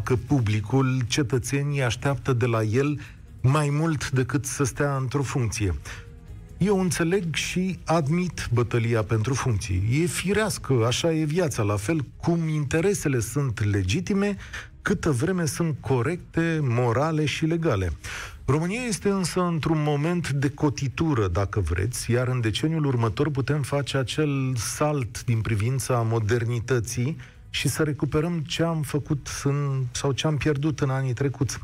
că 0.00 0.16
publicul, 0.16 1.00
cetățenii 1.08 1.82
așteaptă 1.82 2.32
de 2.32 2.46
la 2.46 2.62
el 2.62 3.00
mai 3.40 3.68
mult 3.70 4.10
decât 4.10 4.44
să 4.44 4.64
stea 4.64 4.96
într-o 4.96 5.22
funcție. 5.22 5.74
Eu 6.58 6.80
înțeleg 6.80 7.34
și 7.34 7.78
admit 7.84 8.48
bătălia 8.52 9.02
pentru 9.02 9.34
funcții. 9.34 10.00
E 10.02 10.06
firească, 10.06 10.84
așa 10.86 11.12
e 11.12 11.24
viața, 11.24 11.62
la 11.62 11.76
fel 11.76 12.04
cum 12.16 12.48
interesele 12.48 13.20
sunt 13.20 13.64
legitime, 13.64 14.36
câtă 14.82 15.10
vreme 15.10 15.44
sunt 15.44 15.76
corecte, 15.80 16.60
morale 16.62 17.24
și 17.24 17.46
legale. 17.46 17.92
România 18.44 18.80
este 18.80 19.08
însă 19.08 19.40
într-un 19.40 19.82
moment 19.82 20.30
de 20.30 20.50
cotitură, 20.50 21.28
dacă 21.28 21.60
vreți, 21.60 22.10
iar 22.10 22.28
în 22.28 22.40
deceniul 22.40 22.84
următor 22.84 23.30
putem 23.30 23.62
face 23.62 23.96
acel 23.96 24.54
salt 24.56 25.24
din 25.24 25.40
privința 25.40 26.06
modernității 26.08 27.16
și 27.54 27.68
să 27.68 27.82
recuperăm 27.82 28.38
ce 28.46 28.62
am 28.62 28.82
făcut 28.82 29.28
în, 29.44 29.84
sau 29.90 30.12
ce 30.12 30.26
am 30.26 30.36
pierdut 30.36 30.80
în 30.80 30.90
anii 30.90 31.12
trecuți. 31.12 31.58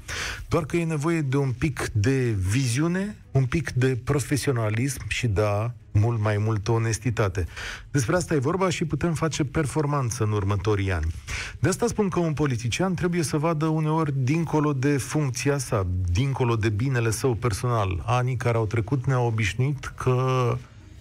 Doar 0.49 0.65
că 0.65 0.77
e 0.77 0.85
nevoie 0.85 1.21
de 1.21 1.37
un 1.37 1.53
pic 1.53 1.91
de 1.93 2.31
viziune, 2.31 3.17
un 3.31 3.45
pic 3.45 3.71
de 3.71 3.99
profesionalism 4.05 5.03
și, 5.09 5.27
da, 5.27 5.73
mult 5.93 6.21
mai 6.21 6.37
multă 6.39 6.71
onestitate. 6.71 7.47
Despre 7.91 8.17
asta 8.17 8.35
e 8.35 8.39
vorba 8.39 8.71
și 8.71 8.85
putem 8.85 9.15
face 9.15 9.45
performanță 9.45 10.25
în 10.25 10.33
următorii 10.33 10.93
ani. 10.93 11.15
De 11.59 11.69
asta 11.69 11.87
spun 11.87 12.09
că 12.09 12.19
un 12.19 12.33
politician 12.33 12.95
trebuie 12.95 13.23
să 13.23 13.37
vadă 13.37 13.67
uneori 13.67 14.13
dincolo 14.17 14.73
de 14.73 14.97
funcția 14.97 15.59
sa, 15.59 15.87
dincolo 16.13 16.57
de 16.57 16.69
binele 16.69 17.11
său 17.11 17.35
personal. 17.35 18.03
Anii 18.07 18.37
care 18.37 18.57
au 18.57 18.67
trecut 18.67 19.07
ne-au 19.07 19.27
obișnuit 19.27 19.93
că 19.97 20.57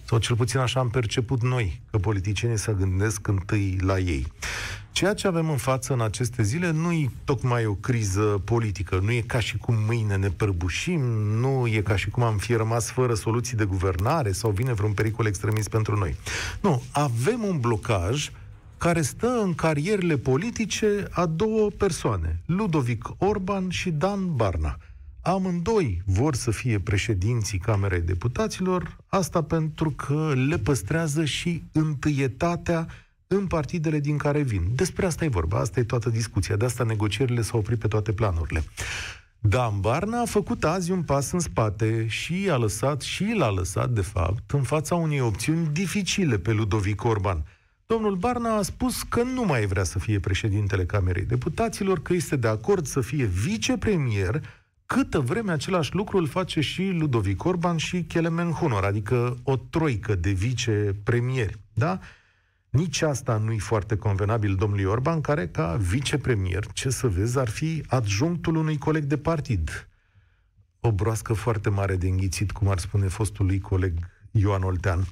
sau 0.08 0.18
cel 0.18 0.36
puțin 0.36 0.60
așa 0.60 0.80
am 0.80 0.88
perceput 0.88 1.42
noi, 1.42 1.80
că 1.90 1.98
politicienii 1.98 2.58
se 2.58 2.74
gândesc 2.78 3.26
întâi 3.26 3.78
la 3.80 3.98
ei. 3.98 4.26
Ceea 4.92 5.14
ce 5.14 5.26
avem 5.26 5.50
în 5.50 5.56
față 5.56 5.92
în 5.92 6.00
aceste 6.00 6.42
zile 6.42 6.70
nu 6.70 6.92
e 6.92 7.10
tocmai 7.24 7.66
o 7.66 7.74
criză 7.74 8.42
politică, 8.44 9.00
nu 9.02 9.10
e 9.10 9.20
ca 9.20 9.40
și 9.40 9.56
cum 9.56 9.74
mâine 9.86 10.16
ne 10.16 10.30
prăbușim, 10.30 11.00
nu 11.40 11.66
e 11.66 11.80
ca 11.80 11.96
și 11.96 12.10
cum 12.10 12.22
am 12.22 12.36
fi 12.36 12.54
rămas 12.54 12.90
fără 12.90 13.14
soluții 13.14 13.56
de 13.56 13.64
guvernare 13.64 14.32
sau 14.32 14.50
vine 14.50 14.72
vreun 14.72 14.92
pericol 14.92 15.26
extremist 15.26 15.68
pentru 15.68 15.96
noi. 15.96 16.16
Nu, 16.60 16.82
avem 16.92 17.42
un 17.42 17.60
blocaj 17.60 18.30
care 18.78 19.02
stă 19.02 19.40
în 19.42 19.54
carierele 19.54 20.16
politice 20.16 21.04
a 21.10 21.26
două 21.26 21.70
persoane, 21.70 22.40
Ludovic 22.46 23.04
Orban 23.18 23.68
și 23.68 23.90
Dan 23.90 24.36
Barna. 24.36 24.78
Amândoi 25.22 26.02
vor 26.04 26.34
să 26.34 26.50
fie 26.50 26.78
președinții 26.78 27.58
Camerei 27.58 28.00
Deputaților, 28.00 28.96
asta 29.06 29.42
pentru 29.42 29.90
că 29.90 30.32
le 30.48 30.58
păstrează 30.58 31.24
și 31.24 31.62
întâietatea 31.72 32.86
în 33.28 33.46
partidele 33.46 33.98
din 33.98 34.16
care 34.16 34.42
vin. 34.42 34.62
Despre 34.74 35.06
asta 35.06 35.24
e 35.24 35.28
vorba, 35.28 35.58
asta 35.58 35.80
e 35.80 35.84
toată 35.84 36.10
discuția, 36.10 36.56
de 36.56 36.64
asta 36.64 36.84
negocierile 36.84 37.42
s-au 37.42 37.58
oprit 37.58 37.78
pe 37.78 37.88
toate 37.88 38.12
planurile. 38.12 38.64
Dan 39.40 39.80
Barna 39.80 40.20
a 40.20 40.24
făcut 40.24 40.64
azi 40.64 40.90
un 40.90 41.02
pas 41.02 41.30
în 41.32 41.38
spate 41.38 42.06
și 42.06 42.48
a 42.50 42.56
lăsat 42.56 43.00
și 43.00 43.34
l-a 43.36 43.50
lăsat, 43.50 43.90
de 43.90 44.00
fapt, 44.00 44.50
în 44.50 44.62
fața 44.62 44.94
unei 44.94 45.20
opțiuni 45.20 45.68
dificile 45.72 46.38
pe 46.38 46.52
Ludovic 46.52 47.04
Orban. 47.04 47.44
Domnul 47.86 48.16
Barna 48.16 48.56
a 48.56 48.62
spus 48.62 49.02
că 49.02 49.22
nu 49.22 49.44
mai 49.44 49.66
vrea 49.66 49.84
să 49.84 49.98
fie 49.98 50.20
președintele 50.20 50.84
Camerei 50.84 51.24
Deputaților, 51.24 52.02
că 52.02 52.12
este 52.12 52.36
de 52.36 52.48
acord 52.48 52.86
să 52.86 53.00
fie 53.00 53.24
vicepremier, 53.24 54.42
câtă 54.86 55.20
vreme 55.20 55.52
același 55.52 55.94
lucru 55.94 56.16
îl 56.16 56.26
face 56.26 56.60
și 56.60 56.82
Ludovic 56.82 57.44
Orban 57.44 57.76
și 57.76 58.02
Kelemen 58.02 58.50
Hunor, 58.50 58.84
adică 58.84 59.36
o 59.42 59.56
troică 59.56 60.14
de 60.14 60.30
vicepremieri. 60.30 61.58
Da? 61.72 61.98
Nici 62.70 63.02
asta 63.02 63.36
nu-i 63.36 63.58
foarte 63.58 63.96
convenabil 63.96 64.54
domnului 64.54 64.84
Orban, 64.84 65.20
care, 65.20 65.48
ca 65.48 65.76
vicepremier, 65.76 66.66
ce 66.72 66.90
să 66.90 67.08
vezi, 67.08 67.38
ar 67.38 67.48
fi 67.48 67.82
adjunctul 67.86 68.56
unui 68.56 68.78
coleg 68.78 69.04
de 69.04 69.18
partid. 69.18 69.88
O 70.80 70.92
broască 70.92 71.32
foarte 71.32 71.68
mare 71.70 71.96
de 71.96 72.08
înghițit, 72.08 72.50
cum 72.52 72.68
ar 72.68 72.78
spune 72.78 73.06
fostului 73.06 73.58
coleg 73.60 73.92
Ioan 74.30 74.62
Oltean. 74.62 75.04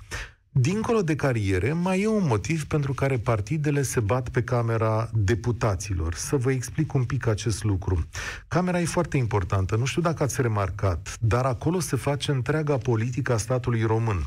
Dincolo 0.51 1.03
de 1.03 1.17
cariere, 1.17 1.73
mai 1.73 2.01
e 2.01 2.07
un 2.07 2.27
motiv 2.27 2.65
pentru 2.67 2.93
care 2.93 3.19
partidele 3.19 3.83
se 3.83 4.01
bat 4.01 4.29
pe 4.29 4.43
Camera 4.43 5.11
Deputaților. 5.13 6.15
Să 6.15 6.37
vă 6.37 6.51
explic 6.51 6.93
un 6.93 7.05
pic 7.05 7.27
acest 7.27 7.65
lucru. 7.65 8.09
Camera 8.49 8.81
e 8.81 8.85
foarte 8.85 9.17
importantă, 9.17 9.77
nu 9.77 9.85
știu 9.85 10.03
dacă 10.03 10.23
ați 10.23 10.43
remarcat, 10.43 11.17
dar 11.21 11.45
acolo 11.45 11.81
se 11.81 11.97
face 11.97 12.31
întreaga 12.31 12.77
politică 12.77 13.33
a 13.33 13.37
statului 13.37 13.83
român. 13.83 14.25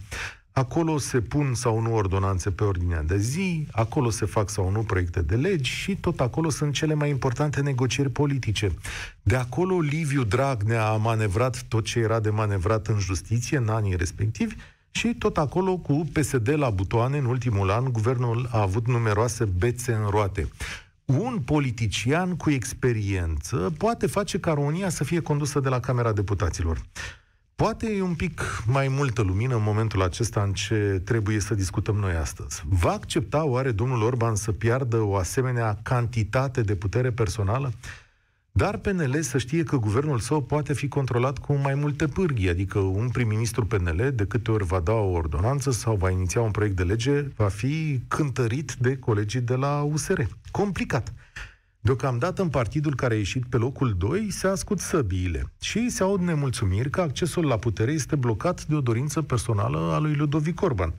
Acolo 0.59 0.97
se 0.97 1.21
pun 1.21 1.53
sau 1.53 1.79
nu 1.79 1.93
ordonanțe 1.93 2.51
pe 2.51 2.63
ordinea 2.63 3.03
de 3.03 3.17
zi, 3.17 3.67
acolo 3.71 4.09
se 4.09 4.25
fac 4.25 4.49
sau 4.49 4.71
nu 4.71 4.83
proiecte 4.83 5.21
de 5.21 5.35
legi 5.35 5.71
și 5.71 5.95
tot 5.95 6.19
acolo 6.19 6.49
sunt 6.49 6.73
cele 6.73 6.93
mai 6.93 7.09
importante 7.09 7.61
negocieri 7.61 8.09
politice. 8.09 8.71
De 9.21 9.35
acolo 9.35 9.79
Liviu 9.79 10.23
Dragnea 10.23 10.85
a 10.85 10.95
manevrat 10.95 11.63
tot 11.67 11.85
ce 11.85 11.99
era 11.99 12.19
de 12.19 12.29
manevrat 12.29 12.87
în 12.87 12.99
justiție 12.99 13.57
în 13.57 13.69
anii 13.69 13.95
respectivi 13.95 14.55
și 14.91 15.15
tot 15.19 15.37
acolo 15.37 15.77
cu 15.77 16.09
PSD 16.13 16.49
la 16.49 16.69
butoane 16.69 17.17
în 17.17 17.25
ultimul 17.25 17.69
an, 17.69 17.91
guvernul 17.91 18.49
a 18.51 18.61
avut 18.61 18.87
numeroase 18.87 19.45
bețe 19.45 19.93
în 19.93 20.09
roate. 20.09 20.47
Un 21.05 21.39
politician 21.45 22.35
cu 22.35 22.49
experiență 22.49 23.73
poate 23.77 24.07
face 24.07 24.39
ca 24.39 24.53
România 24.53 24.89
să 24.89 25.03
fie 25.03 25.21
condusă 25.21 25.59
de 25.59 25.69
la 25.69 25.79
Camera 25.79 26.11
Deputaților. 26.11 26.81
Poate 27.59 27.91
e 27.91 28.01
un 28.01 28.15
pic 28.15 28.63
mai 28.67 28.87
multă 28.87 29.21
lumină 29.21 29.55
în 29.55 29.63
momentul 29.63 30.01
acesta 30.01 30.41
în 30.41 30.53
ce 30.53 31.01
trebuie 31.05 31.39
să 31.39 31.55
discutăm 31.55 31.95
noi 31.95 32.13
astăzi. 32.13 32.63
Va 32.65 32.91
accepta 32.91 33.45
oare 33.45 33.71
domnul 33.71 34.01
Orban 34.01 34.35
să 34.35 34.51
piardă 34.51 34.97
o 34.97 35.15
asemenea 35.15 35.79
cantitate 35.83 36.61
de 36.61 36.75
putere 36.75 37.11
personală? 37.11 37.71
Dar 38.51 38.77
PNL 38.77 39.21
să 39.21 39.37
știe 39.37 39.63
că 39.63 39.77
guvernul 39.77 40.19
său 40.19 40.41
poate 40.41 40.73
fi 40.73 40.87
controlat 40.87 41.37
cu 41.37 41.53
mai 41.53 41.73
multe 41.73 42.07
pârghii, 42.07 42.49
adică 42.49 42.79
un 42.79 43.09
prim-ministru 43.09 43.65
PNL, 43.65 44.11
de 44.13 44.25
câte 44.25 44.51
ori 44.51 44.65
va 44.65 44.79
da 44.79 44.93
o 44.93 45.11
ordonanță 45.11 45.71
sau 45.71 45.95
va 45.95 46.09
iniția 46.09 46.41
un 46.41 46.51
proiect 46.51 46.75
de 46.75 46.83
lege, 46.83 47.27
va 47.35 47.47
fi 47.47 48.01
cântărit 48.07 48.73
de 48.79 48.97
colegii 48.97 49.41
de 49.41 49.55
la 49.55 49.81
USR. 49.81 50.21
Complicat. 50.51 51.13
Deocamdată 51.81 52.41
în 52.41 52.49
partidul 52.49 52.95
care 52.95 53.13
a 53.13 53.17
ieșit 53.17 53.45
pe 53.49 53.57
locul 53.57 53.95
2 53.97 54.31
se 54.31 54.47
ascut 54.47 54.79
săbiile 54.79 55.51
și 55.61 55.89
se 55.89 56.03
aud 56.03 56.21
nemulțumiri 56.21 56.89
că 56.89 57.01
accesul 57.01 57.45
la 57.45 57.57
putere 57.57 57.91
este 57.91 58.15
blocat 58.15 58.65
de 58.65 58.75
o 58.75 58.81
dorință 58.81 59.21
personală 59.21 59.77
a 59.77 59.97
lui 59.97 60.15
Ludovic 60.15 60.61
Orban 60.61 60.93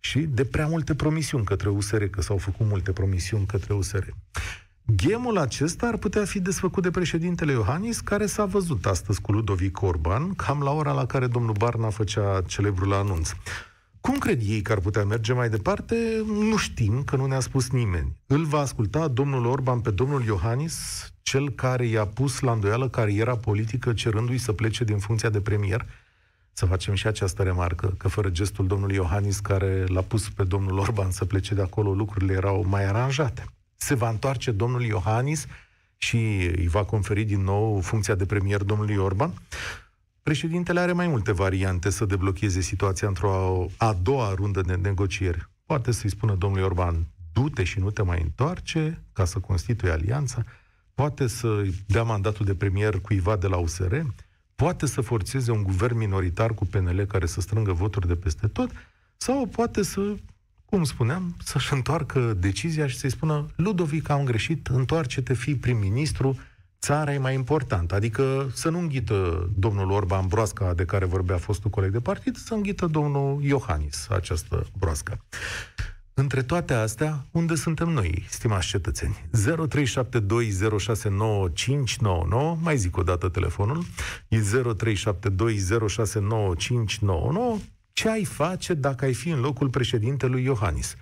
și 0.00 0.18
de 0.18 0.44
prea 0.44 0.66
multe 0.66 0.94
promisiuni 0.94 1.44
către 1.44 1.68
USR, 1.68 2.02
că 2.04 2.20
s-au 2.22 2.36
făcut 2.36 2.66
multe 2.66 2.92
promisiuni 2.92 3.46
către 3.46 3.74
USR. 3.74 4.04
Gemul 4.94 5.38
acesta 5.38 5.86
ar 5.86 5.96
putea 5.96 6.24
fi 6.24 6.40
desfăcut 6.40 6.82
de 6.82 6.90
președintele 6.90 7.52
Iohannis, 7.52 8.00
care 8.00 8.26
s-a 8.26 8.44
văzut 8.44 8.86
astăzi 8.86 9.20
cu 9.20 9.32
Ludovic 9.32 9.82
Orban, 9.82 10.34
cam 10.34 10.60
la 10.62 10.70
ora 10.70 10.92
la 10.92 11.06
care 11.06 11.26
domnul 11.26 11.54
Barna 11.58 11.90
făcea 11.90 12.42
celebrul 12.46 12.92
anunț. 12.92 13.30
Cum 14.00 14.18
cred 14.18 14.40
ei 14.44 14.62
că 14.62 14.72
ar 14.72 14.78
putea 14.78 15.04
merge 15.04 15.32
mai 15.32 15.48
departe? 15.48 16.22
Nu 16.26 16.56
știm, 16.56 17.02
că 17.02 17.16
nu 17.16 17.26
ne-a 17.26 17.40
spus 17.40 17.70
nimeni. 17.70 18.16
Îl 18.26 18.44
va 18.44 18.58
asculta 18.58 19.08
domnul 19.08 19.46
Orban 19.46 19.80
pe 19.80 19.90
domnul 19.90 20.24
Iohannis, 20.24 20.76
cel 21.22 21.50
care 21.50 21.86
i-a 21.86 22.06
pus 22.06 22.40
la 22.40 22.52
îndoială 22.52 22.88
cariera 22.88 23.36
politică 23.36 23.92
cerându-i 23.92 24.38
să 24.38 24.52
plece 24.52 24.84
din 24.84 24.98
funcția 24.98 25.28
de 25.28 25.40
premier? 25.40 25.86
Să 26.52 26.66
facem 26.66 26.94
și 26.94 27.06
această 27.06 27.42
remarcă, 27.42 27.94
că 27.98 28.08
fără 28.08 28.28
gestul 28.28 28.66
domnului 28.66 28.94
Iohannis 28.94 29.38
care 29.38 29.84
l-a 29.86 30.00
pus 30.00 30.28
pe 30.28 30.44
domnul 30.44 30.78
Orban 30.78 31.10
să 31.10 31.24
plece 31.24 31.54
de 31.54 31.62
acolo, 31.62 31.94
lucrurile 31.94 32.32
erau 32.32 32.64
mai 32.68 32.84
aranjate. 32.84 33.44
Se 33.76 33.94
va 33.94 34.08
întoarce 34.08 34.50
domnul 34.50 34.82
Iohannis 34.82 35.46
și 35.96 36.16
îi 36.56 36.68
va 36.68 36.84
conferi 36.84 37.24
din 37.24 37.42
nou 37.42 37.80
funcția 37.80 38.14
de 38.14 38.26
premier 38.26 38.62
domnului 38.62 38.96
Orban? 38.96 39.32
Președintele 40.28 40.80
are 40.80 40.92
mai 40.92 41.06
multe 41.06 41.32
variante 41.32 41.90
să 41.90 42.04
deblocheze 42.04 42.60
situația 42.60 43.08
într-o 43.08 43.66
a 43.76 43.92
doua 44.02 44.34
rundă 44.34 44.60
de 44.60 44.74
negocieri. 44.74 45.48
Poate 45.66 45.90
să-i 45.90 46.10
spună 46.10 46.34
domnului 46.34 46.64
Orban, 46.64 47.06
du-te 47.32 47.64
și 47.64 47.78
nu 47.78 47.90
te 47.90 48.02
mai 48.02 48.20
întoarce 48.22 49.02
ca 49.12 49.24
să 49.24 49.38
constituie 49.38 49.92
alianța, 49.92 50.44
poate 50.94 51.26
să 51.26 51.62
dea 51.86 52.02
mandatul 52.02 52.46
de 52.46 52.54
premier 52.54 53.00
cuiva 53.00 53.36
de 53.36 53.46
la 53.46 53.56
USR, 53.56 53.96
poate 54.54 54.86
să 54.86 55.00
forțeze 55.00 55.50
un 55.50 55.62
guvern 55.62 55.96
minoritar 55.96 56.54
cu 56.54 56.66
PNL 56.66 57.04
care 57.04 57.26
să 57.26 57.40
strângă 57.40 57.72
voturi 57.72 58.06
de 58.06 58.16
peste 58.16 58.46
tot, 58.46 58.70
sau 59.16 59.46
poate 59.46 59.82
să, 59.82 60.14
cum 60.64 60.84
spuneam, 60.84 61.36
să-și 61.44 61.72
întoarcă 61.72 62.34
decizia 62.34 62.86
și 62.86 62.96
să-i 62.96 63.10
spună 63.10 63.46
Ludovic, 63.56 64.08
am 64.08 64.24
greșit, 64.24 64.66
întoarce-te, 64.66 65.34
fii 65.34 65.56
prim-ministru, 65.56 66.38
țara 66.80 67.12
e 67.12 67.18
mai 67.18 67.34
importantă. 67.34 67.94
Adică 67.94 68.50
să 68.54 68.68
nu 68.68 68.78
înghită 68.78 69.50
domnul 69.56 69.90
Orban 69.90 70.26
broasca 70.26 70.74
de 70.74 70.84
care 70.84 71.04
vorbea 71.04 71.36
fostul 71.36 71.70
coleg 71.70 71.90
de 71.90 72.00
partid, 72.00 72.36
să 72.36 72.54
înghită 72.54 72.86
domnul 72.86 73.42
Iohannis 73.42 74.06
această 74.10 74.66
broască. 74.78 75.24
Între 76.14 76.42
toate 76.42 76.74
astea, 76.74 77.26
unde 77.30 77.54
suntem 77.54 77.88
noi, 77.88 78.26
stimați 78.28 78.66
cetățeni? 78.66 79.24
0372069599, 79.30 79.36
mai 82.62 82.76
zic 82.76 82.96
o 82.96 83.02
dată 83.02 83.28
telefonul, 83.28 83.84
e 84.28 84.38
0372069599, 84.38 84.42
ce 87.92 88.08
ai 88.08 88.24
face 88.24 88.74
dacă 88.74 89.04
ai 89.04 89.14
fi 89.14 89.28
în 89.28 89.40
locul 89.40 89.68
președintelui 89.68 90.42
Iohannis? 90.42 90.96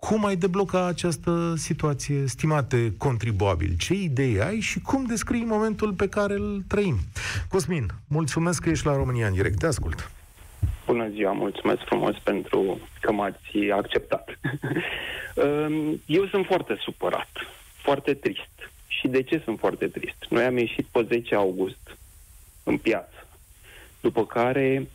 Cum 0.00 0.24
ai 0.24 0.36
debloca 0.36 0.86
această 0.86 1.54
situație, 1.56 2.26
stimate 2.26 2.94
contribuabili? 2.98 3.76
Ce 3.76 3.94
idei 3.94 4.40
ai 4.40 4.60
și 4.60 4.80
cum 4.80 5.04
descrii 5.04 5.44
momentul 5.44 5.92
pe 5.92 6.08
care 6.08 6.34
îl 6.34 6.64
trăim? 6.68 6.96
Cosmin, 7.48 7.86
mulțumesc 8.08 8.62
că 8.62 8.68
ești 8.68 8.86
la 8.86 8.96
România 8.96 9.26
în 9.26 9.32
direct. 9.32 9.58
Te 9.58 9.66
ascult. 9.66 10.10
Bună 10.86 11.08
ziua, 11.08 11.32
mulțumesc 11.32 11.80
frumos 11.84 12.16
pentru 12.18 12.78
că 13.00 13.12
m-ați 13.12 13.70
acceptat. 13.72 14.38
Eu 16.06 16.26
sunt 16.26 16.46
foarte 16.46 16.76
supărat, 16.80 17.30
foarte 17.82 18.14
trist. 18.14 18.70
Și 18.86 19.08
de 19.08 19.22
ce 19.22 19.40
sunt 19.44 19.58
foarte 19.58 19.86
trist? 19.88 20.26
Noi 20.28 20.44
am 20.44 20.58
ieșit 20.58 20.86
pe 20.86 21.02
10 21.08 21.34
august 21.34 21.96
în 22.62 22.78
piață, 22.78 23.26
după 24.00 24.26
care 24.26 24.88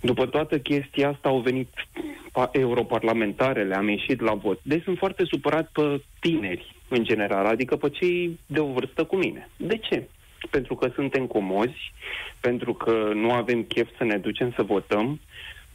după 0.00 0.26
toată 0.26 0.58
chestia 0.58 1.08
asta 1.08 1.28
au 1.28 1.40
venit 1.40 1.68
europarlamentarele, 2.52 3.74
am 3.74 3.88
ieșit 3.88 4.20
la 4.20 4.34
vot. 4.34 4.60
Deci 4.62 4.82
sunt 4.82 4.98
foarte 4.98 5.24
supărat 5.24 5.70
pe 5.72 6.02
tineri, 6.20 6.74
în 6.88 7.04
general, 7.04 7.46
adică 7.46 7.76
pe 7.76 7.88
cei 7.88 8.38
de 8.46 8.60
o 8.60 8.72
vârstă 8.72 9.04
cu 9.04 9.16
mine. 9.16 9.48
De 9.56 9.76
ce? 9.76 10.08
Pentru 10.50 10.74
că 10.74 10.90
suntem 10.94 11.26
comozi, 11.26 11.92
pentru 12.40 12.74
că 12.74 13.10
nu 13.14 13.32
avem 13.32 13.62
chef 13.62 13.88
să 13.96 14.04
ne 14.04 14.18
ducem 14.18 14.52
să 14.56 14.62
votăm, 14.62 15.20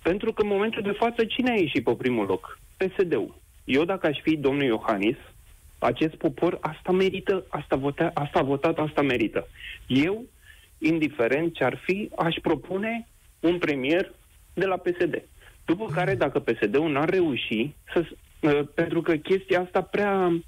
pentru 0.02 0.34
că 0.34 0.42
în 0.42 0.48
momentul 0.48 0.82
de 0.82 0.92
față 0.92 1.26
cine 1.26 1.52
a 1.52 1.56
ieșit 1.56 1.84
pe 1.84 1.94
primul 1.94 2.26
loc? 2.26 2.60
PSD-ul. 2.78 3.40
Eu 3.64 3.86
dacă 3.86 4.08
aș 4.08 4.20
fi 4.22 4.38
domnul 4.38 4.64
Iohannis, 4.64 5.18
acest 5.80 6.16
popor 6.16 6.58
asta 6.62 6.92
merită, 6.92 7.46
asta, 7.50 7.76
vota, 7.76 8.12
asta 8.14 8.40
a 8.40 8.44
votat, 8.44 8.80
asta 8.80 9.02
merită. 9.02 9.48
Eu, 9.88 10.26
indiferent 10.78 11.54
ce 11.54 11.64
ar 11.64 11.82
fi, 11.86 12.10
aș 12.18 12.36
propune 12.42 13.08
un 13.42 13.58
premier 13.58 14.12
de 14.54 14.66
la 14.66 14.78
PSD. 14.78 15.24
După 15.66 15.86
care, 15.86 16.16
dacă 16.16 16.40
PSD-ul 16.40 16.92
n-ar 16.92 17.10
reuși 17.10 17.74
să 17.94 18.06
uh, 18.40 18.60
pentru 18.74 19.02
că 19.02 19.16
chestia 19.16 19.62
asta 19.62 19.82
prea 19.82 20.42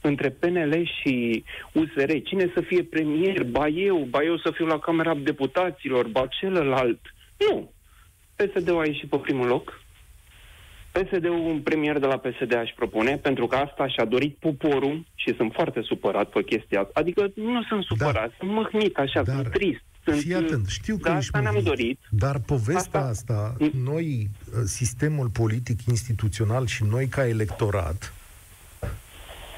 între 0.00 0.28
PNL 0.30 0.90
și 1.00 1.44
USR, 1.72 2.12
cine 2.24 2.50
să 2.54 2.60
fie 2.60 2.82
premier, 2.82 3.44
ba 3.44 3.66
eu, 3.66 3.98
ba 3.98 4.22
eu 4.22 4.38
să 4.38 4.50
fiu 4.50 4.66
la 4.66 4.78
Camera 4.78 5.14
Deputaților, 5.14 6.06
ba 6.06 6.26
celălalt. 6.26 7.00
Nu. 7.36 7.72
PSD-ul 8.36 8.80
a 8.80 8.84
ieșit 8.84 9.08
pe 9.08 9.16
primul 9.16 9.46
loc. 9.46 9.82
PSD-ul, 10.92 11.46
un 11.46 11.60
premier 11.60 11.98
de 11.98 12.06
la 12.06 12.16
PSD 12.16 12.54
aș 12.54 12.70
propune, 12.76 13.16
pentru 13.16 13.46
că 13.46 13.56
asta 13.56 13.88
și-a 13.88 14.04
dorit 14.04 14.36
poporul 14.36 15.04
și 15.14 15.34
sunt 15.34 15.52
foarte 15.52 15.80
supărat 15.82 16.30
pe 16.30 16.42
chestia 16.42 16.80
asta. 16.80 17.00
Adică 17.00 17.30
nu 17.34 17.62
sunt 17.62 17.84
supărat, 17.84 18.28
da. 18.28 18.34
sunt 18.38 18.50
măhnit 18.50 18.96
așa, 18.96 19.22
Dar... 19.22 19.34
sunt 19.34 19.50
trist. 19.50 19.84
Sunt, 20.04 20.20
Fii 20.20 20.34
atent, 20.34 20.68
știu 20.68 20.96
că 20.96 21.08
ești 21.08 21.18
asta 21.18 21.40
ne-am 21.40 21.62
dorit. 21.62 21.98
Dar 22.10 22.38
povestea 22.38 22.80
asta, 22.80 22.98
asta, 22.98 23.54
mm. 23.58 23.70
noi, 23.82 24.30
uh, 24.52 24.62
sistemul 24.64 25.28
politic 25.28 25.80
instituțional 25.86 26.66
și 26.66 26.84
noi 26.84 27.06
ca 27.08 27.26
electorat, 27.26 28.12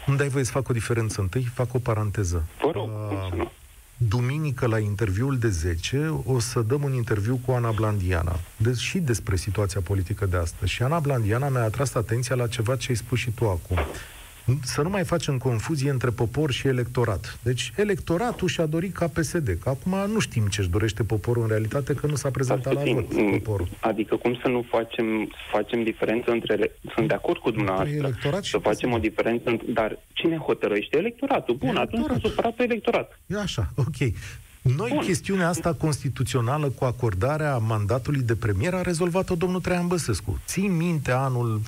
nu 0.06 0.14
dai 0.14 0.28
voie 0.28 0.44
să 0.44 0.50
fac 0.50 0.68
o 0.68 0.72
diferență 0.72 1.20
întâi, 1.20 1.42
fac 1.54 1.74
o 1.74 1.78
paranteză. 1.78 2.44
Vă 2.62 2.70
rog, 2.72 2.90
uh, 3.38 3.46
Duminică, 4.08 4.66
la 4.66 4.78
interviul 4.78 5.38
de 5.38 5.48
10, 5.48 6.20
o 6.24 6.38
să 6.38 6.60
dăm 6.60 6.82
un 6.82 6.92
interviu 6.92 7.40
cu 7.44 7.52
Ana 7.52 7.70
Blandiana, 7.70 8.40
de- 8.56 8.72
și 8.72 8.98
despre 8.98 9.36
situația 9.36 9.80
politică 9.80 10.26
de 10.26 10.36
astăzi. 10.36 10.72
Și 10.72 10.82
Ana 10.82 10.98
Blandiana 10.98 11.48
mi-a 11.48 11.62
atras 11.62 11.94
atenția 11.94 12.34
la 12.34 12.46
ceva 12.46 12.76
ce 12.76 12.86
ai 12.88 12.96
spus 12.96 13.18
și 13.18 13.30
tu 13.30 13.48
acum 13.48 13.78
să 14.62 14.82
nu 14.82 14.88
mai 14.88 15.04
facem 15.04 15.38
confuzie 15.38 15.90
între 15.90 16.10
popor 16.10 16.50
și 16.50 16.66
electorat. 16.66 17.38
Deci 17.42 17.72
electoratul 17.76 18.48
și-a 18.48 18.66
dorit 18.66 18.94
ca 18.94 19.06
PSD, 19.06 19.58
că 19.62 19.68
acum 19.68 20.10
nu 20.12 20.18
știm 20.18 20.46
ce-și 20.46 20.68
dorește 20.68 21.02
poporul 21.02 21.42
în 21.42 21.48
realitate, 21.48 21.94
că 21.94 22.06
nu 22.06 22.14
s-a 22.14 22.30
prezentat 22.30 22.72
la 22.72 22.82
vot 22.92 23.08
poporul. 23.30 23.68
Adică 23.80 24.16
cum 24.16 24.38
să 24.42 24.48
nu 24.48 24.64
facem, 24.68 25.06
facem 25.52 25.82
diferență 25.82 26.30
între... 26.30 26.72
Sunt 26.94 27.08
de 27.08 27.14
acord 27.14 27.38
cu 27.38 27.50
dumneavoastră 27.50 27.96
electorat 27.96 28.44
și 28.44 28.50
să 28.50 28.58
facem 28.58 28.90
PSD. 28.90 28.96
o 28.96 28.98
diferență, 28.98 29.56
dar 29.66 29.98
cine 30.12 30.36
hotărăște? 30.36 30.98
Electoratul. 30.98 31.54
Bun, 31.54 31.68
electoratul. 31.68 31.98
atunci 31.98 32.20
sunt 32.20 32.32
supărat 32.32 32.54
pe 32.54 32.62
electorat. 32.62 33.20
E 33.26 33.38
așa, 33.38 33.72
ok. 33.76 34.12
Noi 34.76 34.90
Bun. 34.94 35.04
chestiunea 35.04 35.48
asta 35.48 35.72
constituțională 35.72 36.68
cu 36.68 36.84
acordarea 36.84 37.58
mandatului 37.58 38.20
de 38.20 38.34
premier 38.34 38.74
a 38.74 38.82
rezolvat-o 38.82 39.34
domnul 39.34 39.60
Traian 39.60 39.86
Băsescu. 39.86 40.40
Ții 40.46 40.68
minte 40.68 41.10
anul 41.10 41.60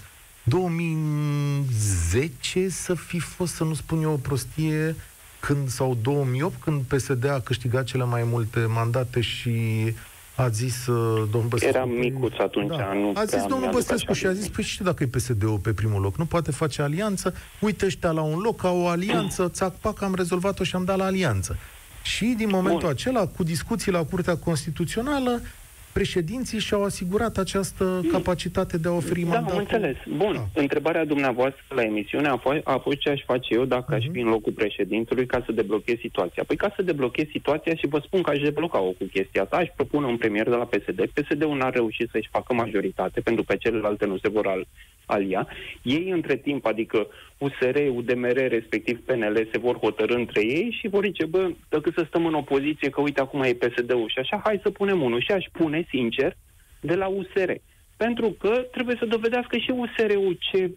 2010 0.44 2.68
să 2.68 2.94
fi 2.94 3.18
fost, 3.18 3.54
să 3.54 3.64
nu 3.64 3.74
spun 3.74 4.02
eu 4.02 4.12
o 4.12 4.16
prostie, 4.16 4.96
când, 5.40 5.68
sau 5.68 5.96
2008, 6.02 6.62
când 6.62 6.82
PSD 6.82 7.28
a 7.28 7.40
câștigat 7.40 7.84
cele 7.84 8.04
mai 8.04 8.22
multe 8.22 8.60
mandate 8.60 9.20
și 9.20 9.84
a 10.34 10.48
zis 10.48 10.86
uh, 10.86 11.28
domnul 11.30 11.48
Băsescu... 11.48 11.76
Eram 11.76 11.90
micuț 11.90 12.32
atunci, 12.38 12.76
da. 12.76 12.92
nu 12.92 13.12
A 13.14 13.24
zis 13.24 13.46
domnul 13.46 13.70
Băsescu 13.70 14.12
și 14.12 14.26
a 14.26 14.32
zis, 14.32 14.48
păi 14.48 14.64
și 14.64 14.82
dacă 14.82 15.02
e 15.02 15.06
PSD-ul 15.06 15.58
pe 15.58 15.72
primul 15.72 16.00
loc, 16.00 16.16
nu 16.16 16.24
poate 16.24 16.50
face 16.50 16.82
alianță, 16.82 17.34
uite 17.60 17.86
ăștia 17.86 18.10
la 18.10 18.22
un 18.22 18.38
loc, 18.38 18.64
au 18.64 18.80
o 18.80 18.86
alianță, 18.86 19.48
țac, 19.54 19.74
pac, 19.74 20.02
am 20.02 20.14
rezolvat-o 20.14 20.64
și 20.64 20.76
am 20.76 20.84
dat 20.84 20.96
la 20.96 21.04
alianță. 21.04 21.56
Și 22.02 22.34
din 22.36 22.48
momentul 22.48 22.80
Bun. 22.80 22.90
acela, 22.90 23.26
cu 23.26 23.42
discuții 23.42 23.92
la 23.92 24.04
Curtea 24.04 24.36
Constituțională, 24.36 25.40
președinții 25.98 26.58
și-au 26.58 26.82
asigurat 26.84 27.36
această 27.36 27.84
capacitate 28.10 28.76
de 28.78 28.88
a 28.88 28.92
oferi 28.92 29.20
da, 29.20 29.28
mandatul. 29.28 29.48
Da, 29.48 29.54
am 29.54 29.82
înțeles. 29.82 29.96
Bun. 30.16 30.34
Da. 30.34 30.60
Întrebarea 30.60 31.04
dumneavoastră 31.04 31.62
la 31.68 31.82
emisiune 31.82 32.28
a 32.28 32.36
fost, 32.36 32.60
a 32.64 32.76
fost 32.76 32.98
ce 32.98 33.10
aș 33.10 33.20
face 33.24 33.54
eu 33.54 33.64
dacă 33.64 33.92
uh-huh. 33.92 33.96
aș 33.96 34.04
mhm. 34.04 34.12
fi 34.12 34.20
în 34.20 34.28
locul 34.28 34.52
președintelui 34.52 35.26
ca 35.26 35.42
să 35.46 35.52
deblochez 35.52 35.98
situația. 35.98 36.44
Păi 36.46 36.56
ca 36.56 36.72
să 36.76 36.82
deblochez 36.82 37.26
situația 37.30 37.74
și 37.74 37.86
vă 37.86 38.00
spun 38.04 38.22
că 38.22 38.30
aș 38.30 38.38
debloca-o 38.38 38.90
cu 38.90 39.04
chestia 39.12 39.42
asta, 39.42 39.56
aș 39.56 39.68
propune 39.76 40.06
un 40.06 40.16
premier 40.16 40.48
de 40.48 40.56
la 40.56 40.64
PSD. 40.64 41.00
PSD-ul 41.14 41.56
n-a 41.56 41.70
reușit 41.70 42.08
să-și 42.12 42.28
facă 42.30 42.54
majoritate, 42.54 43.20
pentru 43.20 43.44
că 43.44 43.54
celelalte 43.54 44.06
nu 44.06 44.18
se 44.18 44.28
vor 44.28 44.46
al, 44.46 44.66
alia. 45.06 45.48
Ei 45.82 46.10
între 46.10 46.36
timp, 46.36 46.66
adică 46.66 47.06
USR, 47.38 47.76
UDMR, 47.94 48.48
respectiv 48.48 49.00
PNL, 49.04 49.48
se 49.52 49.58
vor 49.58 49.76
hotărâ 49.76 50.14
între 50.14 50.40
ei 50.40 50.76
și 50.80 50.88
vor 50.88 51.04
zice, 51.04 51.24
bă, 51.24 51.50
dacă 51.68 51.90
să 51.96 52.04
stăm 52.06 52.26
în 52.26 52.34
opoziție, 52.34 52.90
că 52.90 53.00
uite 53.00 53.20
acum 53.20 53.42
e 53.42 53.52
PSD-ul 53.52 54.08
și 54.08 54.18
așa, 54.18 54.40
hai 54.44 54.60
să 54.62 54.70
punem 54.70 55.02
unul. 55.02 55.20
Și 55.20 55.32
aș 55.32 55.44
pune, 55.52 55.83
sincer, 55.88 56.36
de 56.80 56.94
la 56.94 57.06
USR. 57.06 57.50
Pentru 57.96 58.30
că 58.30 58.66
trebuie 58.72 58.96
să 58.98 59.06
dovedească 59.06 59.56
și 59.56 59.70
USR-ul 59.70 60.38
ce 60.50 60.74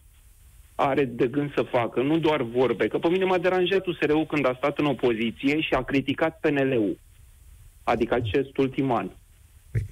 are 0.75 1.05
de 1.05 1.27
gând 1.27 1.53
să 1.53 1.61
facă, 1.61 2.01
nu 2.01 2.17
doar 2.17 2.41
vorbe. 2.41 2.87
Că 2.87 2.97
pe 2.97 3.09
mine 3.09 3.25
m-a 3.25 3.37
deranjat 3.37 3.85
USR-ul 3.85 4.25
când 4.25 4.47
a 4.47 4.53
stat 4.57 4.79
în 4.79 4.85
opoziție 4.85 5.61
și 5.61 5.73
a 5.73 5.83
criticat 5.83 6.39
PNL-ul. 6.39 6.97
Adică 7.83 8.13
acest 8.13 8.57
ultim 8.57 8.91
an. 8.91 9.09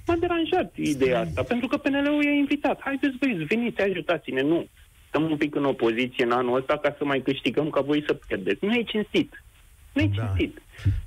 M-a 0.06 0.16
deranjat 0.16 0.76
ideea 0.76 1.20
asta, 1.20 1.42
pentru 1.42 1.68
că 1.68 1.76
PNL-ul 1.76 2.24
i-a 2.24 2.30
invitat. 2.30 2.80
Haideți, 2.80 3.16
băi, 3.18 3.44
veniți, 3.48 3.80
ajutați-ne. 3.80 4.42
Nu. 4.42 4.66
Stăm 5.08 5.30
un 5.30 5.36
pic 5.36 5.54
în 5.54 5.64
opoziție 5.64 6.24
în 6.24 6.30
anul 6.30 6.56
ăsta 6.56 6.78
ca 6.78 6.94
să 6.98 7.04
mai 7.04 7.20
câștigăm 7.20 7.70
ca 7.70 7.80
voi 7.80 8.04
să 8.06 8.14
pierdeți. 8.14 8.64
Nu 8.64 8.74
e 8.74 8.82
cinstit. 8.82 9.44
Nu 9.96 10.02
e 10.02 10.10
da. 10.16 10.24
cinstit. 10.24 10.58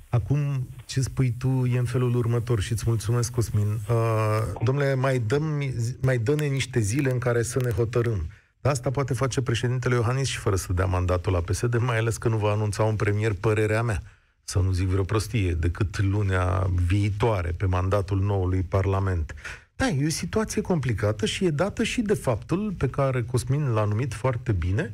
Acum, 0.08 0.68
ce 0.84 1.00
spui 1.00 1.34
tu 1.38 1.66
e 1.72 1.78
în 1.78 1.84
felul 1.84 2.14
următor 2.14 2.60
și 2.60 2.72
îți 2.72 2.84
mulțumesc, 2.86 3.32
Cosmin. 3.32 3.78
Uh, 3.88 4.60
domnule, 4.64 4.94
mai, 4.94 5.18
dăm, 5.18 5.62
mai 6.00 6.18
dă-ne 6.18 6.46
niște 6.46 6.80
zile 6.80 7.10
în 7.10 7.18
care 7.18 7.42
să 7.42 7.60
ne 7.62 7.70
hotărâm. 7.70 8.26
Asta 8.60 8.90
poate 8.90 9.14
face 9.14 9.40
președintele 9.40 9.94
Iohannis 9.94 10.28
și 10.28 10.38
fără 10.38 10.56
să 10.56 10.72
dea 10.72 10.84
mandatul 10.84 11.32
la 11.32 11.40
PSD, 11.40 11.78
mai 11.78 11.98
ales 11.98 12.16
că 12.16 12.28
nu 12.28 12.36
va 12.36 12.50
anunța 12.50 12.82
un 12.82 12.96
premier, 12.96 13.32
părerea 13.32 13.82
mea 13.82 14.02
să 14.44 14.58
nu 14.58 14.72
zic 14.72 14.86
vreo 14.86 15.04
prostie, 15.04 15.52
decât 15.52 16.02
lunea 16.02 16.70
viitoare 16.86 17.50
pe 17.50 17.66
mandatul 17.66 18.20
noului 18.20 18.62
Parlament. 18.62 19.34
Da, 19.76 19.88
e 19.88 20.06
o 20.06 20.08
situație 20.08 20.62
complicată 20.62 21.26
și 21.26 21.44
e 21.44 21.50
dată 21.50 21.82
și 21.82 22.00
de 22.00 22.14
faptul 22.14 22.74
pe 22.78 22.88
care 22.88 23.22
Cosmin 23.22 23.72
l-a 23.72 23.84
numit 23.84 24.14
foarte 24.14 24.52
bine, 24.52 24.92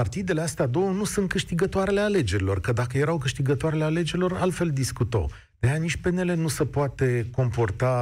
partidele 0.00 0.40
astea 0.40 0.66
două 0.66 0.90
nu 0.90 1.04
sunt 1.04 1.28
câștigătoarele 1.28 2.00
alegerilor, 2.00 2.60
că 2.60 2.72
dacă 2.72 2.98
erau 2.98 3.18
câștigătoarele 3.18 3.84
alegerilor, 3.84 4.32
altfel 4.32 4.70
discutau. 4.70 5.30
De 5.58 5.68
aia 5.68 5.76
nici 5.76 5.96
PNL 5.96 6.32
nu 6.36 6.48
se 6.48 6.64
poate 6.64 7.26
comporta 7.32 7.94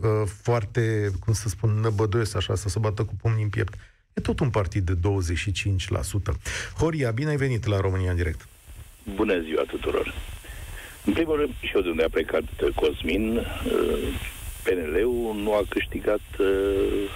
uh, 0.00 0.08
foarte, 0.42 1.10
cum 1.20 1.32
să 1.32 1.48
spun, 1.48 1.70
năbăduios 1.70 2.34
așa, 2.34 2.54
să 2.54 2.68
se 2.68 2.78
bată 2.78 3.04
cu 3.04 3.14
pumnii 3.22 3.42
în 3.42 3.48
piept. 3.48 3.74
E 4.12 4.20
tot 4.20 4.40
un 4.40 4.50
partid 4.50 4.90
de 4.90 4.94
25%. 4.94 4.98
Horia, 6.78 7.10
bine 7.10 7.30
ai 7.30 7.36
venit 7.36 7.66
la 7.66 7.80
România 7.80 8.10
în 8.10 8.16
direct. 8.16 8.48
Bună 9.14 9.40
ziua 9.40 9.62
tuturor! 9.62 10.14
În 11.04 11.12
primul 11.12 11.36
rând, 11.36 11.52
și 11.60 11.72
eu 11.74 11.80
de 11.80 11.88
unde 11.88 12.02
a 12.02 12.08
plecat 12.08 12.44
Cosmin, 12.74 13.36
uh, 13.36 13.44
PNL-ul 14.64 15.34
nu 15.42 15.52
a 15.52 15.62
câștigat 15.68 16.26
uh, 16.38 16.46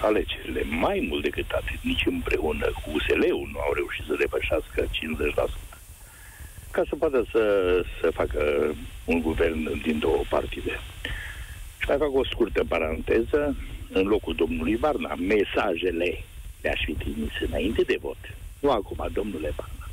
alegerile. 0.01 0.63
Mai 0.63 1.05
mult 1.09 1.23
decât 1.23 1.49
atât, 1.49 1.79
nici 1.81 2.05
împreună 2.05 2.65
cu 2.65 2.91
USL-ul 2.93 3.49
nu 3.51 3.59
au 3.59 3.73
reușit 3.73 4.05
să 4.05 4.15
depășească 4.17 4.83
50%. 4.83 5.65
Ca 6.71 6.83
să 6.89 6.95
poată 6.95 7.25
să, 7.31 7.43
să 8.01 8.09
facă 8.11 8.73
un 9.05 9.21
guvern 9.21 9.81
din 9.81 9.99
două 9.99 10.23
partide. 10.29 10.79
Și 11.79 11.87
mai 11.87 11.97
fac 11.97 12.13
o 12.13 12.25
scurtă 12.25 12.63
paranteză. 12.67 13.55
În 13.91 14.07
locul 14.07 14.35
domnului 14.35 14.75
Varna, 14.75 15.15
mesajele 15.15 16.23
le-aș 16.61 16.81
fi 16.85 16.93
trimis 16.93 17.31
înainte 17.47 17.81
de 17.81 17.97
vot. 18.01 18.17
Nu 18.59 18.71
acum, 18.71 19.07
domnule 19.13 19.53
Varna. 19.55 19.84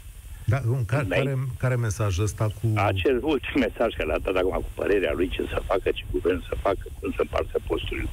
Da, 0.45 0.61
care, 0.87 1.07
care, 1.09 1.37
care 1.59 1.77
mesaj 1.77 2.19
ăsta 2.19 2.45
cu... 2.45 2.67
Acel 2.75 3.21
ultim 3.23 3.61
mesaj 3.61 3.95
care 3.95 4.09
l-a 4.09 4.19
dat 4.19 4.37
acum 4.37 4.51
cu 4.51 4.71
părerea 4.75 5.13
lui 5.13 5.29
ce 5.29 5.43
să 5.43 5.63
facă, 5.67 5.91
ce 5.91 6.05
guvern 6.11 6.43
să 6.49 6.55
facă, 6.61 6.85
cum 7.01 7.11
să 7.11 7.21
împartă 7.21 7.59
posturile. 7.67 8.09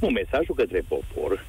Nu, 0.00 0.08
mesajul 0.08 0.54
către 0.54 0.82
popor 0.88 1.44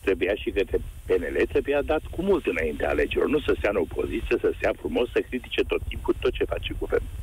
trebuia 0.00 0.34
și 0.34 0.50
către 0.50 0.78
PNL, 1.06 1.36
trebuia 1.48 1.82
dat 1.82 2.02
cu 2.10 2.22
mult 2.22 2.46
înainte 2.46 2.86
alegerilor. 2.86 3.28
Nu 3.28 3.40
să 3.40 3.54
stea 3.56 3.70
în 3.70 3.84
opoziție, 3.86 4.36
să 4.40 4.52
stea 4.56 4.72
frumos, 4.78 5.10
să 5.10 5.20
critique 5.28 5.64
tot 5.66 5.82
timpul 5.88 6.14
tot 6.20 6.32
ce 6.32 6.44
face 6.44 6.74
guvernul. 6.78 7.14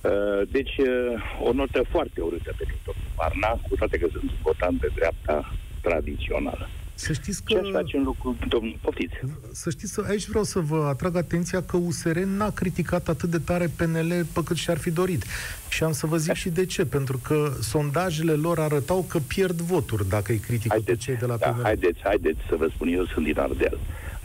Uh, 0.00 0.48
deci, 0.50 0.76
uh, 0.76 1.46
o 1.46 1.52
notă 1.52 1.82
foarte 1.90 2.20
urâtă 2.20 2.52
pentru 2.56 2.76
domnul 2.86 3.10
Barna, 3.16 3.48
cu 3.68 3.76
toate 3.76 3.98
că 3.98 4.06
sunt 4.12 4.30
votant 4.42 4.80
de 4.80 4.88
dreapta 4.94 5.52
tradițională. 5.80 6.68
Să 7.00 7.12
știți 7.12 7.42
că... 7.42 7.52
Ce 7.52 7.58
aș 7.58 7.70
face 7.70 7.96
în 7.96 8.02
lucru, 8.02 8.36
domnul, 8.48 8.76
poftiți. 8.80 9.14
Să 9.52 9.70
știți, 9.70 9.94
că 9.94 10.06
aici 10.08 10.26
vreau 10.26 10.44
să 10.44 10.58
vă 10.58 10.86
atrag 10.88 11.16
atenția 11.16 11.62
că 11.62 11.76
USR 11.76 12.18
n-a 12.18 12.50
criticat 12.50 13.08
atât 13.08 13.30
de 13.30 13.38
tare 13.38 13.66
PNL 13.76 14.26
pe 14.32 14.40
cât 14.44 14.56
și-ar 14.56 14.78
fi 14.78 14.90
dorit. 14.90 15.24
Și 15.68 15.84
am 15.84 15.92
să 15.92 16.06
vă 16.06 16.16
zic 16.16 16.34
și 16.34 16.48
de 16.48 16.64
ce. 16.66 16.84
Pentru 16.84 17.18
că 17.18 17.52
sondajele 17.60 18.32
lor 18.32 18.58
arătau 18.58 19.04
că 19.08 19.18
pierd 19.18 19.60
voturi 19.60 20.08
dacă 20.08 20.32
îi 20.32 20.38
critică 20.38 20.74
haideți, 20.76 20.98
pe 20.98 21.04
cei 21.04 21.16
de 21.16 21.26
la 21.26 21.36
da, 21.36 21.48
PNL. 21.48 21.62
Haideți, 21.62 22.00
haideți 22.02 22.40
să 22.48 22.54
vă 22.56 22.68
spun, 22.74 22.88
eu 22.88 23.04
sunt 23.04 23.24
din 23.24 23.38
Ardeal. 23.38 23.78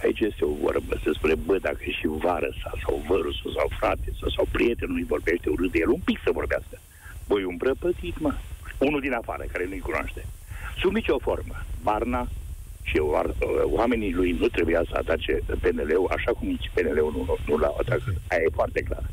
Aici 0.04 0.20
este 0.20 0.44
o 0.46 0.54
vorbă, 0.62 1.00
se 1.04 1.10
spune, 1.14 1.36
bă, 1.36 1.58
dacă 1.62 1.84
și 1.98 2.08
vară 2.08 2.50
sa, 2.62 2.72
sau 2.84 3.04
vărusul, 3.08 3.52
sau 3.58 3.68
frate, 3.80 4.14
sau, 4.20 4.30
sau 4.30 4.48
prietenul 4.52 4.96
îi 4.96 5.12
vorbește 5.16 5.50
urât 5.50 5.72
de 5.72 5.80
el, 5.82 5.90
un 5.90 6.02
pic 6.04 6.20
să 6.24 6.30
vorbească. 6.34 6.76
Băi, 7.28 7.44
un 7.44 7.58
prăpătit, 7.58 8.20
mă. 8.20 8.34
Unul 8.78 9.00
din 9.00 9.14
afară, 9.14 9.44
care 9.52 9.66
nu-i 9.68 9.88
cunoaște. 9.88 10.26
Sub 10.82 10.94
nicio 10.94 11.18
formă. 11.20 11.56
Barna, 11.84 12.28
și 12.86 13.02
oamenii 13.64 14.14
lui 14.14 14.32
nu 14.32 14.48
trebuia 14.48 14.84
să 14.90 14.96
atace 14.98 15.40
PNL-ul 15.62 16.08
așa 16.10 16.32
cum 16.32 16.48
nici 16.48 16.72
PNL-ul 16.74 17.12
nu, 17.12 17.38
nu 17.48 17.58
l-a 17.58 17.74
atacat. 17.80 18.14
Aia 18.28 18.42
e 18.42 18.50
foarte 18.54 18.82
clar. 18.82 19.04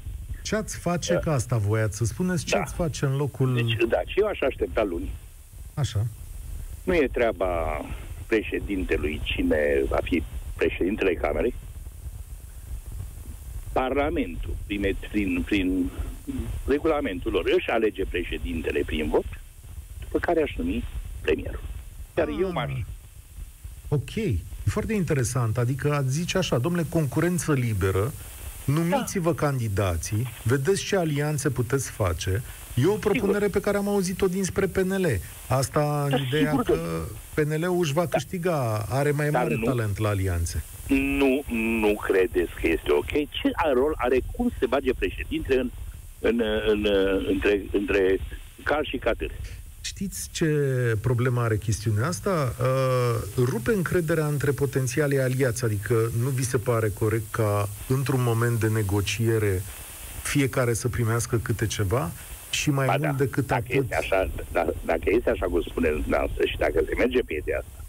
Ce 0.43 0.57
ați 0.57 0.79
face, 0.79 1.13
da. 1.13 1.19
ca 1.19 1.33
asta 1.33 1.57
voiați 1.57 1.97
să 1.97 2.05
spuneți, 2.05 2.45
ce 2.45 2.55
da. 2.55 2.61
ați 2.61 2.75
face 2.75 3.05
în 3.05 3.17
locul... 3.17 3.55
Deci, 3.55 3.89
da, 3.89 4.01
ce 4.07 4.15
eu 4.17 4.27
aș 4.27 4.41
aștepta 4.41 4.83
luni. 4.83 5.11
Așa. 5.75 6.07
Nu 6.85 6.95
e 6.95 7.09
treaba 7.13 7.81
președintelui 8.27 9.21
cine 9.25 9.83
va 9.89 9.99
fi 10.03 10.23
președintele 10.57 11.15
Camerei. 11.15 11.55
Parlamentul, 13.73 14.55
prin, 14.67 14.97
prin, 15.11 15.43
prin 15.43 15.91
regulamentul 16.67 17.33
lor, 17.33 17.45
își 17.57 17.71
alege 17.71 18.05
președintele 18.05 18.83
prin 18.87 19.09
vot, 19.09 19.25
după 20.01 20.19
care 20.19 20.43
aș 20.43 20.55
numi 20.57 20.85
premierul. 21.21 21.63
Dar 22.15 22.29
ah. 22.29 22.37
eu 22.41 22.53
m-aș 22.53 22.73
Ok, 23.93 24.15
e 24.15 24.39
foarte 24.65 24.93
interesant. 24.93 25.59
Adică 25.59 25.93
ați 25.93 26.11
zice 26.11 26.39
așa, 26.39 26.59
domnule, 26.59 26.87
concurență 26.89 27.53
liberă, 27.53 28.13
numiți-vă 28.65 29.33
da. 29.33 29.47
candidații, 29.47 30.27
vedeți 30.43 30.85
ce 30.85 30.97
alianțe 30.97 31.51
puteți 31.51 31.91
face. 31.91 32.43
E 32.75 32.87
o 32.87 32.95
propunere 32.95 33.45
Sigur. 33.45 33.51
pe 33.51 33.61
care 33.61 33.77
am 33.77 33.89
auzit-o 33.89 34.27
dinspre 34.27 34.67
PNL. 34.67 35.07
Asta 35.49 36.03
în 36.05 36.11
da, 36.11 36.17
ideea 36.17 36.57
că 36.57 37.05
PNL-ul 37.35 37.79
își 37.81 37.93
va 37.93 38.03
da. 38.03 38.09
câștiga, 38.09 38.87
are 38.89 39.11
mai 39.11 39.31
Dar 39.31 39.43
mare 39.43 39.55
nu, 39.55 39.65
talent 39.65 39.99
la 39.99 40.09
alianțe. 40.09 40.65
Nu, 40.89 41.45
nu 41.81 41.95
credeți 41.95 42.53
că 42.61 42.69
este 42.69 42.93
ok? 42.93 43.11
Ce 43.11 43.51
rol 43.75 43.95
are 43.97 44.19
cum 44.37 44.51
se 44.59 44.67
bage 44.67 44.93
președinte 44.93 45.59
în, 45.59 45.71
în, 46.19 46.43
în, 46.67 46.87
în 46.87 47.25
între, 47.29 47.63
între 47.73 48.19
cal 48.63 48.85
și 48.85 48.97
catâre? 48.97 49.35
Știți 49.95 50.29
ce 50.31 50.49
problemă 51.01 51.41
are 51.41 51.57
chestiunea 51.57 52.07
asta? 52.07 52.55
Uh, 52.61 53.45
rupe 53.51 53.73
încrederea 53.73 54.27
între 54.27 54.51
potențiale 54.51 55.21
aliați, 55.21 55.65
adică 55.65 55.95
nu 56.23 56.29
vi 56.29 56.45
se 56.45 56.59
pare 56.59 56.89
corect 56.99 57.31
ca 57.31 57.69
într-un 57.89 58.23
moment 58.23 58.61
de 58.61 58.69
negociere 58.69 59.63
fiecare 60.23 60.73
să 60.73 60.89
primească 60.89 61.37
câte 61.43 61.67
ceva 61.67 62.11
și 62.51 62.71
mai 62.71 62.87
ba 62.87 62.97
mult 62.99 63.17
da, 63.17 63.25
decât 63.25 63.47
dacă 63.47 63.65
atât... 63.69 63.83
Este 63.83 63.95
așa, 63.95 64.31
da, 64.53 64.67
dacă 64.85 65.03
este 65.05 65.31
așa 65.31 65.47
cum 65.47 65.63
spuneți 65.63 66.01
dumneavoastră 66.01 66.45
și 66.47 66.57
dacă 66.57 66.83
se 66.89 66.95
merge 66.97 67.21
pe 67.21 67.35
ideea 67.35 67.59
asta, 67.59 67.81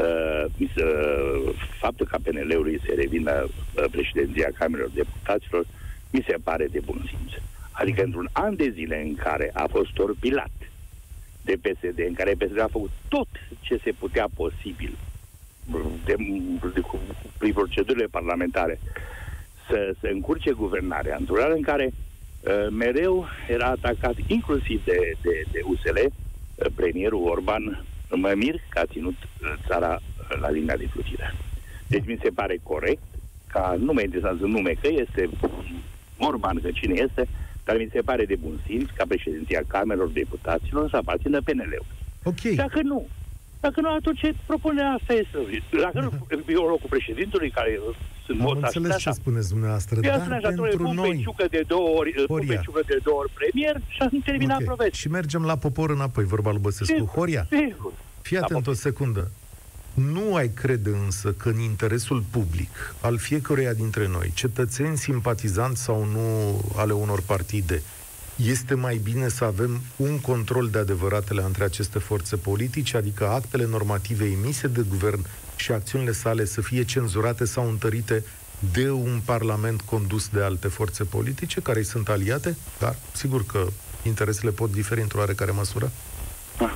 uh, 0.00 0.44
uh, 0.58 1.54
faptul 1.80 2.06
ca 2.06 2.18
PNL-ului 2.22 2.80
se 2.86 2.92
revină 2.92 3.32
uh, 3.42 3.84
președinția 3.90 4.48
Camerelor 4.58 4.90
Deputaților, 4.94 5.66
mi 6.10 6.24
se 6.28 6.36
pare 6.42 6.66
de 6.70 6.80
bun 6.84 7.04
simț. 7.08 7.32
Adică 7.70 8.02
într-un 8.02 8.28
an 8.32 8.56
de 8.56 8.70
zile 8.74 9.02
în 9.02 9.14
care 9.14 9.50
a 9.54 9.66
fost 9.70 9.90
torpilat 9.92 10.50
de 11.50 11.68
PSD, 11.68 11.98
în 12.06 12.14
care 12.14 12.34
PSD 12.38 12.60
a 12.60 12.68
făcut 12.70 12.90
tot 13.08 13.28
ce 13.60 13.80
se 13.84 13.92
putea 13.98 14.26
posibil 14.34 14.98
de, 16.04 16.14
de, 16.74 16.80
cu, 16.80 16.98
prin 17.38 17.52
procedurile 17.52 18.06
parlamentare 18.06 18.80
să, 19.68 19.94
să 20.00 20.06
încurce 20.12 20.50
guvernarea, 20.50 21.16
într-un 21.18 21.52
în 21.54 21.62
care 21.62 21.90
uh, 21.92 22.66
mereu 22.70 23.26
era 23.48 23.66
atacat, 23.66 24.14
inclusiv 24.26 24.84
de, 24.84 25.12
de, 25.22 25.42
de 25.52 25.60
USL, 25.64 25.98
uh, 25.98 26.66
premierul 26.74 27.28
Orban, 27.28 27.84
mă 28.10 28.32
mir 28.36 28.54
că 28.68 28.78
a 28.78 28.84
ținut 28.84 29.14
uh, 29.14 29.52
țara 29.66 30.00
uh, 30.00 30.38
la 30.40 30.50
linia 30.50 30.76
de 30.76 30.88
plutire. 30.92 31.34
Deci 31.86 32.06
mi 32.06 32.18
se 32.22 32.28
pare 32.34 32.58
corect 32.62 33.02
ca, 33.46 33.76
nu 33.78 33.92
mă 33.92 34.00
interesează 34.00 34.46
nume, 34.46 34.72
că 34.80 34.88
este 34.90 35.28
Orban, 36.18 36.60
că 36.62 36.70
cine 36.70 36.94
este, 36.94 37.28
dar 37.70 37.78
mi 37.78 37.88
se 37.92 38.00
pare 38.08 38.24
de 38.24 38.36
bun 38.44 38.56
simț 38.66 38.88
ca 38.98 39.04
președinția 39.12 39.60
Camerelor 39.66 40.08
Deputaților 40.08 40.88
să 40.90 40.96
aparțină 40.96 41.38
PNL-ului. 41.46 41.98
Ok. 42.22 42.42
Dacă 42.64 42.80
nu, 42.82 43.06
dacă 43.60 43.80
nu, 43.80 43.88
atunci 44.00 44.24
propunerea 44.46 44.96
asta 44.98 45.12
este. 45.12 45.36
Dacă 45.80 45.98
nu, 46.00 46.10
eu 46.58 46.62
locul 46.62 46.88
președintului, 46.88 47.50
care 47.50 47.80
sunt 48.26 48.40
Am 48.40 48.58
înțeles 48.62 48.96
ce 48.96 49.10
spuneți 49.10 49.48
dumneavoastră, 49.48 50.00
dar 50.00 50.40
pentru 50.52 50.92
noi... 50.92 51.24
Pe 51.36 51.46
de 51.50 51.62
două 51.66 51.88
ori, 51.88 52.24
Horia. 52.28 52.62
pe 52.72 52.82
de 52.86 52.98
două 53.02 53.18
ori 53.18 53.30
premier 53.40 53.76
și 53.88 54.00
am 54.00 54.20
terminat 54.24 54.60
okay. 54.66 54.88
Și 54.92 55.08
mergem 55.08 55.42
la 55.44 55.56
popor 55.56 55.90
înapoi, 55.90 56.24
vorba 56.24 56.50
lui 56.50 56.60
Băsescu. 56.60 56.94
Sigur, 56.94 57.08
Horia, 57.08 57.46
sigur. 57.50 57.92
fii 58.22 58.38
atent 58.38 58.66
o 58.66 58.72
secundă. 58.72 59.30
Nu 59.94 60.34
ai 60.34 60.48
crede 60.48 60.90
însă 61.04 61.32
că 61.32 61.48
în 61.48 61.58
interesul 61.58 62.24
public 62.30 62.94
al 63.00 63.18
fiecăruia 63.18 63.72
dintre 63.72 64.08
noi, 64.08 64.32
cetățeni 64.34 64.98
simpatizanți 64.98 65.82
sau 65.82 66.04
nu 66.04 66.60
ale 66.76 66.92
unor 66.92 67.20
partide, 67.20 67.82
este 68.36 68.74
mai 68.74 68.96
bine 68.96 69.28
să 69.28 69.44
avem 69.44 69.80
un 69.96 70.20
control 70.20 70.68
de 70.68 70.78
adevăratele 70.78 71.42
între 71.42 71.64
aceste 71.64 71.98
forțe 71.98 72.36
politice, 72.36 72.96
adică 72.96 73.28
actele 73.28 73.66
normative 73.66 74.24
emise 74.24 74.66
de 74.66 74.84
guvern 74.88 75.26
și 75.56 75.72
acțiunile 75.72 76.12
sale 76.12 76.44
să 76.44 76.60
fie 76.60 76.84
cenzurate 76.84 77.44
sau 77.44 77.68
întărite 77.68 78.24
de 78.72 78.90
un 78.90 79.20
parlament 79.24 79.80
condus 79.80 80.28
de 80.28 80.42
alte 80.42 80.68
forțe 80.68 81.04
politice 81.04 81.60
care 81.60 81.78
îi 81.78 81.84
sunt 81.84 82.08
aliate, 82.08 82.56
dar 82.78 82.96
sigur 83.12 83.46
că 83.46 83.66
interesele 84.02 84.50
pot 84.50 84.72
diferi 84.72 85.00
într-o 85.00 85.18
oarecare 85.18 85.50
măsură. 85.50 85.92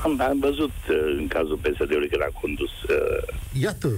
Am, 0.05 0.21
am 0.21 0.39
văzut 0.39 0.77
uh, 0.91 1.17
în 1.19 1.27
cazul 1.27 1.57
PSD-ului 1.57 2.09
că 2.09 2.17
l-a 2.17 2.39
condus... 2.41 2.73
Uh, 2.83 3.23
iată, 3.61 3.89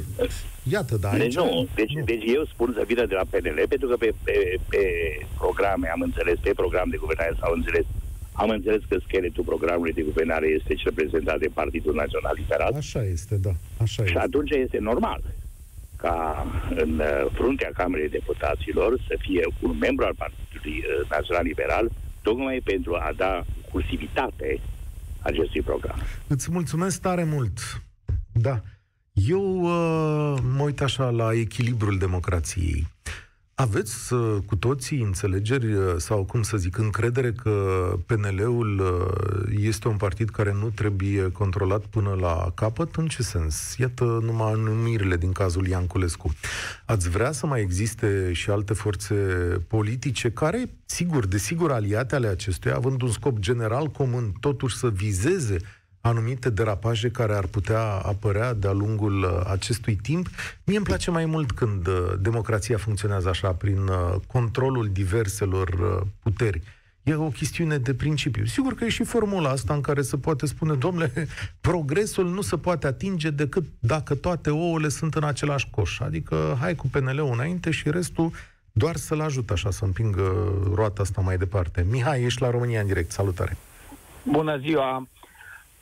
iată, 0.63 0.97
da. 0.97 1.11
Deci, 1.17 1.35
nu, 1.35 1.69
deci, 1.75 1.95
nu. 1.95 2.05
deci 2.05 2.25
eu 2.37 2.45
spun 2.45 2.73
să 2.77 2.85
vină 2.87 3.07
de 3.07 3.15
la 3.15 3.29
PNL, 3.31 3.61
pentru 3.69 3.89
că 3.89 3.97
pe, 3.97 4.15
pe, 4.25 4.59
pe 4.69 4.83
programe 5.39 5.89
am 5.89 6.01
înțeles, 6.01 6.39
pe 6.43 6.53
program 6.63 6.89
de 6.91 6.97
guvernare 6.97 7.37
s-au 7.41 7.53
înțeles 7.55 7.85
am 8.39 8.49
înțeles 8.49 8.83
că 8.89 8.97
scheletul 9.07 9.45
programului 9.45 9.93
de 9.93 10.03
guvernare 10.03 10.47
este 10.47 10.75
cel 10.75 10.93
prezentat 10.93 11.39
de 11.39 11.51
Partidul 11.55 11.95
Național 11.95 12.35
Liberal. 12.37 12.73
Așa 12.75 13.03
este, 13.03 13.37
da. 13.37 13.51
Așa 13.81 14.03
și 14.03 14.09
este. 14.09 14.19
atunci 14.19 14.51
este 14.51 14.79
normal 14.79 15.21
ca 15.97 16.47
în 16.75 16.99
uh, 16.99 17.27
fruntea 17.33 17.71
Camerei 17.75 18.09
Deputaților 18.09 18.99
să 19.09 19.15
fie 19.19 19.45
un 19.63 19.77
membru 19.81 20.05
al 20.05 20.15
Partidului 20.17 20.85
Național 21.11 21.45
Liberal, 21.45 21.91
tocmai 22.23 22.61
pentru 22.65 22.95
a 22.95 23.13
da 23.17 23.45
cursivitate 23.71 24.61
acestui 25.27 25.63
program. 25.63 25.97
Îți 26.27 26.51
mulțumesc 26.51 27.01
tare 27.01 27.25
mult. 27.25 27.83
Da. 28.33 28.63
Eu 29.13 29.61
uh, 29.61 30.39
mă 30.57 30.63
uit 30.63 30.81
așa 30.81 31.11
la 31.11 31.33
echilibrul 31.33 31.99
democrației. 31.99 32.87
Aveți 33.59 34.13
uh, 34.13 34.37
cu 34.47 34.57
toții 34.57 35.01
înțelegeri 35.01 35.73
uh, 35.73 35.95
sau, 35.97 36.25
cum 36.25 36.43
să 36.43 36.57
zic, 36.57 36.79
încredere 36.79 37.33
că 37.33 37.53
PNL-ul 38.07 38.79
uh, 38.79 39.57
este 39.61 39.89
un 39.89 39.97
partid 39.97 40.29
care 40.31 40.53
nu 40.53 40.71
trebuie 40.71 41.31
controlat 41.31 41.87
până 41.87 42.17
la 42.21 42.53
capăt? 42.55 42.95
În 42.95 43.07
ce 43.07 43.23
sens? 43.23 43.77
Iată 43.79 44.05
numai 44.05 44.53
numirile 44.53 45.17
din 45.17 45.33
cazul 45.33 45.67
Ianculescu. 45.67 46.35
Ați 46.85 47.09
vrea 47.09 47.33
să 47.33 47.47
mai 47.47 47.61
existe 47.61 48.33
și 48.33 48.51
alte 48.51 48.75
forțe 48.75 49.15
politice 49.69 50.31
care, 50.31 50.71
sigur, 50.85 51.27
desigur 51.27 51.73
aliate 51.73 52.15
ale 52.15 52.27
acestuia, 52.27 52.75
având 52.75 53.03
un 53.03 53.11
scop 53.11 53.39
general 53.39 53.87
comun, 53.87 54.33
totuși 54.41 54.77
să 54.77 54.89
vizeze 54.89 55.57
anumite 56.07 56.51
derapaje 56.51 57.11
care 57.11 57.35
ar 57.35 57.47
putea 57.47 57.83
apărea 57.83 58.55
de-a 58.55 58.73
lungul 58.73 59.23
uh, 59.23 59.51
acestui 59.51 59.95
timp. 59.95 60.29
Mie 60.65 60.77
îmi 60.77 60.87
place 60.87 61.11
mai 61.11 61.27
mult 61.27 61.53
când 61.53 61.87
uh, 61.87 62.13
democrația 62.21 62.77
funcționează 62.77 63.29
așa, 63.29 63.53
prin 63.53 63.79
uh, 63.79 64.15
controlul 64.27 64.89
diverselor 64.93 65.69
puteri. 66.23 66.63
E 67.03 67.15
o 67.15 67.29
chestiune 67.29 67.79
de 67.79 67.95
principiu. 67.95 68.45
Sigur 68.45 68.75
că 68.75 68.85
e 68.85 68.89
și 68.89 69.05
formula 69.05 69.51
asta 69.51 69.75
în 69.75 69.81
care 69.81 70.03
se 70.03 70.17
poate 70.17 70.47
spune, 70.47 70.75
domnule, 70.75 71.27
progresul 71.61 72.29
nu 72.31 72.41
se 72.41 72.57
poate 72.57 72.87
atinge 72.87 73.31
decât 73.31 73.65
dacă 73.79 74.15
toate 74.15 74.51
ouăle 74.51 74.89
sunt 74.89 75.15
în 75.15 75.25
același 75.25 75.71
coș. 75.71 76.01
Adică 76.01 76.57
hai 76.61 76.75
cu 76.75 76.87
PNL-ul 76.89 77.33
înainte 77.33 77.71
și 77.71 77.91
restul 77.91 78.31
doar 78.73 78.97
să-l 78.97 79.21
ajut 79.21 79.51
așa 79.51 79.71
să 79.71 79.85
împingă 79.85 80.33
roata 80.75 81.03
asta 81.03 81.21
mai 81.21 81.37
departe. 81.37 81.87
Mihai, 81.91 82.23
ești 82.23 82.43
la 82.43 82.51
România 82.51 82.81
în 82.81 82.87
direct. 82.87 83.11
Salutare! 83.11 83.57
Bună 84.23 84.59
ziua! 84.59 85.07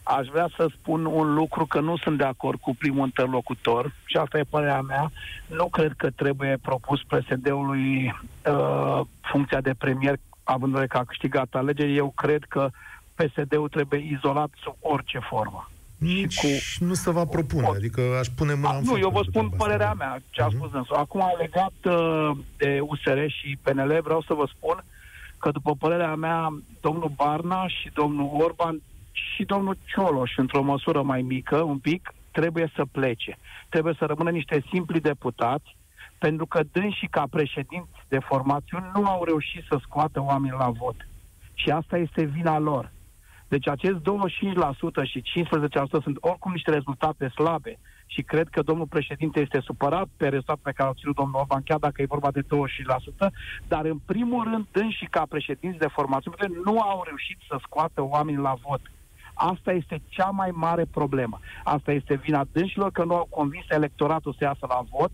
Aș 0.05 0.27
vrea 0.27 0.49
să 0.57 0.67
spun 0.79 1.05
un 1.05 1.35
lucru 1.35 1.67
că 1.67 1.81
nu 1.81 1.97
sunt 1.97 2.19
de 2.19 2.25
acord 2.25 2.61
cu 2.61 2.75
primul 2.75 3.05
interlocutor 3.05 3.95
și 4.05 4.17
asta 4.17 4.39
e 4.39 4.43
părerea 4.51 4.81
mea. 4.81 5.11
Nu 5.47 5.67
cred 5.67 5.93
că 5.97 6.11
trebuie 6.11 6.59
propus 6.63 7.01
PSD-ului 7.03 8.15
uh, 8.47 9.01
funcția 9.21 9.61
de 9.61 9.75
premier 9.79 10.19
având 10.45 10.63
în 10.65 10.71
vedere 10.71 10.87
că 10.87 10.99
a 10.99 11.05
câștigat 11.05 11.49
alegeri. 11.51 11.97
Eu 11.97 12.13
cred 12.17 12.45
că 12.49 12.71
PSD-ul 13.15 13.69
trebuie 13.69 14.07
izolat 14.11 14.51
sub 14.63 14.75
orice 14.81 15.19
formă. 15.19 15.69
Nici 15.99 16.41
cu... 16.41 16.47
nu 16.85 16.95
se 16.95 17.11
va 17.11 17.25
propune, 17.25 17.67
adică 17.67 18.01
aș 18.21 18.27
pune 18.27 18.55
mâna 18.55 18.69
a, 18.69 18.77
în 18.77 18.83
Nu, 18.85 18.99
eu 18.99 19.11
vă 19.11 19.21
spun 19.29 19.49
părerea 19.57 19.91
asta. 19.91 20.05
mea, 20.05 20.23
ce 20.31 20.43
a 20.43 20.47
uh-huh. 20.47 20.53
spus 20.53 20.71
dânsul. 20.71 20.97
Acum, 20.97 21.23
legat 21.39 21.73
uh, 21.85 22.31
de 22.57 22.81
USR 22.81 23.27
și 23.27 23.59
PNL, 23.63 24.01
vreau 24.03 24.23
să 24.23 24.35
vă 24.35 24.49
spun 24.57 24.85
că, 25.39 25.51
după 25.51 25.75
părerea 25.75 26.15
mea, 26.15 26.59
domnul 26.81 27.13
Barna 27.17 27.69
și 27.69 27.91
domnul 27.95 28.31
Orban 28.33 28.83
și 29.15 29.45
domnul 29.45 29.77
Cioloș, 29.85 30.37
într-o 30.37 30.63
măsură 30.63 31.03
mai 31.03 31.23
mică, 31.23 31.63
un 31.63 31.79
pic, 31.79 32.15
trebuie 32.31 32.73
să 32.75 32.85
plece. 32.93 33.39
Trebuie 33.69 33.95
să 33.99 34.05
rămână 34.05 34.31
niște 34.31 34.65
simpli 34.71 35.01
deputați, 35.01 35.77
pentru 36.19 36.47
că 36.47 36.61
dânsii 36.73 37.09
ca 37.09 37.25
președinți 37.31 37.99
de 38.09 38.19
formațiuni 38.19 38.91
nu 38.95 39.07
au 39.07 39.25
reușit 39.25 39.65
să 39.69 39.79
scoată 39.81 40.23
oameni 40.23 40.57
la 40.59 40.71
vot. 40.71 40.97
Și 41.55 41.71
asta 41.71 41.97
este 41.97 42.25
vina 42.25 42.59
lor. 42.59 42.93
Deci 43.49 43.69
acest 43.69 43.97
25% 43.97 44.03
și 45.03 45.23
15% 45.23 46.03
sunt 46.03 46.17
oricum 46.21 46.53
niște 46.53 46.71
rezultate 46.71 47.29
slabe 47.29 47.79
și 48.07 48.23
cred 48.23 48.49
că 48.49 48.63
domnul 48.63 48.87
președinte 48.87 49.41
este 49.41 49.61
supărat 49.61 50.09
pe 50.17 50.29
rezultatul 50.29 50.63
pe 50.65 50.73
care 50.73 50.89
au 50.89 50.95
ținut 50.95 51.15
domnul 51.15 51.41
Orban, 51.41 51.63
chiar 51.63 51.79
dacă 51.79 52.03
e 52.03 52.17
vorba 52.17 52.31
de 52.31 52.43
25%, 52.43 52.47
dar 53.69 53.85
în 53.85 53.99
primul 53.99 54.43
rând 54.45 54.67
dânsii 54.73 55.07
ca 55.07 55.27
președinți 55.29 55.79
de 55.79 55.87
formațiune 55.87 56.47
nu 56.65 56.81
au 56.81 57.03
reușit 57.07 57.39
să 57.49 57.57
scoată 57.61 58.03
oameni 58.03 58.37
la 58.37 58.55
vot. 58.67 58.81
Asta 59.35 59.73
este 59.73 60.03
cea 60.09 60.31
mai 60.31 60.51
mare 60.51 60.85
problemă. 60.85 61.41
Asta 61.65 61.93
este 61.93 62.15
vina 62.15 62.45
dânșilor 62.53 62.91
că 62.91 63.05
nu 63.05 63.15
au 63.15 63.27
convins 63.31 63.65
electoratul 63.69 64.35
să 64.39 64.45
iasă 64.45 64.67
la 64.69 64.81
vot. 64.91 65.11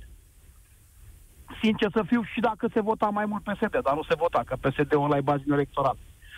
Sincer 1.63 1.91
să 1.93 2.03
fiu, 2.07 2.23
și 2.23 2.41
dacă 2.41 2.69
se 2.73 2.81
vota 2.81 3.07
mai 3.07 3.25
mult 3.27 3.43
PSD, 3.43 3.81
dar 3.83 3.95
nu 3.95 4.03
se 4.03 4.15
vota, 4.19 4.43
că 4.47 4.57
PSD-ul 4.57 5.05
ăla 5.05 5.17
e 5.17 5.21
bazin 5.21 5.53
electoral. 5.53 5.97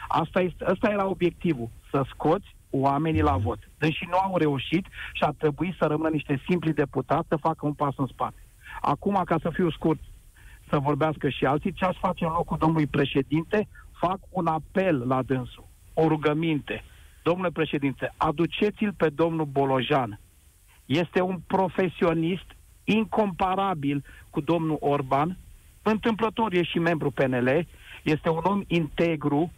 Asta, 0.09 0.41
este, 0.41 0.65
asta 0.65 0.91
era 0.91 1.07
obiectivul, 1.07 1.69
să 1.91 2.05
scoți 2.09 2.57
oamenii 2.71 3.23
la 3.23 3.37
vot. 3.37 3.59
Deși 3.79 4.07
nu 4.11 4.17
au 4.17 4.37
reușit 4.37 4.87
și 5.13 5.23
ar 5.23 5.35
trebui 5.39 5.77
să 5.79 5.85
rămână 5.85 6.09
niște 6.09 6.43
simpli 6.49 6.73
deputați 6.73 7.29
să 7.29 7.37
facă 7.37 7.67
un 7.67 7.73
pas 7.73 7.95
în 7.97 8.07
spate. 8.07 8.47
Acum, 8.81 9.23
ca 9.25 9.37
să 9.43 9.51
fiu 9.51 9.71
scurt, 9.71 10.01
să 10.69 10.79
vorbească 10.79 11.29
și 11.29 11.45
alții, 11.45 11.73
ce 11.73 11.85
aș 11.85 11.97
face 11.99 12.25
în 12.25 12.31
locul 12.31 12.57
domnului 12.59 12.87
președinte, 12.87 13.69
fac 13.93 14.19
un 14.31 14.47
apel 14.47 15.07
la 15.07 15.23
dânsul, 15.23 15.67
o 15.95 16.09
rugăminte. 16.09 16.85
Domnule 17.23 17.51
președinte, 17.51 18.15
aduceți-l 18.17 18.95
pe 18.97 19.09
domnul 19.09 19.45
Bolojan. 19.45 20.21
Este 20.87 21.21
un 21.21 21.41
profesionist 21.47 22.47
incomparabil 22.85 24.05
cu 24.31 24.41
domnul 24.41 24.77
Orban, 24.81 25.37
întâmplător 25.83 26.53
e 26.53 26.63
și 26.63 26.79
membru 26.79 27.11
PNL, 27.11 27.67
este 28.03 28.29
un 28.29 28.41
om 28.45 28.63
integru, 28.67 29.53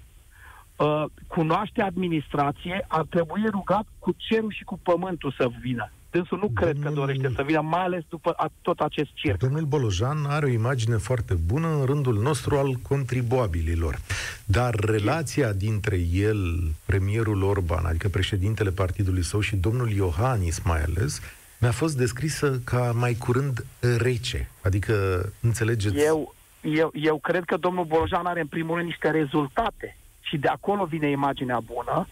uh, 0.77 1.05
cunoaște 1.27 1.83
administrație, 1.83 2.85
ar 2.89 3.05
trebui 3.11 3.43
rugat 3.51 3.87
cu 3.99 4.15
cerul 4.17 4.53
și 4.53 4.65
cu 4.65 4.79
pământul 4.83 5.35
să 5.39 5.51
vină. 5.61 5.91
Dânsul 6.11 6.39
nu 6.39 6.49
cred 6.49 6.77
că 6.83 6.91
dorește 6.91 7.33
să 7.35 7.43
vină, 7.43 7.61
mai 7.61 7.83
ales 7.83 8.03
după 8.09 8.31
a, 8.37 8.51
tot 8.63 8.81
acest 8.81 9.11
circ. 9.15 9.39
Domnul 9.39 9.65
Bolojan 9.65 10.25
are 10.25 10.47
o 10.47 10.49
imagine 10.49 10.97
foarte 10.97 11.35
bună 11.35 11.69
în 11.69 11.85
rândul 11.85 12.15
nostru 12.15 12.57
al 12.57 12.75
contribuabililor. 12.89 13.99
Dar 14.45 14.75
relația 14.75 15.53
dintre 15.53 15.97
el, 16.13 16.71
premierul 16.87 17.43
Orban, 17.43 17.85
adică 17.87 18.09
președintele 18.09 18.71
partidului 18.71 19.23
său 19.25 19.41
și 19.41 19.57
domnul 19.57 19.91
Iohannis 19.91 20.59
mai 20.59 20.83
ales, 20.83 21.21
mi-a 21.59 21.71
fost 21.71 21.97
descrisă 21.97 22.61
ca 22.65 22.93
mai 22.95 23.15
curând 23.15 23.67
rece. 23.99 24.51
Adică, 24.63 24.95
înțelegeți? 25.41 25.97
Eu, 25.97 26.35
eu, 26.61 26.91
eu 26.95 27.19
cred 27.19 27.45
că 27.45 27.57
domnul 27.57 27.85
Bolojan 27.85 28.27
are 28.27 28.41
în 28.41 28.47
primul 28.47 28.75
rând 28.75 28.87
niște 28.87 29.11
rezultate 29.11 29.97
și 30.21 30.37
de 30.37 30.49
acolo 30.49 30.85
vine 30.85 31.11
imaginea 31.11 31.61
bună 31.61 32.07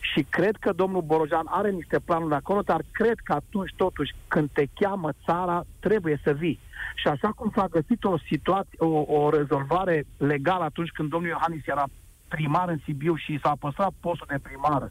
și 0.00 0.22
cred 0.22 0.56
că 0.56 0.72
domnul 0.72 1.02
Borojan 1.02 1.46
are 1.46 1.70
niște 1.70 1.98
planuri 1.98 2.34
acolo, 2.34 2.60
dar 2.60 2.80
cred 2.92 3.18
că 3.24 3.32
atunci 3.32 3.72
totuși 3.76 4.14
când 4.28 4.48
te 4.52 4.64
cheamă 4.74 5.10
țara 5.24 5.64
trebuie 5.80 6.20
să 6.24 6.32
vii. 6.32 6.60
Și 6.94 7.08
așa 7.08 7.28
cum 7.28 7.52
s-a 7.54 7.66
găsit 7.70 8.04
o 8.04 8.18
situație, 8.18 8.78
o, 8.78 9.04
o 9.06 9.30
rezolvare 9.30 10.06
legală 10.16 10.64
atunci 10.64 10.90
când 10.90 11.08
domnul 11.08 11.30
Iohannis 11.30 11.66
era 11.66 11.84
primar 12.28 12.68
în 12.68 12.78
Sibiu 12.84 13.14
și 13.14 13.40
s-a 13.42 13.56
păstrat 13.60 13.92
postul 14.00 14.26
de 14.30 14.38
primar 14.42 14.90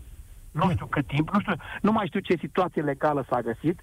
nu 0.59 0.71
știu 0.71 0.85
cât 0.85 1.07
timp, 1.07 1.29
nu, 1.29 1.39
știu, 1.39 1.55
nu 1.81 1.91
mai 1.91 2.07
știu 2.07 2.19
ce 2.19 2.43
situație 2.45 2.81
legală 2.81 3.25
s-a 3.29 3.41
găsit, 3.41 3.79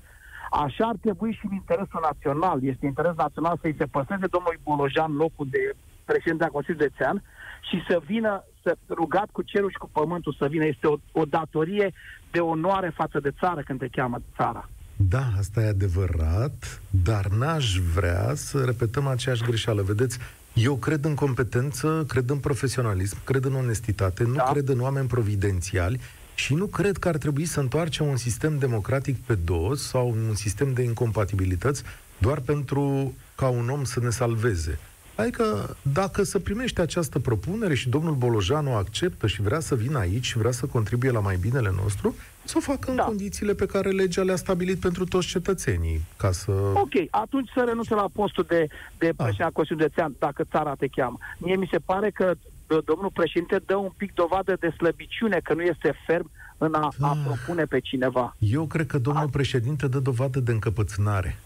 așa 0.51 0.85
ar 0.87 0.97
trebui 1.01 1.33
și 1.33 1.47
în 1.47 1.53
interesul 1.53 2.01
național. 2.03 2.65
Este 2.65 2.87
interes 2.87 3.15
național 3.17 3.57
să-i 3.61 3.79
se 3.79 3.87
păstreze 3.87 4.27
domnului 4.27 4.61
Bolojan 4.63 5.13
locul 5.13 5.47
de 5.51 5.63
președinte 6.05 6.45
a 6.45 6.55
Consiliului 6.57 6.87
Județean 6.87 7.23
și 7.68 7.83
să 7.88 8.01
vină 8.07 8.44
să 8.62 8.77
rugat 8.88 9.29
cu 9.33 9.42
cerul 9.42 9.70
și 9.70 9.77
cu 9.77 9.88
pământul 9.92 10.37
să 10.38 10.46
vină. 10.46 10.64
Este 10.64 10.87
o, 10.87 10.96
o 11.12 11.25
datorie 11.25 11.92
de 12.31 12.40
onoare 12.40 12.92
față 12.94 13.20
de 13.20 13.31
țară 13.38 13.62
când 13.64 13.79
te 13.79 13.88
cheamă 13.88 14.22
țara. 14.37 14.68
Da, 14.96 15.25
asta 15.38 15.61
e 15.61 15.68
adevărat, 15.68 16.81
dar 16.90 17.27
n-aș 17.27 17.79
vrea 17.94 18.35
să 18.35 18.64
repetăm 18.64 19.07
aceeași 19.07 19.42
greșeală. 19.42 19.83
Vedeți, 19.83 20.18
eu 20.53 20.77
cred 20.77 21.05
în 21.05 21.14
competență, 21.14 22.05
cred 22.09 22.31
în 22.31 22.38
profesionalism, 22.38 23.25
cred 23.25 23.44
în 23.44 23.55
onestitate, 23.55 24.25
nu 24.25 24.35
da. 24.35 24.42
cred 24.42 24.68
în 24.68 24.81
oameni 24.81 25.07
providențiali 25.07 26.01
și 26.35 26.55
nu 26.55 26.66
cred 26.66 26.96
că 26.96 27.09
ar 27.09 27.16
trebui 27.16 27.44
să 27.44 27.61
întoarcem 27.61 28.07
un 28.07 28.16
sistem 28.16 28.59
democratic 28.59 29.16
pe 29.16 29.35
dos 29.35 29.83
sau 29.83 30.09
un 30.09 30.35
sistem 30.35 30.72
de 30.72 30.83
incompatibilități 30.83 31.83
doar 32.18 32.40
pentru 32.40 33.14
ca 33.35 33.48
un 33.48 33.68
om 33.68 33.85
să 33.85 34.01
ne 34.01 34.11
salveze. 34.11 34.79
Adică, 35.23 35.77
dacă 35.83 36.23
se 36.23 36.39
primește 36.41 36.81
această 36.81 37.19
propunere 37.19 37.75
și 37.75 37.89
domnul 37.89 38.15
Bolojan 38.15 38.67
o 38.67 38.73
acceptă 38.73 39.27
și 39.27 39.43
vrea 39.43 39.61
să 39.61 39.75
vină 39.75 39.99
aici 39.99 40.25
și 40.25 40.39
vrea 40.39 40.51
să 40.51 40.67
contribuie 40.67 41.11
la 41.11 41.21
mai 41.21 41.37
binele 41.37 41.73
nostru, 41.77 42.15
să 42.45 42.55
o 42.57 42.61
facă 42.61 42.91
în 42.91 42.97
da. 42.97 43.03
condițiile 43.03 43.55
pe 43.55 43.67
care 43.67 43.91
legea 43.91 44.23
le-a 44.23 44.37
stabilit 44.37 44.81
pentru 44.81 45.05
toți 45.05 45.27
cetățenii. 45.27 46.01
Ca 46.17 46.33
să... 46.33 46.51
Ok, 46.75 46.93
atunci 47.11 47.51
să 47.55 47.65
renunțe 47.67 47.95
la 47.95 48.09
postul 48.13 48.45
de, 48.49 48.67
de 48.99 49.07
ah. 49.07 49.15
președinte 49.17 49.43
al 49.43 49.53
Consiliului 49.53 49.89
Județean, 49.89 50.15
dacă 50.19 50.45
țara 50.51 50.75
te 50.75 50.87
cheamă. 50.87 51.19
Mie 51.39 51.57
mi 51.57 51.69
se 51.71 51.79
pare 51.79 52.11
că 52.11 52.35
domnul 52.67 53.11
președinte 53.13 53.63
dă 53.67 53.77
un 53.77 53.93
pic 53.97 54.15
dovadă 54.15 54.57
de 54.61 54.75
slăbiciune, 54.77 55.41
că 55.45 55.55
nu 55.55 55.63
este 55.63 55.95
ferm 56.07 56.31
în 56.59 56.75
a, 56.75 56.93
a 57.01 57.11
ah. 57.11 57.19
propune 57.25 57.65
pe 57.65 57.81
cineva. 57.81 58.37
Eu 58.39 58.65
cred 58.65 58.87
că 58.87 58.99
domnul 58.99 59.27
a... 59.27 59.29
președinte 59.33 59.89
dă 59.89 59.99
dovadă 59.99 60.41
de 60.41 60.53
încăpățânare 60.53 61.39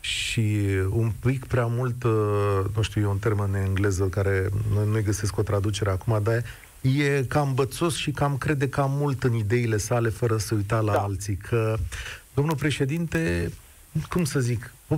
și 0.00 0.66
un 0.90 1.12
pic 1.20 1.44
prea 1.44 1.66
mult, 1.66 2.02
uh, 2.02 2.64
nu 2.74 2.82
știu, 2.82 3.02
e 3.02 3.06
un 3.06 3.18
termen 3.18 3.54
în 3.54 3.64
engleză 3.64 4.04
care 4.04 4.48
nu-i 4.90 5.02
găsesc 5.02 5.36
o 5.38 5.42
traducere 5.42 5.90
acum, 5.90 6.20
dar 6.22 6.42
e 6.80 7.24
cam 7.28 7.54
bățos 7.54 7.96
și 7.96 8.10
cam 8.10 8.36
crede 8.36 8.68
cam 8.68 8.90
mult 8.90 9.22
în 9.22 9.34
ideile 9.34 9.76
sale 9.76 10.08
fără 10.08 10.36
să 10.36 10.54
uita 10.54 10.80
la 10.80 10.92
da. 10.92 10.98
alții. 10.98 11.36
Că 11.36 11.76
domnul 12.34 12.56
președinte, 12.56 13.52
cum 14.08 14.24
să 14.24 14.40
zic, 14.40 14.72
o, 14.88 14.96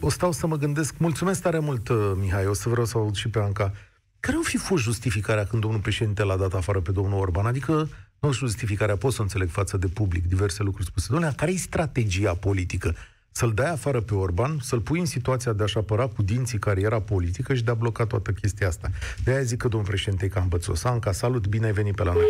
o 0.00 0.10
stau 0.10 0.32
să 0.32 0.46
mă 0.46 0.56
gândesc, 0.56 0.94
mulțumesc 0.98 1.42
tare 1.42 1.58
mult, 1.58 1.88
uh, 1.88 2.12
Mihai, 2.16 2.46
o 2.46 2.54
să 2.54 2.68
vreau 2.68 2.86
să 2.86 2.98
aud 2.98 3.14
și 3.14 3.28
pe 3.28 3.38
Anca. 3.38 3.72
Care 4.20 4.36
au 4.36 4.42
fi 4.42 4.56
fost 4.56 4.82
justificarea 4.82 5.44
când 5.44 5.62
domnul 5.62 5.80
președinte 5.80 6.22
l-a 6.22 6.36
dat 6.36 6.54
afară 6.54 6.80
pe 6.80 6.92
domnul 6.92 7.20
Orban? 7.20 7.46
Adică, 7.46 7.88
nu 8.18 8.32
justificarea, 8.32 8.96
pot 8.96 9.12
să 9.12 9.22
înțeleg 9.22 9.48
față 9.48 9.76
de 9.76 9.86
public 9.86 10.26
diverse 10.26 10.62
lucruri 10.62 10.86
spuse. 10.86 11.06
Domnule, 11.10 11.32
care 11.36 11.52
e 11.52 11.56
strategia 11.56 12.34
politică? 12.34 12.94
Să-l 13.32 13.52
dai 13.54 13.70
afară 13.70 14.00
pe 14.00 14.14
Orban, 14.14 14.58
să-l 14.60 14.80
pui 14.80 14.98
în 14.98 15.06
situația 15.06 15.52
de 15.52 15.62
a-și 15.62 15.78
apăra 15.78 16.06
cu 16.06 16.22
dinții 16.22 16.58
cariera 16.58 17.00
politică 17.00 17.54
și 17.54 17.64
de 17.64 17.70
a 17.70 17.74
bloca 17.74 18.06
toată 18.06 18.30
chestia 18.30 18.68
asta. 18.68 18.90
De 19.24 19.30
aia 19.30 19.42
zic 19.42 19.58
că 19.58 19.68
domnul 19.68 19.88
președinte 19.88 20.24
e 20.24 20.28
cam 20.28 20.48
bățos. 20.48 20.84
Anca, 20.84 21.12
salut, 21.12 21.46
bine 21.46 21.66
ai 21.66 21.72
venit 21.72 21.94
pe 21.94 22.02
la 22.02 22.12
noi. 22.12 22.26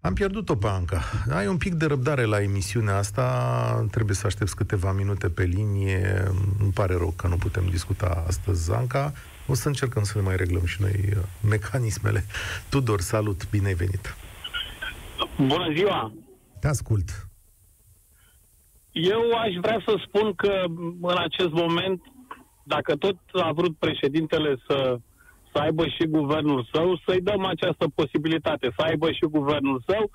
Am 0.00 0.14
pierdut-o 0.14 0.56
pe 0.56 0.66
Anca. 0.66 1.02
Ai 1.30 1.46
un 1.46 1.56
pic 1.56 1.74
de 1.74 1.86
răbdare 1.86 2.24
la 2.24 2.42
emisiunea 2.42 2.96
asta, 2.96 3.86
trebuie 3.90 4.16
să 4.16 4.26
aștepți 4.26 4.56
câteva 4.56 4.92
minute 4.92 5.28
pe 5.28 5.42
linie. 5.42 6.24
Îmi 6.58 6.72
pare 6.72 6.94
rău 6.94 7.14
că 7.16 7.26
nu 7.26 7.36
putem 7.36 7.66
discuta 7.70 8.24
astăzi, 8.26 8.72
Anca. 8.72 9.12
O 9.46 9.54
să 9.54 9.68
încercăm 9.68 10.02
să 10.02 10.12
ne 10.18 10.24
mai 10.24 10.36
reglăm 10.36 10.64
și 10.64 10.80
noi 10.80 11.08
uh, 11.16 11.22
mecanismele. 11.48 12.24
Tudor, 12.68 13.00
salut, 13.00 13.50
bine 13.50 13.66
ai 13.66 13.74
venit. 13.74 14.14
Bună 15.36 15.72
ziua! 15.74 16.12
Te 16.60 16.68
ascult. 16.68 17.26
Eu 18.92 19.30
aș 19.44 19.54
vrea 19.54 19.82
să 19.86 19.94
spun 20.06 20.34
că 20.34 20.64
în 21.00 21.16
acest 21.16 21.50
moment, 21.50 22.02
dacă 22.62 22.96
tot 22.96 23.16
a 23.32 23.52
vrut 23.52 23.76
președintele 23.78 24.56
să, 24.66 24.96
să 25.52 25.58
aibă 25.58 25.86
și 25.86 26.06
guvernul 26.06 26.68
său, 26.72 27.00
să-i 27.06 27.20
dăm 27.20 27.44
această 27.44 27.86
posibilitate, 27.94 28.72
să 28.76 28.82
aibă 28.84 29.10
și 29.10 29.26
guvernul 29.30 29.82
său, 29.86 30.10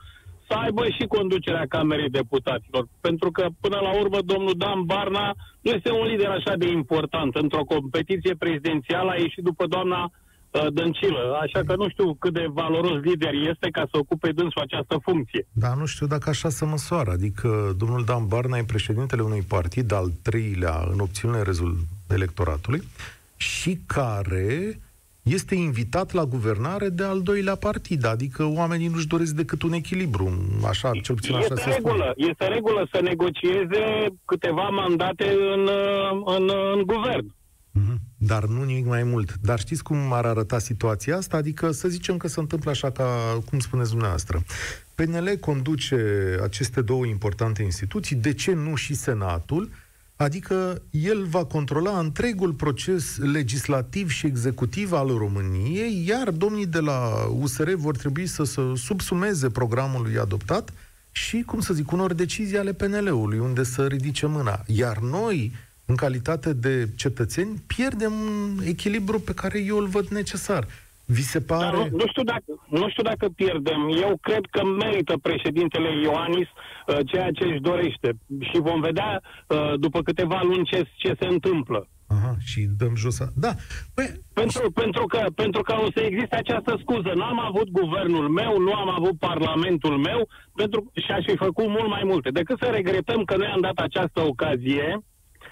să 0.47 0.53
aibă 0.53 0.83
și 0.85 1.05
conducerea 1.07 1.65
Camerei 1.69 2.09
Deputaților. 2.09 2.87
Pentru 3.01 3.31
că, 3.31 3.47
până 3.61 3.79
la 3.81 3.99
urmă, 3.99 4.17
domnul 4.21 4.53
Dan 4.57 4.83
Barna 4.85 5.35
nu 5.61 5.71
este 5.71 5.91
un 5.91 6.05
lider 6.05 6.29
așa 6.29 6.55
de 6.55 6.67
important. 6.67 7.35
Într-o 7.35 7.63
competiție 7.63 8.35
prezidențială 8.35 9.11
a 9.11 9.19
ieșit 9.19 9.43
după 9.43 9.65
doamna 9.67 10.03
uh, 10.03 10.26
Dăncilă. 10.73 11.37
Așa 11.41 11.61
că 11.65 11.75
nu 11.75 11.89
știu 11.89 12.13
cât 12.13 12.33
de 12.33 12.45
valoros 12.49 13.01
lider 13.03 13.33
este 13.33 13.69
ca 13.71 13.87
să 13.91 13.97
ocupe 13.97 14.31
dânsul 14.31 14.61
această 14.61 14.97
funcție. 15.03 15.47
Da, 15.51 15.73
nu 15.73 15.85
știu 15.85 16.07
dacă 16.07 16.29
așa 16.29 16.49
se 16.49 16.65
măsoară. 16.65 17.11
Adică 17.11 17.75
domnul 17.77 18.03
Dan 18.05 18.27
Barna 18.27 18.57
e 18.57 18.63
președintele 18.63 19.21
unui 19.21 19.41
partid 19.41 19.91
al 19.91 20.11
treilea 20.21 20.87
în 20.91 20.99
opțiunile 20.99 21.43
electoratului 22.07 22.81
și 23.35 23.79
care 23.85 24.79
este 25.23 25.55
invitat 25.55 26.11
la 26.11 26.25
guvernare 26.25 26.89
de 26.89 27.03
al 27.03 27.21
doilea 27.21 27.55
partid, 27.55 28.05
adică 28.05 28.45
oamenii 28.45 28.87
nu-și 28.87 29.07
doresc 29.07 29.33
decât 29.33 29.61
un 29.61 29.73
echilibru, 29.73 30.31
așa, 30.67 30.91
cel 31.03 31.15
puțin 31.15 31.35
așa 31.35 31.45
este 31.49 31.61
se 31.61 31.69
regulă, 31.69 32.13
spune. 32.13 32.29
Este 32.29 32.47
regulă 32.47 32.87
să 32.91 32.99
negocieze 33.01 34.05
câteva 34.25 34.67
mandate 34.69 35.25
în, 35.53 35.69
în, 36.25 36.49
în 36.73 36.83
guvern. 36.85 37.35
Mm-hmm. 37.77 37.97
Dar 38.17 38.45
nu 38.45 38.63
nimic 38.63 38.85
mai 38.85 39.03
mult. 39.03 39.37
Dar 39.41 39.59
știți 39.59 39.83
cum 39.83 40.13
ar 40.13 40.25
arăta 40.25 40.59
situația 40.59 41.17
asta? 41.17 41.37
Adică 41.37 41.71
să 41.71 41.87
zicem 41.87 42.17
că 42.17 42.27
se 42.27 42.39
întâmplă 42.39 42.71
așa 42.71 42.91
ca, 42.91 43.39
cum 43.49 43.59
spuneți 43.59 43.89
dumneavoastră. 43.89 44.43
PNL 44.95 45.37
conduce 45.39 45.95
aceste 46.43 46.81
două 46.81 47.05
importante 47.05 47.63
instituții, 47.63 48.15
de 48.15 48.33
ce 48.33 48.53
nu 48.53 48.75
și 48.75 48.93
Senatul? 48.93 49.69
Adică 50.15 50.81
el 50.89 51.25
va 51.25 51.43
controla 51.43 51.99
întregul 51.99 52.53
proces 52.53 53.17
legislativ 53.17 54.09
și 54.09 54.25
executiv 54.25 54.91
al 54.91 55.07
României, 55.07 56.05
iar 56.07 56.31
domnii 56.31 56.65
de 56.65 56.79
la 56.79 57.27
USR 57.39 57.71
vor 57.73 57.97
trebui 57.97 58.27
să 58.27 58.43
se 58.43 58.61
subsumeze 58.75 59.49
programului 59.49 60.17
adoptat 60.17 60.73
și, 61.11 61.41
cum 61.41 61.59
să 61.59 61.73
zic, 61.73 61.91
unor 61.91 62.13
decizii 62.13 62.57
ale 62.57 62.73
PNL-ului, 62.73 63.39
unde 63.39 63.63
să 63.63 63.85
ridice 63.85 64.25
mâna. 64.25 64.63
Iar 64.65 64.97
noi, 64.97 65.53
în 65.87 65.95
calitate 65.95 66.53
de 66.53 66.89
cetățeni, 66.95 67.63
pierdem 67.67 68.13
un 68.13 68.57
echilibru 68.65 69.19
pe 69.19 69.33
care 69.33 69.59
eu 69.59 69.77
îl 69.77 69.87
văd 69.87 70.07
necesar. 70.07 70.67
Vi 71.05 71.21
se 71.21 71.41
pare... 71.41 71.77
Dar 71.77 71.87
nu, 71.87 71.97
nu, 71.97 72.07
știu 72.07 72.23
dacă, 72.23 72.49
nu 72.69 72.89
știu 72.89 73.03
dacă 73.03 73.25
pierdem. 73.35 73.81
Eu 74.01 74.17
cred 74.21 74.45
că 74.51 74.63
merită 74.65 75.17
președintele 75.21 75.89
Ioanis 76.01 76.47
uh, 76.47 76.97
ceea 77.05 77.31
ce 77.31 77.43
își 77.43 77.59
dorește. 77.59 78.09
Și 78.39 78.57
vom 78.59 78.79
vedea 78.81 79.21
uh, 79.47 79.73
după 79.79 80.01
câteva 80.01 80.41
luni 80.43 80.65
ce, 80.65 80.87
ce 80.95 81.15
se 81.19 81.27
întâmplă. 81.27 81.87
Aha, 82.07 82.35
și 82.39 82.61
dăm 82.77 82.95
jos... 82.95 83.19
A... 83.19 83.27
Da. 83.35 83.51
Păi... 83.93 84.05
Pentru, 84.33 84.71
pentru, 84.71 85.05
că, 85.05 85.21
pentru 85.35 85.61
că 85.61 85.73
o 85.85 85.87
să 85.95 85.99
existe 85.99 86.35
această 86.35 86.77
scuză. 86.79 87.11
Nu 87.15 87.23
am 87.23 87.39
avut 87.39 87.67
guvernul 87.69 88.27
meu, 88.29 88.59
nu 88.59 88.73
am 88.73 88.89
avut 88.89 89.17
parlamentul 89.19 89.97
meu 89.97 90.27
pentru, 90.55 90.91
și 91.05 91.11
aș 91.11 91.23
fi 91.25 91.35
făcut 91.35 91.67
mult 91.67 91.89
mai 91.89 92.01
multe. 92.05 92.29
Decât 92.29 92.57
să 92.59 92.69
regretăm 92.71 93.23
că 93.23 93.35
noi 93.37 93.47
am 93.47 93.61
dat 93.61 93.77
această 93.77 94.21
ocazie 94.21 95.01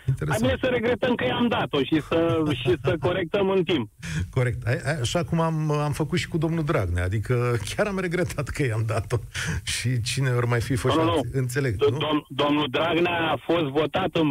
Interesant. 0.07 0.41
Hai 0.41 0.49
bine 0.49 0.57
să 0.61 0.67
regretăm 0.67 1.15
că 1.15 1.25
i-am 1.25 1.47
dat-o 1.47 1.79
și 1.83 2.01
să, 2.01 2.43
și 2.53 2.75
să 2.83 2.95
corectăm 2.99 3.49
în 3.49 3.63
timp. 3.63 3.89
Corect. 4.29 4.67
A, 4.67 4.71
a, 4.85 4.99
așa 5.01 5.23
cum 5.23 5.39
am, 5.39 5.71
am 5.71 5.91
făcut 5.91 6.17
și 6.17 6.27
cu 6.27 6.37
domnul 6.37 6.63
Dragnea. 6.63 7.03
Adică 7.03 7.55
chiar 7.75 7.87
am 7.87 7.99
regretat 7.99 8.47
că 8.47 8.65
i-am 8.65 8.83
dat-o. 8.85 9.17
Și 9.63 10.01
cine 10.01 10.29
ori 10.29 10.47
mai 10.47 10.61
fi 10.61 10.75
fost, 10.75 10.95
nu, 10.95 11.03
nu. 11.03 11.21
înțeleg. 11.31 11.75
nu? 11.81 11.97
Dom, 11.97 12.21
domnul 12.27 12.67
Dragnea 12.71 13.31
a 13.31 13.37
fost 13.45 13.65
votat 13.65 14.09
în, 14.15 14.27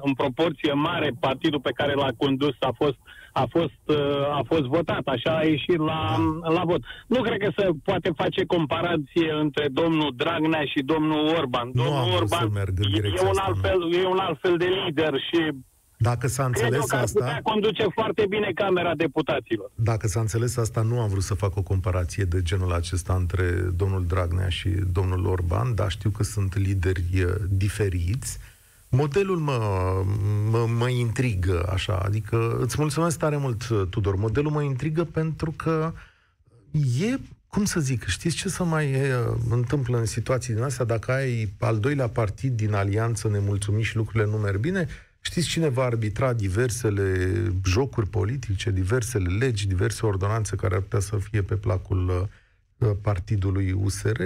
în 0.00 0.12
proporție 0.12 0.72
mare. 0.72 1.10
Partidul 1.20 1.60
pe 1.60 1.72
care 1.74 1.92
l-a 1.92 2.10
condus 2.16 2.54
a 2.60 2.72
fost 2.76 2.96
a 3.42 3.46
fost, 3.50 3.82
uh, 3.84 4.38
a 4.40 4.42
fost 4.46 4.66
votat, 4.76 5.04
așa 5.04 5.32
a 5.36 5.44
ieșit 5.54 5.78
la, 5.90 6.00
la 6.56 6.62
vot. 6.64 6.82
Nu 7.06 7.20
cred 7.22 7.38
că 7.38 7.50
se 7.56 7.66
poate 7.84 8.10
face 8.16 8.44
comparație 8.46 9.30
între 9.44 9.68
domnul 9.80 10.12
Dragnea 10.16 10.64
și 10.72 10.80
domnul 10.92 11.22
Orban. 11.38 11.70
Nu 11.72 11.82
domnul 11.82 12.12
Orban 12.20 12.46
e, 13.18 13.20
un 13.32 13.38
alt 13.46 13.58
fel, 13.60 13.78
e 13.94 14.06
un 14.06 14.18
alt 14.18 14.38
fel 14.40 14.56
de 14.56 14.68
lider 14.84 15.14
și 15.30 15.40
dacă 15.96 16.26
s-a 16.26 16.44
înțeles 16.44 16.84
Cred 16.84 17.00
asta... 17.00 17.18
putea 17.18 17.40
conduce 17.42 17.84
foarte 17.94 18.24
bine 18.28 18.50
Camera 18.54 18.94
Deputaților. 18.94 19.70
Dacă 19.74 20.06
s-a 20.06 20.20
înțeles 20.20 20.56
asta, 20.56 20.82
nu 20.82 21.00
am 21.00 21.08
vrut 21.08 21.22
să 21.22 21.34
fac 21.34 21.56
o 21.56 21.62
comparație 21.62 22.24
de 22.24 22.42
genul 22.42 22.72
acesta 22.72 23.14
între 23.14 23.44
domnul 23.76 24.04
Dragnea 24.06 24.48
și 24.48 24.68
domnul 24.92 25.26
Orban, 25.26 25.74
dar 25.74 25.90
știu 25.90 26.10
că 26.10 26.22
sunt 26.22 26.56
lideri 26.56 27.04
uh, 27.14 27.34
diferiți. 27.48 28.38
Modelul 28.96 29.38
mă, 29.38 29.58
mă, 30.50 30.66
mă 30.78 30.88
intrigă, 30.88 31.68
așa, 31.72 31.96
adică 31.96 32.58
îți 32.60 32.76
mulțumesc 32.78 33.18
tare 33.18 33.36
mult, 33.36 33.64
Tudor. 33.90 34.16
Modelul 34.16 34.50
mă 34.50 34.62
intrigă 34.62 35.04
pentru 35.04 35.50
că 35.50 35.92
e, 37.00 37.18
cum 37.48 37.64
să 37.64 37.80
zic, 37.80 38.04
știți 38.04 38.36
ce 38.36 38.48
să 38.48 38.64
mai 38.64 38.90
e, 38.90 39.14
întâmplă 39.50 39.98
în 39.98 40.04
situații 40.04 40.54
din 40.54 40.62
astea? 40.62 40.84
Dacă 40.84 41.12
ai 41.12 41.52
al 41.58 41.78
doilea 41.78 42.08
partid 42.08 42.52
din 42.52 42.74
alianță 42.74 43.28
nemulțumit 43.28 43.84
și 43.84 43.96
lucrurile 43.96 44.30
nu 44.30 44.36
merg 44.36 44.60
bine, 44.60 44.86
știți 45.20 45.48
cine 45.48 45.68
va 45.68 45.84
arbitra 45.84 46.32
diversele 46.32 47.30
jocuri 47.64 48.08
politice, 48.08 48.70
diversele 48.70 49.36
legi, 49.36 49.66
diverse 49.66 50.06
ordonanțe 50.06 50.56
care 50.56 50.74
ar 50.74 50.80
putea 50.80 51.00
să 51.00 51.16
fie 51.16 51.42
pe 51.42 51.54
placul 51.54 52.28
uh, 52.78 52.90
partidului 53.02 53.72
USR? 53.72 54.22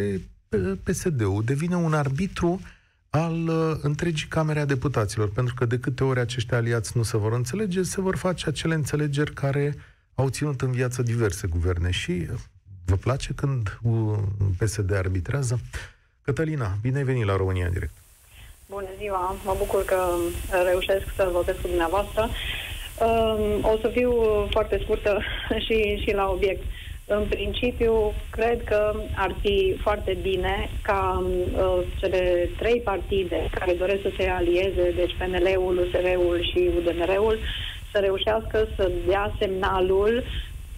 PSD-ul 0.82 1.42
devine 1.44 1.76
un 1.76 1.92
arbitru 1.94 2.48
uh, 2.48 2.76
al 3.10 3.48
uh, 3.48 3.76
întregii 3.82 4.28
Camere 4.28 4.60
a 4.60 4.64
Deputaților, 4.64 5.30
pentru 5.30 5.54
că 5.54 5.64
de 5.64 5.78
câte 5.78 6.04
ori 6.04 6.20
acești 6.20 6.54
aliați 6.54 6.96
nu 6.96 7.02
se 7.02 7.16
vor 7.16 7.32
înțelege, 7.32 7.82
se 7.82 8.00
vor 8.00 8.16
face 8.16 8.48
acele 8.48 8.74
înțelegeri 8.74 9.32
care 9.32 9.74
au 10.14 10.28
ținut 10.28 10.60
în 10.60 10.72
viață 10.72 11.02
diverse 11.02 11.46
guverne. 11.46 11.90
Și 11.90 12.10
uh, 12.10 12.38
vă 12.84 12.96
place 12.96 13.32
când 13.32 13.78
PSD 14.58 14.94
arbitrează? 14.94 15.60
Cătălina, 16.22 16.76
bine 16.82 16.96
ai 16.98 17.04
venit 17.04 17.24
la 17.24 17.36
România 17.36 17.66
în 17.66 17.72
direct. 17.72 17.94
Bună 18.68 18.88
ziua, 18.98 19.36
mă 19.44 19.54
bucur 19.58 19.84
că 19.84 20.14
reușesc 20.64 21.04
să 21.16 21.28
vorbesc 21.32 21.60
cu 21.60 21.66
dumneavoastră. 21.66 22.28
Um, 23.00 23.64
o 23.64 23.78
să 23.80 23.88
fiu 23.92 24.12
foarte 24.50 24.80
scurtă 24.82 25.22
și, 25.66 26.02
și 26.04 26.12
la 26.14 26.30
obiect. 26.30 26.62
În 27.10 27.24
principiu, 27.28 28.12
cred 28.30 28.64
că 28.64 28.92
ar 29.14 29.34
fi 29.40 29.76
foarte 29.82 30.18
bine 30.22 30.68
ca 30.82 31.24
uh, 31.26 31.86
cele 31.98 32.48
trei 32.58 32.80
partide 32.80 33.48
care 33.58 33.72
doresc 33.72 34.02
să 34.02 34.10
se 34.18 34.28
alieze, 34.28 34.92
deci 34.96 35.16
PNL-ul, 35.18 35.78
USR-ul 35.78 36.40
și 36.52 36.70
UDMR-ul, 36.76 37.38
să 37.92 37.98
reușească 37.98 38.68
să 38.76 38.90
dea 39.06 39.34
semnalul 39.38 40.24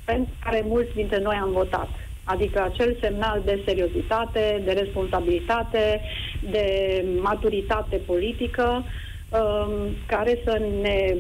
pentru 0.05 0.33
care 0.45 0.62
mulți 0.66 0.95
dintre 0.95 1.19
noi 1.19 1.38
am 1.43 1.51
votat. 1.51 1.88
Adică 2.25 2.62
acel 2.62 2.97
semnal 3.01 3.43
de 3.45 3.62
seriozitate, 3.66 4.62
de 4.64 4.73
responsabilitate, 4.73 6.01
de 6.51 6.64
maturitate 7.21 7.97
politică, 7.97 8.64
Um, 8.75 8.85
care 10.07 10.40
să 10.45 10.61
ne 10.81 11.14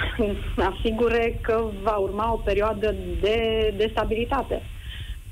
asigure 0.72 1.38
că 1.40 1.64
va 1.82 1.96
urma 1.96 2.32
o 2.32 2.36
perioadă 2.36 2.94
de, 3.20 3.72
de 3.76 3.88
stabilitate. 3.90 4.62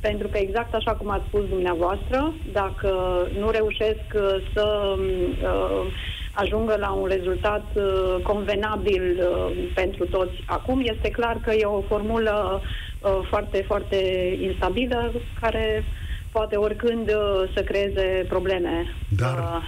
Pentru 0.01 0.29
că 0.29 0.39
exact 0.39 0.75
așa 0.75 0.93
cum 0.93 1.11
ați 1.11 1.27
spus 1.27 1.49
dumneavoastră, 1.49 2.33
dacă 2.53 2.91
nu 3.39 3.51
reușesc 3.51 4.05
uh, 4.15 4.37
să 4.55 4.95
uh, 4.99 5.87
ajungă 6.33 6.77
la 6.79 6.91
un 6.91 7.07
rezultat 7.07 7.65
uh, 7.75 8.17
convenabil 8.23 9.21
uh, 9.21 9.57
pentru 9.75 10.07
toți 10.07 10.43
acum, 10.47 10.81
este 10.85 11.11
clar 11.11 11.39
că 11.45 11.53
e 11.53 11.65
o 11.65 11.81
formulă 11.81 12.61
uh, 12.61 13.19
foarte, 13.29 13.63
foarte 13.67 13.97
instabilă 14.41 15.13
care 15.41 15.85
poate 16.33 16.57
oricând 16.57 17.09
uh, 17.09 17.51
să 17.55 17.63
creeze 17.63 18.25
probleme. 18.29 18.87
Dar 19.09 19.39
uh, 19.39 19.63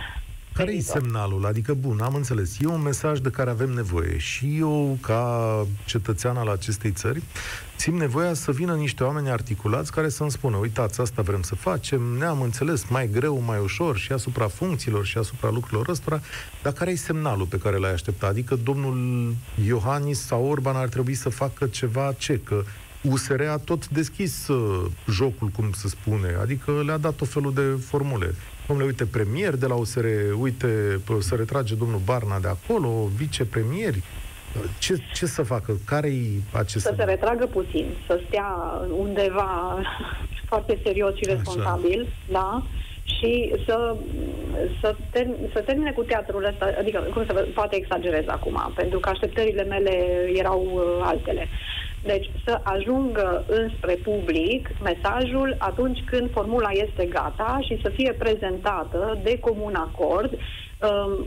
care 0.56 0.72
e 0.72 0.80
semnalul? 0.80 1.46
Adică, 1.46 1.74
bun, 1.74 2.00
am 2.00 2.14
înțeles. 2.14 2.56
E 2.60 2.66
un 2.66 2.82
mesaj 2.82 3.18
de 3.18 3.30
care 3.30 3.50
avem 3.50 3.70
nevoie. 3.70 4.18
Și 4.18 4.56
eu, 4.58 4.98
ca 5.00 5.66
cetățean 5.84 6.36
al 6.36 6.48
acestei 6.48 6.90
țări, 6.90 7.22
simt 7.76 7.98
nevoia 7.98 8.34
să 8.34 8.50
vină 8.50 8.74
niște 8.74 9.04
oameni 9.04 9.30
articulați 9.30 9.92
care 9.92 10.08
să-mi 10.08 10.30
spună, 10.30 10.56
uitați, 10.56 11.00
asta 11.00 11.22
vrem 11.22 11.42
să 11.42 11.54
facem, 11.54 12.00
ne-am 12.00 12.40
înțeles 12.40 12.84
mai 12.88 13.08
greu, 13.08 13.42
mai 13.46 13.58
ușor 13.62 13.96
și 13.96 14.12
asupra 14.12 14.48
funcțiilor 14.48 15.04
și 15.04 15.18
asupra 15.18 15.50
lucrurilor 15.50 15.88
ăstora, 15.88 16.20
dar 16.62 16.72
care 16.72 16.90
e 16.90 16.96
semnalul 16.96 17.46
pe 17.46 17.58
care 17.58 17.76
l-ai 17.76 17.92
așteptat? 17.92 18.30
Adică 18.30 18.58
domnul 18.62 19.34
Iohannis 19.66 20.20
sau 20.20 20.44
Orban 20.44 20.76
ar 20.76 20.88
trebui 20.88 21.14
să 21.14 21.28
facă 21.28 21.66
ceva 21.66 22.14
ce? 22.18 22.40
Că 22.44 22.62
USR 23.02 23.42
a 23.42 23.56
tot 23.56 23.88
deschis 23.88 24.48
uh, 24.48 24.90
jocul, 25.10 25.48
cum 25.48 25.72
se 25.72 25.88
spune, 25.88 26.36
adică 26.40 26.82
le-a 26.86 26.96
dat 26.96 27.20
o 27.20 27.24
felul 27.24 27.54
de 27.54 27.78
formule. 27.86 28.34
Domnule, 28.66 28.88
uite, 28.88 29.06
premier 29.06 29.54
de 29.54 29.66
la 29.66 29.74
USR, 29.74 30.04
uite, 30.40 31.00
să 31.18 31.34
retrage 31.34 31.74
domnul 31.74 32.00
Barna 32.04 32.38
de 32.38 32.48
acolo, 32.48 32.88
vicepremieri. 33.16 34.02
Ce, 34.78 34.98
ce 35.14 35.26
să 35.26 35.42
facă? 35.42 35.78
Care-i 35.84 36.42
acest... 36.52 36.84
Să 36.84 36.94
se 36.96 37.04
retragă 37.04 37.46
puțin, 37.46 37.86
să 38.06 38.20
stea 38.26 38.80
undeva 38.98 39.78
foarte 40.50 40.78
serios 40.82 41.14
și 41.14 41.24
responsabil, 41.24 42.00
Așa. 42.00 42.32
da? 42.32 42.62
și 43.18 43.54
să, 43.66 43.96
să, 44.80 44.94
ter, 45.10 45.26
să 45.52 45.60
termine 45.60 45.92
cu 45.92 46.02
teatrul 46.02 46.44
ăsta, 46.44 46.74
adică, 46.78 46.98
cum 47.12 47.24
să 47.26 47.32
vă, 47.32 47.46
poate 47.54 47.76
exagerez 47.76 48.24
acum, 48.26 48.72
pentru 48.74 48.98
că 48.98 49.08
așteptările 49.08 49.64
mele 49.64 49.90
erau 50.34 50.70
uh, 50.72 51.06
altele. 51.06 51.48
Deci 52.06 52.30
să 52.44 52.60
ajungă 52.62 53.44
înspre 53.46 53.94
public 53.94 54.68
mesajul 54.82 55.56
atunci 55.58 56.04
când 56.04 56.30
formula 56.30 56.70
este 56.72 57.04
gata 57.04 57.58
și 57.66 57.80
să 57.82 57.90
fie 57.94 58.12
prezentată 58.12 59.18
de 59.22 59.38
comun 59.38 59.74
acord 59.74 60.32
um, 60.32 61.26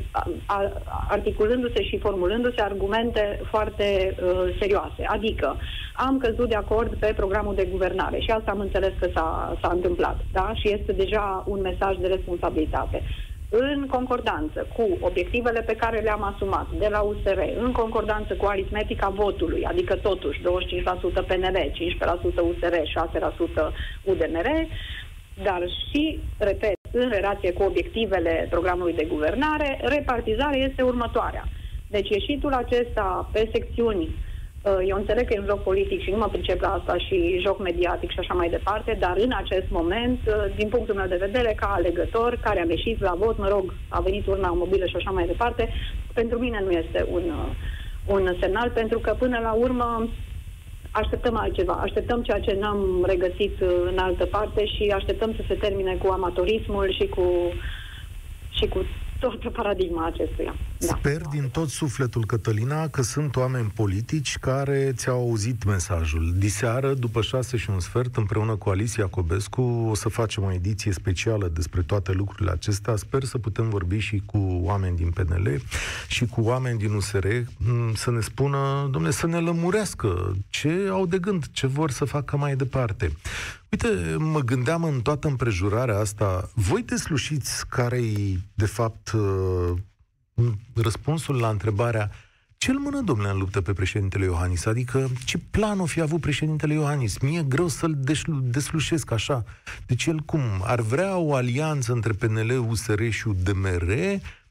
articulându-se 1.10 1.84
și 1.84 1.98
formulându-se 1.98 2.62
argumente 2.62 3.42
foarte 3.50 4.15
uh, 4.24 4.56
serioase. 4.60 5.04
Adică 5.06 5.58
am 5.94 6.18
căzut 6.18 6.50
de 6.50 6.56
acord 6.56 6.96
pe 6.96 7.13
programul 7.15 7.56
de 7.56 7.68
guvernare 7.72 8.20
și 8.20 8.30
asta 8.30 8.52
am 8.52 8.60
înțeles 8.60 8.94
că 9.00 9.10
s-a, 9.15 9.58
s-a 9.62 9.72
întâmplat. 9.72 10.18
Da? 10.32 10.52
Și 10.54 10.74
este 10.74 10.92
deja 10.92 11.44
un 11.48 11.62
mesaj 11.62 11.98
de 11.98 12.08
responsabilitate 12.08 13.04
în 13.50 13.88
concordanță 13.88 14.68
cu 14.76 14.98
obiectivele 15.00 15.62
pe 15.62 15.76
care 15.76 16.00
le-am 16.00 16.24
asumat 16.24 16.68
de 16.78 16.88
la 16.88 17.00
USR, 17.02 17.40
în 17.58 17.72
concordanță 17.72 18.34
cu 18.36 18.46
aritmetica 18.46 19.10
votului, 19.10 19.66
adică 19.66 19.96
totuși 19.96 20.42
25% 20.42 20.44
PNL, 21.28 21.72
15% 21.74 22.42
USR, 22.42 22.76
6% 22.76 23.74
UDMR, 24.04 24.48
dar 25.44 25.62
și, 25.90 26.20
repet, 26.38 26.78
în 26.92 27.10
relație 27.10 27.54
cu 27.54 27.64
obiectivele 27.64 28.48
programului 28.50 28.94
de 28.94 29.06
guvernare, 29.06 29.80
repartizarea 29.84 30.60
este 30.60 30.82
următoarea. 30.82 31.48
Deci 31.88 32.10
ieșitul 32.10 32.54
acesta 32.54 33.30
pe 33.32 33.50
secțiuni 33.54 34.04
Uh, 34.04 34.29
eu 34.63 34.98
înțeleg 34.98 35.28
că 35.28 35.34
e 35.34 35.39
un 35.39 35.45
joc 35.45 35.63
politic 35.63 36.02
și 36.02 36.10
nu 36.12 36.17
mă 36.17 36.28
pricep 36.28 36.62
la 36.62 36.74
asta 36.74 36.98
și 36.98 37.39
joc 37.45 37.60
mediatic 37.60 38.12
și 38.12 38.19
așa 38.19 38.34
mai 38.34 38.50
departe, 38.50 38.95
dar 39.00 39.17
în 39.17 39.32
acest 39.36 39.69
moment, 39.69 40.19
uh, 40.28 40.56
din 40.56 40.69
punctul 40.69 40.95
meu 40.95 41.08
de 41.08 41.24
vedere, 41.26 41.54
ca 41.56 41.67
alegător 41.67 42.39
care 42.41 42.62
am 42.62 42.69
ieșit 42.69 43.02
la 43.02 43.13
vot, 43.17 43.38
mă 43.38 43.48
rog, 43.48 43.74
a 43.88 44.00
venit 44.00 44.28
urna 44.28 44.50
mobilă 44.50 44.86
și 44.86 44.95
așa 44.95 45.12
mai 45.12 45.26
departe, 45.26 45.69
pentru 46.13 46.39
mine 46.39 46.62
nu 46.63 46.72
este 46.72 47.06
un, 47.12 47.24
uh, 47.24 47.50
un 48.06 48.36
semnal, 48.39 48.69
pentru 48.69 49.00
că 49.00 49.15
până 49.19 49.39
la 49.39 49.52
urmă 49.52 50.10
așteptăm 50.91 51.38
altceva, 51.38 51.74
așteptăm 51.74 52.22
ceea 52.22 52.39
ce 52.39 52.58
n-am 52.60 53.04
regăsit 53.08 53.62
în 53.86 53.98
altă 53.98 54.26
parte 54.26 54.65
și 54.65 54.93
așteptăm 54.95 55.34
să 55.36 55.43
se 55.48 55.54
termine 55.54 55.95
cu 55.95 56.12
amatorismul 56.12 56.93
și 56.93 57.08
cu, 57.08 57.54
și 58.50 58.67
cu 58.67 58.86
toată 59.19 59.50
paradigma 59.50 60.06
acestuia. 60.06 60.56
Da. 60.80 60.96
Sper 60.98 61.22
din 61.22 61.50
tot 61.50 61.70
sufletul, 61.70 62.26
Cătălina, 62.26 62.88
că 62.88 63.02
sunt 63.02 63.36
oameni 63.36 63.72
politici 63.76 64.38
care 64.38 64.94
ți-au 64.96 65.20
auzit 65.20 65.63
mesajul. 65.63 66.34
Diseară, 66.38 66.94
după 66.94 67.22
șase 67.22 67.58
și 67.58 67.70
un 67.70 67.80
sfert, 67.80 68.15
împreună 68.15 68.56
cu 68.56 68.70
Alicia 68.70 69.08
Cobescu, 69.08 69.62
o 69.62 69.96
să 69.96 70.10
facem 70.10 70.44
o 70.44 70.52
ediție 70.52 70.92
specială 70.92 71.48
despre 71.48 71.82
toate 71.82 72.12
lucrurile 72.12 72.52
acestea. 72.52 72.96
Sper 72.96 73.24
să 73.24 73.38
putem 73.38 73.70
vorbi 73.70 73.98
și 73.98 74.22
cu 74.26 74.60
oameni 74.62 74.96
din 74.96 75.10
PNL 75.10 75.62
și 76.08 76.26
cu 76.26 76.42
oameni 76.42 76.80
din 76.80 76.94
USR 76.94 77.28
mm, 77.58 77.94
să 77.94 78.12
ne 78.12 78.22
spună, 78.22 78.88
domnule, 78.92 79.13
să 79.13 79.28
ne 79.28 79.39
lămurească 79.39 80.38
ce 80.50 80.88
au 80.92 81.06
de 81.06 81.18
gând, 81.18 81.46
ce 81.52 81.68
vor 81.68 81.92
să 81.92 82.06
facă 82.06 82.38
mai 82.38 82.56
departe. 82.56 83.12
Uite, 83.70 84.15
mă 84.18 84.39
gândeam 84.39 84.84
în 84.84 85.02
toată 85.02 85.28
împrejurarea 85.28 85.98
asta, 85.98 86.50
voi 86.54 86.84
deslușiți 86.84 87.68
care-i, 87.68 88.39
de 88.54 88.65
fapt, 88.65 89.12
uh, 89.12 89.78
răspunsul 90.73 91.36
la 91.36 91.49
întrebarea 91.49 92.12
ce 92.60 92.71
îl 92.71 92.80
mână, 92.80 93.02
domnule, 93.02 93.30
în 93.30 93.38
luptă 93.38 93.62
pe 93.62 93.73
președintele 93.73 94.25
Iohannis? 94.25 94.65
Adică, 94.65 95.10
ce 95.25 95.38
plan 95.38 95.80
o 95.80 95.86
fi 95.86 96.02
avut 96.02 96.21
președintele 96.21 96.73
Iohannis? 96.73 97.17
Mie 97.17 97.39
e 97.39 97.43
greu 97.43 97.67
să-l 97.67 97.97
deslușesc 98.41 99.12
așa. 99.12 99.43
Deci 99.86 100.06
el 100.06 100.19
cum? 100.19 100.41
Ar 100.63 100.82
vrea 100.82 101.17
o 101.17 101.34
alianță 101.34 101.91
între 101.93 102.13
PNL, 102.13 102.65
USR 102.69 103.10
și 103.10 103.28
UDMR, 103.28 103.84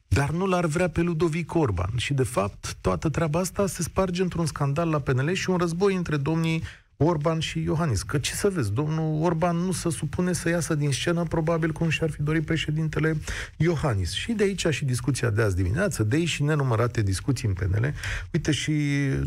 dar 0.07 0.29
nu 0.29 0.45
l-ar 0.45 0.65
vrea 0.65 0.89
pe 0.89 1.01
Ludovic 1.01 1.55
Orban. 1.55 1.89
Și, 1.95 2.13
de 2.13 2.23
fapt, 2.23 2.75
toată 2.81 3.09
treaba 3.09 3.39
asta 3.39 3.67
se 3.67 3.83
sparge 3.83 4.21
într-un 4.21 4.45
scandal 4.45 4.89
la 4.89 4.99
PNL 4.99 5.33
și 5.33 5.49
un 5.49 5.57
război 5.57 5.95
între 5.95 6.17
domnii 6.17 6.63
Orban 7.03 7.39
și 7.39 7.63
Iohannis. 7.63 8.01
Că 8.01 8.17
ce 8.17 8.33
să 8.33 8.49
vezi, 8.49 8.71
domnul 8.71 9.23
Orban 9.23 9.55
nu 9.55 9.71
se 9.71 9.89
supune 9.89 10.33
să 10.33 10.49
iasă 10.49 10.75
din 10.75 10.91
scenă, 10.91 11.23
probabil 11.23 11.71
cum 11.71 11.89
și-ar 11.89 12.09
fi 12.09 12.21
dorit 12.21 12.45
președintele 12.45 13.17
Iohannis. 13.57 14.13
Și 14.13 14.31
de 14.31 14.43
aici 14.43 14.67
și 14.69 14.85
discuția 14.85 15.29
de 15.29 15.41
azi 15.41 15.55
dimineață, 15.55 16.03
de 16.03 16.15
aici 16.15 16.27
și 16.27 16.43
nenumărate 16.43 17.01
discuții 17.01 17.47
în 17.47 17.53
PNL. 17.53 17.93
Uite, 18.31 18.51
și 18.51 18.73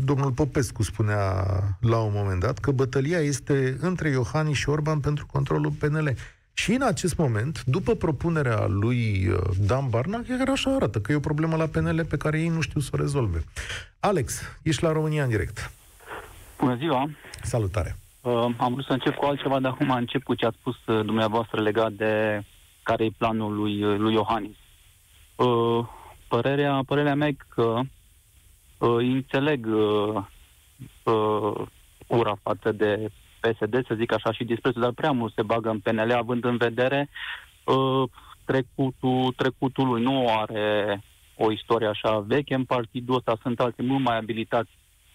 domnul 0.03 0.31
Popescu 0.31 0.83
spunea 0.83 1.45
la 1.79 1.97
un 1.97 2.11
moment 2.15 2.39
dat 2.39 2.59
că 2.59 2.71
bătălia 2.71 3.19
este 3.19 3.77
între 3.79 4.09
Iohannis 4.09 4.57
și 4.57 4.69
Orban 4.69 4.99
pentru 4.99 5.25
controlul 5.25 5.71
PNL. 5.71 6.15
Și 6.53 6.71
în 6.73 6.81
acest 6.81 7.15
moment, 7.15 7.63
după 7.65 7.95
propunerea 7.95 8.65
lui 8.65 9.27
uh, 9.27 9.37
Dan 9.65 9.89
Barna, 9.89 10.21
chiar 10.27 10.49
așa 10.49 10.75
arată 10.75 10.99
că 10.99 11.11
e 11.11 11.15
o 11.15 11.19
problemă 11.19 11.55
la 11.55 11.65
PNL 11.67 12.05
pe 12.05 12.17
care 12.17 12.39
ei 12.39 12.47
nu 12.47 12.61
știu 12.61 12.79
să 12.79 12.89
o 12.93 12.97
rezolve. 12.97 13.43
Alex, 13.99 14.41
ești 14.61 14.83
la 14.83 14.91
România 14.91 15.23
în 15.23 15.29
direct. 15.29 15.71
Bună 16.63 16.75
ziua! 16.75 17.09
Salutare! 17.41 17.95
Uh, 18.21 18.47
am 18.57 18.73
vrut 18.73 18.85
să 18.85 18.93
încep 18.93 19.15
cu 19.15 19.25
altceva, 19.25 19.59
dar 19.59 19.71
acum 19.71 19.89
încep 19.89 20.23
cu 20.23 20.33
ce 20.33 20.45
ați 20.45 20.57
spus 20.59 20.75
uh, 20.85 21.05
dumneavoastră 21.05 21.61
legat 21.61 21.91
de 21.91 22.43
care 22.83 23.05
e 23.05 23.09
planul 23.17 23.55
lui, 23.55 23.83
uh, 23.83 23.97
lui 23.97 24.13
Iohannis. 24.13 24.55
Uh, 25.35 25.85
părerea, 26.27 26.83
părerea 26.85 27.15
mea 27.15 27.27
e 27.27 27.35
că 27.47 27.79
uh, 28.77 28.97
înțeleg 28.97 29.65
uh, 29.65 30.23
uh, 31.03 31.67
ura 32.07 32.35
față 32.41 32.71
de 32.71 33.09
PSD, 33.39 33.85
să 33.87 33.95
zic 33.95 34.13
așa, 34.13 34.31
și 34.31 34.43
disprețul, 34.43 34.81
dar 34.81 34.91
prea 34.91 35.11
mult 35.11 35.33
se 35.33 35.41
bagă 35.41 35.69
în 35.69 35.79
PNL, 35.79 36.11
având 36.11 36.43
în 36.45 36.57
vedere 36.57 37.09
uh, 37.63 38.09
trecutul, 38.45 39.33
trecutul 39.35 39.87
lui. 39.87 40.01
Nu 40.01 40.27
are 40.39 41.03
o 41.37 41.51
istorie 41.51 41.87
așa 41.87 42.19
veche 42.19 42.55
în 42.55 42.63
partidul 42.65 43.15
ăsta, 43.15 43.37
sunt 43.41 43.59
alții 43.59 43.85
mult 43.85 44.03
mai 44.03 44.17
abilitați 44.17 44.71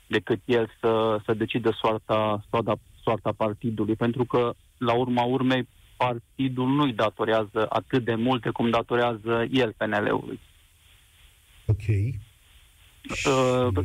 decât 0.09 0.41
el 0.45 0.71
să, 0.81 1.21
să 1.25 1.35
decidă 1.35 1.77
soarta, 1.81 2.45
soarta, 2.51 2.79
soarta 3.03 3.33
partidului, 3.37 3.95
pentru 3.95 4.25
că, 4.25 4.55
la 4.79 4.93
urma 4.93 5.23
urmei, 5.23 5.69
partidul 5.97 6.69
nu-i 6.69 6.93
datorează 6.93 7.67
atât 7.69 8.05
de 8.05 8.15
multe 8.15 8.51
cum 8.51 8.71
datorează 8.71 9.47
el 9.51 9.75
PNL-ului. 9.77 10.41
Ok. 11.67 11.87
Uh, 13.09 13.85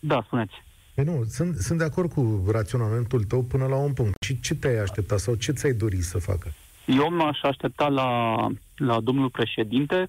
da, 0.00 0.22
spuneți. 0.26 0.54
Păi 0.94 1.04
nu, 1.04 1.24
sunt, 1.24 1.56
sunt 1.56 1.78
de 1.78 1.84
acord 1.84 2.12
cu 2.12 2.44
raționamentul 2.50 3.24
tău 3.24 3.42
până 3.42 3.66
la 3.66 3.76
un 3.76 3.92
punct. 3.92 4.22
Și 4.22 4.40
ce 4.40 4.54
te-ai 4.54 4.76
aștepta 4.76 5.16
sau 5.16 5.34
ce 5.34 5.52
ți-ai 5.52 5.72
dori 5.72 6.00
să 6.00 6.18
facă? 6.18 6.52
Eu 6.86 7.14
m-aș 7.14 7.38
aștepta 7.42 7.88
la, 7.88 8.36
la 8.76 9.00
domnul 9.00 9.30
președinte 9.30 10.08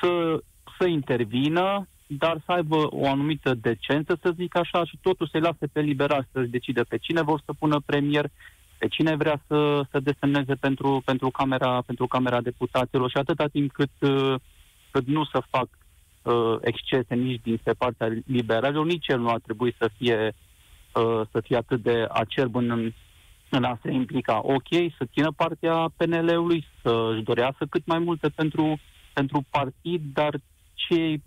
să, 0.00 0.42
să 0.78 0.86
intervină 0.86 1.88
dar 2.06 2.42
să 2.44 2.52
aibă 2.52 2.86
o 2.90 3.08
anumită 3.08 3.54
decență, 3.54 4.18
să 4.22 4.32
zic 4.36 4.56
așa, 4.56 4.84
și 4.84 4.98
totul 5.02 5.26
să-i 5.26 5.40
lase 5.40 5.66
pe 5.72 5.80
liberal 5.80 6.26
să-și 6.32 6.50
decide 6.50 6.82
pe 6.82 6.96
cine 6.96 7.22
vor 7.22 7.42
să 7.44 7.52
pună 7.58 7.80
premier, 7.86 8.30
pe 8.78 8.88
cine 8.88 9.16
vrea 9.16 9.42
să, 9.46 9.82
să 9.90 10.00
desemneze 10.00 10.54
pentru, 10.54 11.02
pentru, 11.04 11.30
camera, 11.30 11.82
pentru 11.86 12.06
Camera 12.06 12.40
Deputaților 12.40 13.10
și 13.10 13.16
atâta 13.16 13.46
timp 13.46 13.72
cât, 13.72 13.90
uh, 14.00 14.34
cât 14.90 15.06
nu 15.06 15.24
să 15.24 15.42
fac 15.50 15.68
uh, 16.22 16.56
excese 16.60 17.14
nici 17.14 17.40
din 17.42 17.60
pe 17.62 17.72
partea 17.72 18.08
liberalilor, 18.26 18.86
nici 18.86 19.06
el 19.06 19.18
nu 19.18 19.28
ar 19.28 19.40
trebui 19.40 19.74
să 19.78 19.90
fie, 19.96 20.32
uh, 20.94 21.20
să 21.30 21.40
fie 21.40 21.56
atât 21.56 21.82
de 21.82 22.06
acerb 22.08 22.54
în, 22.54 22.92
în 23.48 23.64
a 23.64 23.78
se 23.82 23.90
implica. 23.90 24.40
Ok, 24.42 24.68
să 24.68 25.04
țină 25.12 25.32
partea 25.36 25.90
PNL-ului, 25.96 26.66
să-și 26.82 27.22
dorească 27.22 27.64
cât 27.64 27.86
mai 27.86 27.98
multe 27.98 28.28
pentru, 28.28 28.78
pentru 29.12 29.44
partid, 29.50 30.02
dar 30.12 30.34
ce 30.74 31.20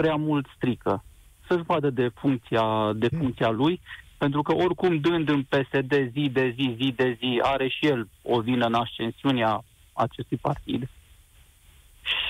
prea 0.00 0.16
mult 0.16 0.46
strică. 0.56 1.04
Să-și 1.46 1.62
vadă 1.66 1.90
de 1.90 2.08
funcția, 2.08 2.92
de 2.94 3.08
hmm. 3.08 3.18
funcția 3.18 3.50
lui, 3.50 3.80
pentru 4.18 4.42
că 4.42 4.54
oricum 4.54 5.00
dând 5.00 5.28
în 5.28 5.42
PSD 5.42 5.92
zi 6.12 6.28
de 6.32 6.54
zi, 6.56 6.76
zi 6.80 6.92
de 6.96 7.16
zi, 7.20 7.40
are 7.42 7.68
și 7.68 7.86
el 7.86 8.08
o 8.22 8.40
vină 8.40 8.66
în 8.66 8.74
ascensiunea 8.74 9.64
acestui 9.92 10.36
partid. 10.36 10.88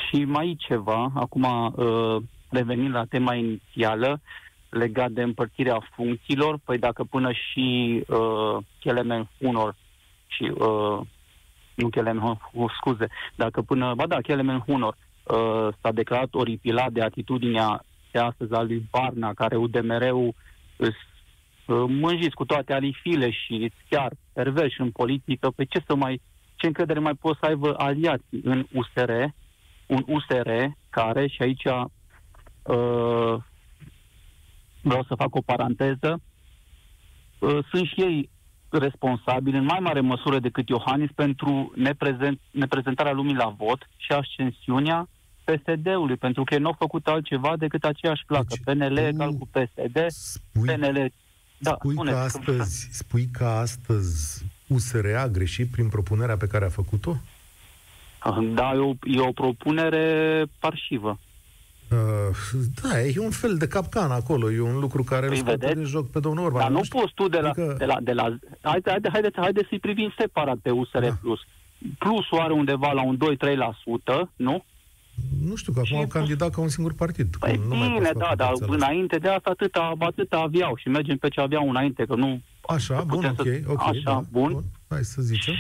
Și 0.07 0.25
mai 0.25 0.57
ceva, 0.59 1.13
acum 1.15 1.73
uh, 1.77 2.17
revenind 2.51 2.95
la 2.95 3.05
tema 3.05 3.35
inițială, 3.35 4.21
legat 4.69 5.11
de 5.11 5.23
împărțirea 5.23 5.89
funcțiilor, 5.95 6.59
păi 6.65 6.79
dacă 6.79 7.05
până 7.05 7.33
și 7.33 8.05
uh, 8.09 8.57
Kelemen 8.79 9.29
Hunor 9.39 9.75
și 10.27 10.43
uh, 10.43 11.01
nu 11.75 11.89
Kelemen, 11.89 12.41
scuze, 12.77 13.07
dacă 13.35 13.63
până, 13.63 13.95
ba 13.95 14.07
da, 14.07 14.21
Kelemen 14.21 14.59
Hunor 14.59 14.97
uh, 15.31 15.69
s-a 15.81 15.93
declarat 15.93 16.35
oripilat 16.35 16.93
de 16.93 17.03
atitudinea 17.03 17.85
de 18.11 18.19
astăzi 18.19 18.53
a 18.53 18.63
lui 18.63 18.89
Barna, 18.91 19.33
care 19.33 19.57
UDMR-ul 19.57 20.35
uh, 20.77 21.85
mânjiți 21.89 22.35
cu 22.35 22.45
toate 22.45 22.73
alifile 22.73 23.31
și 23.31 23.73
chiar 23.89 24.13
perverși 24.33 24.81
în 24.81 24.91
politică, 24.91 25.51
pe 25.51 25.65
ce 25.65 25.83
să 25.87 25.95
mai, 25.95 26.21
ce 26.57 26.67
încredere 26.67 26.99
mai 26.99 27.15
pot 27.15 27.37
să 27.41 27.47
aibă 27.47 27.75
aliații 27.77 28.41
în 28.45 28.67
USR, 28.73 29.11
un 29.87 30.03
USR 30.07 30.51
care, 30.91 31.27
și 31.27 31.43
aici 31.43 31.65
uh, 31.65 33.37
vreau 34.83 35.05
să 35.09 35.15
fac 35.15 35.35
o 35.35 35.41
paranteză, 35.41 36.21
uh, 37.39 37.59
sunt 37.71 37.87
și 37.87 38.01
ei 38.01 38.31
responsabili 38.71 39.57
în 39.57 39.65
mai 39.65 39.79
mare 39.81 40.01
măsură 40.01 40.39
decât 40.39 40.69
Iohannis 40.69 41.11
pentru 41.15 41.73
neprezent, 41.75 42.41
neprezentarea 42.51 43.13
lumii 43.13 43.35
la 43.35 43.55
vot 43.59 43.89
și 43.97 44.13
ascensiunea 44.13 45.09
PSD-ului, 45.53 46.17
pentru 46.17 46.45
că 46.45 46.55
ei 46.55 46.61
nu 46.61 46.67
au 46.67 46.75
făcut 46.79 47.07
altceva 47.07 47.57
decât 47.57 47.85
aceeași 47.85 48.25
placă. 48.27 48.47
Deci, 48.49 48.61
PNL 48.65 48.97
egal 48.97 49.33
cu 49.33 49.49
PSD, 49.51 50.05
spui, 50.09 50.69
PNL... 50.75 51.13
Da, 51.59 51.75
spui, 51.79 51.93
spune, 51.95 52.11
că 52.11 52.17
astăzi, 52.17 52.89
spui 52.93 53.29
că 53.33 53.45
astăzi 53.45 54.45
USR 54.67 55.07
a 55.17 55.29
greșit 55.29 55.71
prin 55.71 55.89
propunerea 55.89 56.37
pe 56.37 56.47
care 56.47 56.65
a 56.65 56.69
făcut-o? 56.69 57.17
Da, 58.55 58.73
e 58.75 58.79
o, 58.79 58.93
e 59.03 59.21
o 59.21 59.33
propunere 59.33 60.45
parșivă. 60.59 61.19
Uh, 61.91 62.61
da, 62.83 63.01
e 63.03 63.19
un 63.19 63.31
fel 63.31 63.57
de 63.57 63.67
capcan 63.69 64.11
acolo, 64.11 64.51
e 64.53 64.61
un 64.61 64.79
lucru 64.79 65.03
care 65.03 65.27
Păi 65.27 65.37
îl 65.37 65.43
scoate 65.43 65.59
vedeți? 65.59 65.79
de 65.81 65.85
joc 65.85 66.11
pe 66.11 66.21
domnul 66.21 66.45
Orban. 66.45 66.61
Dar 66.61 66.71
nu 66.71 66.83
știu. 66.85 66.99
poți 66.99 67.13
tu 67.15 67.29
de 67.29 67.39
la... 67.39 67.49
Adică- 67.49 67.75
De 67.79 67.85
la, 67.85 67.97
de 68.01 68.13
la 68.13 68.23
haide, 68.61 68.91
haide, 68.91 69.09
haide, 69.13 69.31
haide 69.37 69.67
să-i 69.69 69.79
privim 69.79 70.13
separat 70.19 70.57
pe 70.57 70.71
USR+. 70.71 70.99
Da. 71.01 71.17
Plus. 71.21 71.41
Plusul 71.99 72.39
are 72.39 72.53
undeva 72.53 72.93
la 72.93 73.03
un 73.03 73.17
2-3%, 73.17 74.29
nu? 74.37 74.65
Nu 75.49 75.55
știu, 75.57 75.73
că 75.73 75.79
acum 75.79 75.97
Și- 75.97 76.03
au 76.03 76.07
candidat 76.07 76.51
ca 76.51 76.61
un 76.61 76.69
singur 76.69 76.95
partid. 76.95 77.37
Păi 77.37 77.57
Cum 77.59 77.69
nu 77.69 77.75
mai 77.77 77.89
bine, 77.89 77.99
poți 77.99 78.07
face 78.13 78.19
da, 78.29 78.35
dar 78.35 78.49
față 78.49 78.65
la 78.67 78.75
asta. 78.75 78.87
înainte 78.87 79.19
de 79.19 79.29
asta 79.29 79.51
atâta, 79.51 79.93
atâta 79.99 80.37
aveau 80.39 80.77
și 80.77 80.89
mergem 80.89 81.17
pe 81.17 81.29
ce 81.29 81.41
aveau 81.41 81.69
înainte, 81.69 82.05
că 82.05 82.15
nu... 82.15 82.41
Așa, 82.69 82.95
bun, 83.03 83.07
putem 83.21 83.35
ok, 83.39 83.47
să- 83.47 83.63
ok. 83.67 83.81
Așa, 83.89 84.01
da, 84.05 84.21
bun. 84.31 84.63
Hai 84.89 85.03
să 85.05 85.23
zicem. 85.23 85.55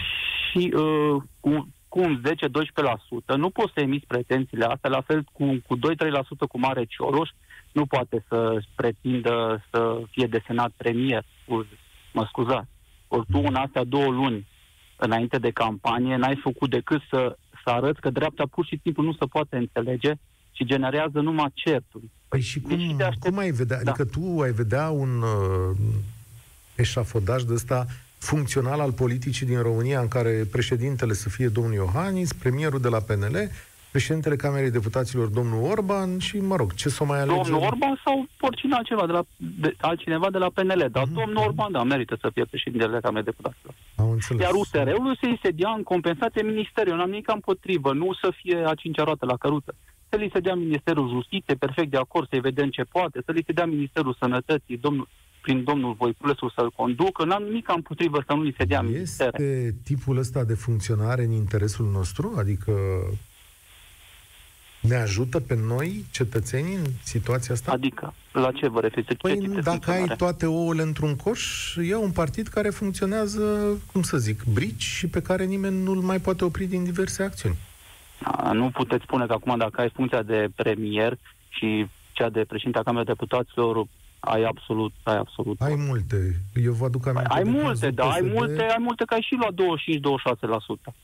Și 0.50 0.72
uh, 0.74 1.22
cu, 1.40 1.68
cu 1.88 2.00
un 2.00 2.20
10-12% 2.24 3.36
nu 3.36 3.50
poți 3.50 3.72
să 3.74 3.80
emiți 3.80 4.06
pretențiile 4.06 4.64
astea, 4.64 4.90
la 4.90 5.00
fel 5.00 5.22
cu, 5.32 5.44
cu 5.66 5.76
2-3% 5.78 5.80
cu 6.48 6.58
mare 6.58 6.84
Cioloș, 6.84 7.28
nu 7.72 7.86
poate 7.86 8.24
să 8.28 8.58
pretindă 8.74 9.64
să 9.70 10.00
fie 10.10 10.26
desenat 10.26 10.70
premier. 10.76 11.24
Uz, 11.46 11.66
mă 12.12 12.24
scuzați. 12.28 12.68
Ori 13.08 13.26
tu 13.32 13.38
în 13.46 13.54
astea 13.54 13.84
două 13.84 14.10
luni 14.10 14.46
înainte 14.96 15.38
de 15.38 15.50
campanie 15.50 16.16
n-ai 16.16 16.36
făcut 16.42 16.70
decât 16.70 17.00
să, 17.10 17.36
să 17.64 17.70
arăți 17.70 18.00
că 18.00 18.10
dreapta 18.10 18.44
pur 18.50 18.66
și 18.66 18.80
simplu 18.82 19.02
nu 19.02 19.12
se 19.12 19.24
poate 19.24 19.56
înțelege 19.56 20.12
și 20.52 20.64
generează 20.64 21.20
numai 21.20 21.50
certuri. 21.54 22.04
Păi 22.28 22.40
și 22.40 22.60
cum, 22.60 22.76
Deci 22.76 22.94
te 22.96 23.02
aștept- 23.02 23.24
cum 23.28 23.38
ai 23.38 23.50
vedea? 23.50 23.82
Da. 23.82 23.90
Adică 23.90 24.04
tu 24.18 24.40
ai 24.40 24.52
vedea 24.52 24.88
un 24.88 25.22
uh, 25.22 25.76
eșafodaj 26.74 27.42
de 27.42 27.52
ăsta 27.52 27.86
funcțional 28.18 28.80
al 28.80 28.92
politicii 28.92 29.46
din 29.46 29.62
România 29.62 30.00
în 30.00 30.08
care 30.08 30.46
președintele 30.50 31.12
să 31.12 31.28
fie 31.28 31.48
domnul 31.48 31.72
Iohannis, 31.74 32.32
premierul 32.32 32.80
de 32.80 32.88
la 32.88 32.98
PNL, 32.98 33.50
președintele 33.90 34.36
Camerei 34.36 34.70
Deputaților 34.70 35.26
domnul 35.28 35.62
Orban 35.70 36.18
și, 36.18 36.38
mă 36.38 36.56
rog, 36.56 36.74
ce 36.74 36.88
să 36.88 37.04
mai 37.04 37.20
alegem? 37.20 37.42
Domnul 37.42 37.62
Orban 37.62 38.00
sau 38.04 38.26
oricine 38.40 38.74
altceva 38.74 39.06
de 39.06 39.12
la, 39.12 39.22
de, 39.36 39.74
altcineva 39.80 40.30
de 40.30 40.38
la 40.38 40.48
PNL. 40.54 40.88
Dar 40.92 41.04
Mhm. 41.04 41.14
domnul 41.14 41.42
Orban, 41.46 41.72
da, 41.72 41.82
merită 41.82 42.16
să 42.20 42.30
fie 42.34 42.44
președintele 42.44 43.00
Camerei 43.00 43.24
Deputaților. 43.24 43.74
Am 43.96 44.10
înțeles. 44.10 44.42
Iar 44.42 44.52
USR-ul 44.52 45.16
se 45.20 45.26
îi 45.28 45.38
se 45.42 45.50
dea 45.50 45.70
în 45.70 45.82
compensație 45.82 46.42
ministeriul. 46.42 46.92
Eu 46.92 46.98
n-am 47.00 47.10
nimic 47.10 47.32
împotrivă, 47.32 47.92
nu 47.92 48.12
să 48.22 48.32
fie 48.42 48.62
a 48.66 48.74
cincea 48.74 49.04
roată 49.04 49.24
la 49.26 49.36
căruță. 49.36 49.74
Să 50.08 50.16
li 50.16 50.30
se 50.32 50.40
dea 50.40 50.54
Ministerul 50.54 51.08
Justiției, 51.08 51.56
perfect 51.56 51.90
de 51.90 51.96
acord, 51.96 52.28
să-i 52.28 52.40
vedem 52.40 52.68
ce 52.68 52.82
poate, 52.82 53.22
să 53.24 53.32
li 53.32 53.42
se 53.46 53.52
dea 53.52 53.66
Ministerul 53.66 54.16
Sănătății, 54.20 54.76
domnul, 54.76 55.08
prin 55.42 55.64
domnul 55.64 55.92
Voiculescu 55.98 56.48
să-l 56.56 56.70
conducă, 56.76 57.24
n-am 57.24 57.42
nimic 57.42 57.68
împotrivă 57.74 58.22
să 58.26 58.32
nu 58.34 58.42
li 58.42 58.54
se 58.58 58.64
dea 58.64 58.82
ministere. 58.82 59.42
Este 59.42 59.74
tipul 59.84 60.16
ăsta 60.18 60.44
de 60.44 60.54
funcționare 60.54 61.22
în 61.24 61.30
interesul 61.30 61.86
nostru? 61.92 62.34
Adică 62.38 62.72
ne 64.80 64.94
ajută 64.94 65.40
pe 65.40 65.56
noi, 65.66 66.04
cetățenii, 66.10 66.74
în 66.74 66.84
situația 67.02 67.54
asta? 67.54 67.72
Adică, 67.72 68.14
la 68.32 68.52
ce 68.52 68.68
vă 68.68 68.80
referiți? 68.80 69.08
Ce 69.08 69.14
Păi 69.14 69.36
tip 69.38 69.54
de 69.54 69.60
dacă 69.60 69.70
ai 69.70 69.96
funcționare? 69.96 70.14
toate 70.16 70.46
ouăle 70.46 70.82
într-un 70.82 71.16
coș, 71.16 71.74
e 71.88 71.94
un 71.94 72.10
partid 72.10 72.46
care 72.46 72.68
funcționează, 72.70 73.42
cum 73.92 74.02
să 74.02 74.16
zic, 74.16 74.42
brici 74.52 74.82
și 74.82 75.06
pe 75.06 75.22
care 75.22 75.44
nimeni 75.44 75.82
nu-l 75.82 76.00
mai 76.00 76.18
poate 76.18 76.44
opri 76.44 76.64
din 76.64 76.84
diverse 76.84 77.22
acțiuni. 77.22 77.56
A, 78.22 78.52
Nu 78.52 78.70
puteți 78.70 79.02
spune 79.02 79.26
că 79.26 79.32
acum 79.32 79.58
dacă 79.58 79.80
ai 79.80 79.90
funcția 79.94 80.22
de 80.22 80.48
premier 80.54 81.18
și 81.48 81.86
cea 82.12 82.28
de 82.28 82.44
președinte 82.44 82.78
a 82.78 82.82
Camerei 82.82 83.06
Deputaților, 83.06 83.86
ai 84.20 84.42
absolut, 84.42 84.92
ai 85.02 85.16
absolut. 85.16 85.60
Ai 85.60 85.74
multe. 85.74 86.40
Eu 86.54 86.72
vă 86.72 86.84
aduc 86.84 87.06
aminte 87.06 87.32
ai 87.32 87.42
de 87.42 87.50
multe, 87.50 87.68
cazul 87.68 87.90
da, 87.90 88.10
ai 88.10 88.20
PSD, 88.20 88.32
multe, 88.34 88.62
ai 88.62 88.76
multe 88.78 89.04
că 89.04 89.14
ai 89.14 89.20
și 89.20 89.38
la 89.40 89.48
25-26%. 90.90 90.94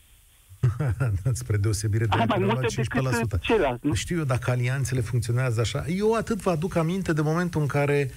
spre 1.32 1.56
deosebire 1.56 2.04
de 2.04 2.10
Ai 2.10 2.18
mai 2.18 2.26
care 2.26 2.40
au 2.40 2.46
multe 2.46 2.82
luat 2.92 3.14
decât 3.14 3.38
15%. 3.38 3.40
ceilalți, 3.40 3.86
nu? 3.86 3.94
Știu 3.94 4.18
eu 4.18 4.24
dacă 4.24 4.50
alianțele 4.50 5.00
funcționează 5.00 5.60
așa. 5.60 5.84
Eu 5.86 6.14
atât 6.14 6.42
vă 6.42 6.50
aduc 6.50 6.76
aminte 6.76 7.12
de 7.12 7.20
momentul 7.20 7.60
în 7.60 7.66
care 7.66 8.10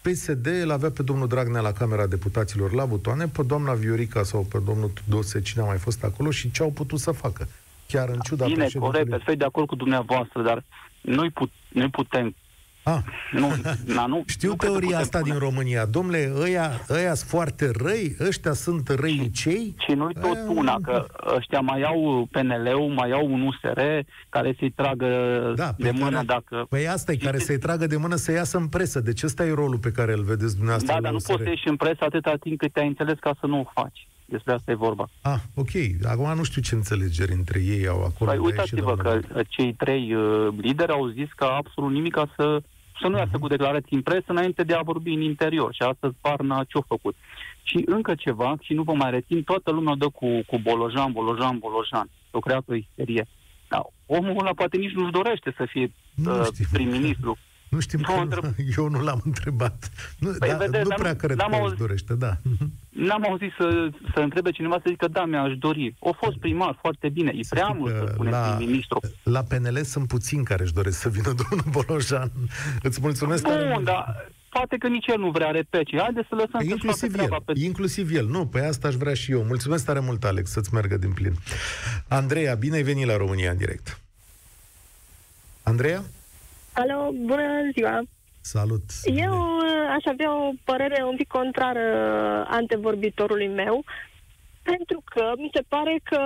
PSD 0.00 0.46
îl 0.46 0.70
avea 0.70 0.90
pe 0.90 1.02
domnul 1.02 1.28
Dragnea 1.28 1.60
la 1.60 1.72
Camera 1.72 2.06
Deputaților 2.06 2.72
la 2.72 2.84
butoane, 2.84 3.26
pe 3.26 3.42
doamna 3.42 3.72
Viorica 3.72 4.22
sau 4.22 4.42
pe 4.42 4.58
domnul 4.64 4.88
Tudose, 4.88 5.40
cine 5.40 5.62
a 5.62 5.66
mai 5.66 5.78
fost 5.78 6.04
acolo 6.04 6.30
și 6.30 6.50
ce 6.50 6.62
au 6.62 6.70
putut 6.70 6.98
să 6.98 7.10
facă. 7.10 7.48
Chiar 7.86 8.08
în 8.08 8.18
ciuda 8.20 8.44
Bine, 8.44 8.56
corect, 8.56 8.72
președintelui. 8.72 9.08
perfect 9.10 9.38
de 9.38 9.44
acord 9.44 9.66
cu 9.66 9.74
dumneavoastră, 9.74 10.42
dar 10.42 10.64
noi, 11.00 11.30
put, 11.30 11.50
noi 11.68 11.88
putem... 11.88 12.34
Ah, 12.94 13.02
Nu, 13.32 13.48
na, 13.94 14.06
nu, 14.06 14.22
Știu 14.36 14.48
nu 14.48 14.54
cred 14.56 14.70
că 14.70 14.78
teoria 14.78 14.86
putem 14.96 15.00
asta 15.02 15.18
spune. 15.18 15.32
din 15.32 15.42
România. 15.48 15.84
Domnule, 15.84 16.32
ăia, 16.40 16.70
ăia 16.90 17.14
sunt 17.14 17.28
foarte 17.30 17.70
răi, 17.84 18.16
ăștia 18.28 18.52
sunt 18.52 18.88
răi 18.88 19.30
cei. 19.34 19.74
Și 19.86 19.92
nu-i 19.92 20.14
tot 20.14 20.36
Aia- 20.36 20.48
una, 20.54 20.76
că 20.82 21.06
ăștia 21.36 21.60
mai 21.60 21.82
au 21.82 22.28
PNL-ul, 22.30 22.92
mai 22.94 23.10
au 23.10 23.32
un 23.32 23.40
USR 23.46 23.80
care 24.28 24.54
să-i 24.58 24.70
tragă 24.70 25.06
Da, 25.56 25.74
de 25.78 25.84
pe 25.84 25.90
mână 25.90 26.10
care- 26.10 26.24
dacă... 26.26 26.66
Păi 26.68 26.88
asta 26.88 27.12
e 27.12 27.16
care 27.16 27.38
să-i 27.38 27.58
tragă 27.58 27.86
de 27.86 27.96
mână 27.96 28.14
să 28.14 28.32
iasă 28.32 28.56
în 28.56 28.66
presă. 28.68 29.00
Deci 29.00 29.22
ăsta 29.22 29.44
e 29.44 29.52
rolul 29.54 29.78
pe 29.78 29.90
care 29.90 30.12
îl 30.12 30.22
vedeți 30.22 30.54
dumneavoastră 30.56 30.86
Da, 30.92 30.94
la 30.94 31.00
dar 31.00 31.10
nu 31.10 31.16
USR. 31.16 31.30
poți 31.32 31.42
să 31.42 31.48
ieși 31.48 31.68
în 31.68 31.76
presă 31.76 31.98
atâta 32.04 32.34
timp 32.40 32.58
cât 32.58 32.72
te-ai 32.72 32.86
înțeles 32.86 33.16
ca 33.20 33.34
să 33.40 33.46
nu 33.46 33.58
o 33.60 33.70
faci. 33.80 34.08
Despre 34.24 34.52
asta 34.52 34.70
e 34.70 34.74
vorba. 34.74 35.08
Ah, 35.22 35.38
ok. 35.54 35.68
Acum 36.04 36.32
nu 36.36 36.42
știu 36.44 36.62
ce 36.62 36.74
înțelegeri 36.74 37.32
între 37.32 37.60
ei 37.62 37.86
au 37.86 37.96
acolo. 38.04 38.12
Păi 38.18 38.26
dar 38.26 38.34
e 38.36 38.38
și 38.38 38.44
uitați-vă 38.44 38.94
domnul 39.02 39.20
că 39.30 39.38
uh, 39.38 39.46
cei 39.48 39.72
trei 39.74 40.14
uh, 40.14 40.48
lideri 40.60 40.92
au 40.92 41.08
zis 41.08 41.28
că 41.36 41.44
absolut 41.44 41.92
nimic 41.92 42.12
ca 42.14 42.32
să, 42.36 42.60
să 43.00 43.08
nu 43.08 43.16
iasă 43.16 43.38
cu 43.40 43.48
declarații 43.48 43.96
în 43.96 44.02
presă 44.02 44.24
înainte 44.26 44.62
de 44.62 44.74
a 44.74 44.82
vorbi 44.82 45.12
în 45.12 45.20
interior. 45.20 45.74
Și 45.74 45.82
astăzi 45.82 46.14
Barna 46.20 46.64
ce-a 46.68 46.80
făcut. 46.86 47.16
Și 47.62 47.82
încă 47.86 48.14
ceva, 48.14 48.54
și 48.60 48.72
nu 48.72 48.82
vă 48.82 48.92
mai 48.92 49.10
rețin, 49.10 49.42
toată 49.42 49.70
lumea 49.70 49.94
dă 49.94 50.08
cu, 50.08 50.26
cu 50.46 50.58
Bolojan, 50.58 51.12
Bolojan, 51.12 51.58
Bolojan. 51.58 52.08
S-a 52.30 52.38
creat 52.40 52.62
o 52.68 52.74
isterie. 52.74 53.26
Da, 53.68 53.82
omul 54.06 54.38
ăla 54.38 54.50
poate 54.54 54.76
nici 54.76 54.92
nu-și 54.92 55.12
dorește 55.12 55.54
să 55.56 55.64
fie 55.68 55.92
Nu 56.14 56.38
uh, 56.38 56.46
știu. 56.52 56.64
prim-ministru. 56.72 57.38
Nu 57.70 57.80
știm 57.80 57.98
Nu 58.00 58.14
că 58.14 58.20
întreb. 58.20 58.54
eu 58.78 58.88
nu 58.88 59.00
l-am 59.02 59.20
întrebat. 59.24 59.90
Nu, 60.18 60.30
Păi, 60.38 60.48
da, 60.48 60.56
vedeți, 60.56 60.82
nu 60.82 60.88
dar 60.88 60.98
prea 60.98 61.10
nu- 61.12 61.16
cred 61.18 61.36
n-am 61.36 61.48
că 61.48 61.54
își 61.54 61.62
auzit. 61.62 61.78
dorește, 61.78 62.14
da. 62.14 62.36
N-am 62.88 63.24
auzit 63.28 63.52
să, 63.58 63.90
să 64.14 64.20
întrebe 64.20 64.50
cineva 64.50 64.74
să 64.76 64.84
zică, 64.88 65.08
da, 65.08 65.24
mi-aș 65.24 65.56
dori. 65.58 65.94
O 65.98 66.12
fost 66.12 66.36
primar, 66.38 66.78
foarte 66.80 67.08
bine. 67.08 67.32
E 67.34 67.40
prea 67.48 67.62
Să 67.64 67.68
știi 67.70 67.80
mult 67.80 67.92
că 67.98 68.04
să 68.06 68.12
spune 68.12 68.30
la- 68.30 68.38
prim-ministru. 68.56 69.00
La 69.22 69.42
PNL 69.42 69.82
sunt 69.82 70.06
puțini 70.08 70.44
care 70.44 70.62
își 70.62 70.72
doresc 70.72 70.98
să 70.98 71.08
vină 71.08 71.34
domnul 71.48 71.84
Bolojan. 71.86 72.30
Îți 72.82 73.00
mulțumesc 73.00 73.42
tare 73.42 73.62
Bun, 73.62 73.68
mult. 73.72 73.84
dar 73.84 74.30
poate 74.48 74.76
că 74.76 74.88
nici 74.88 75.06
el 75.06 75.18
nu 75.18 75.30
vrea 75.30 75.50
repece. 75.50 75.98
Haideți 75.98 76.28
să 76.28 76.34
lăsăm 76.34 76.48
să 76.50 76.56
facă 76.56 76.64
Inclusiv 76.72 77.12
treaba 77.12 77.34
el, 77.34 77.42
pe... 77.54 77.60
inclusiv 77.60 78.14
el. 78.14 78.26
Nu, 78.26 78.46
pe 78.46 78.64
asta 78.64 78.88
aș 78.88 78.94
vrea 78.94 79.14
și 79.14 79.32
eu. 79.32 79.42
Mulțumesc 79.42 79.84
tare 79.84 80.00
mult, 80.00 80.24
Alex, 80.24 80.50
să-ți 80.50 80.72
meargă 80.74 80.96
din 80.96 81.12
plin. 81.12 81.32
Andreea, 82.08 82.54
bine 82.54 82.76
ai 82.76 82.82
venit 82.82 83.06
la 83.06 83.16
România 83.16 83.50
în 83.50 83.56
direct. 83.56 84.00
Andreea? 85.62 86.02
Alo, 86.72 87.10
bună 87.12 87.70
ziua! 87.72 88.02
Salut! 88.40 88.82
Eu 89.04 89.32
uh, 89.32 89.94
aș 89.96 90.04
avea 90.04 90.36
o 90.36 90.50
părere 90.64 91.04
un 91.04 91.16
pic 91.16 91.28
contrară 91.28 91.86
antevorbitorului 92.48 93.48
meu, 93.48 93.84
pentru 94.62 95.02
că 95.04 95.32
mi 95.36 95.50
se 95.54 95.62
pare 95.68 96.00
că 96.02 96.20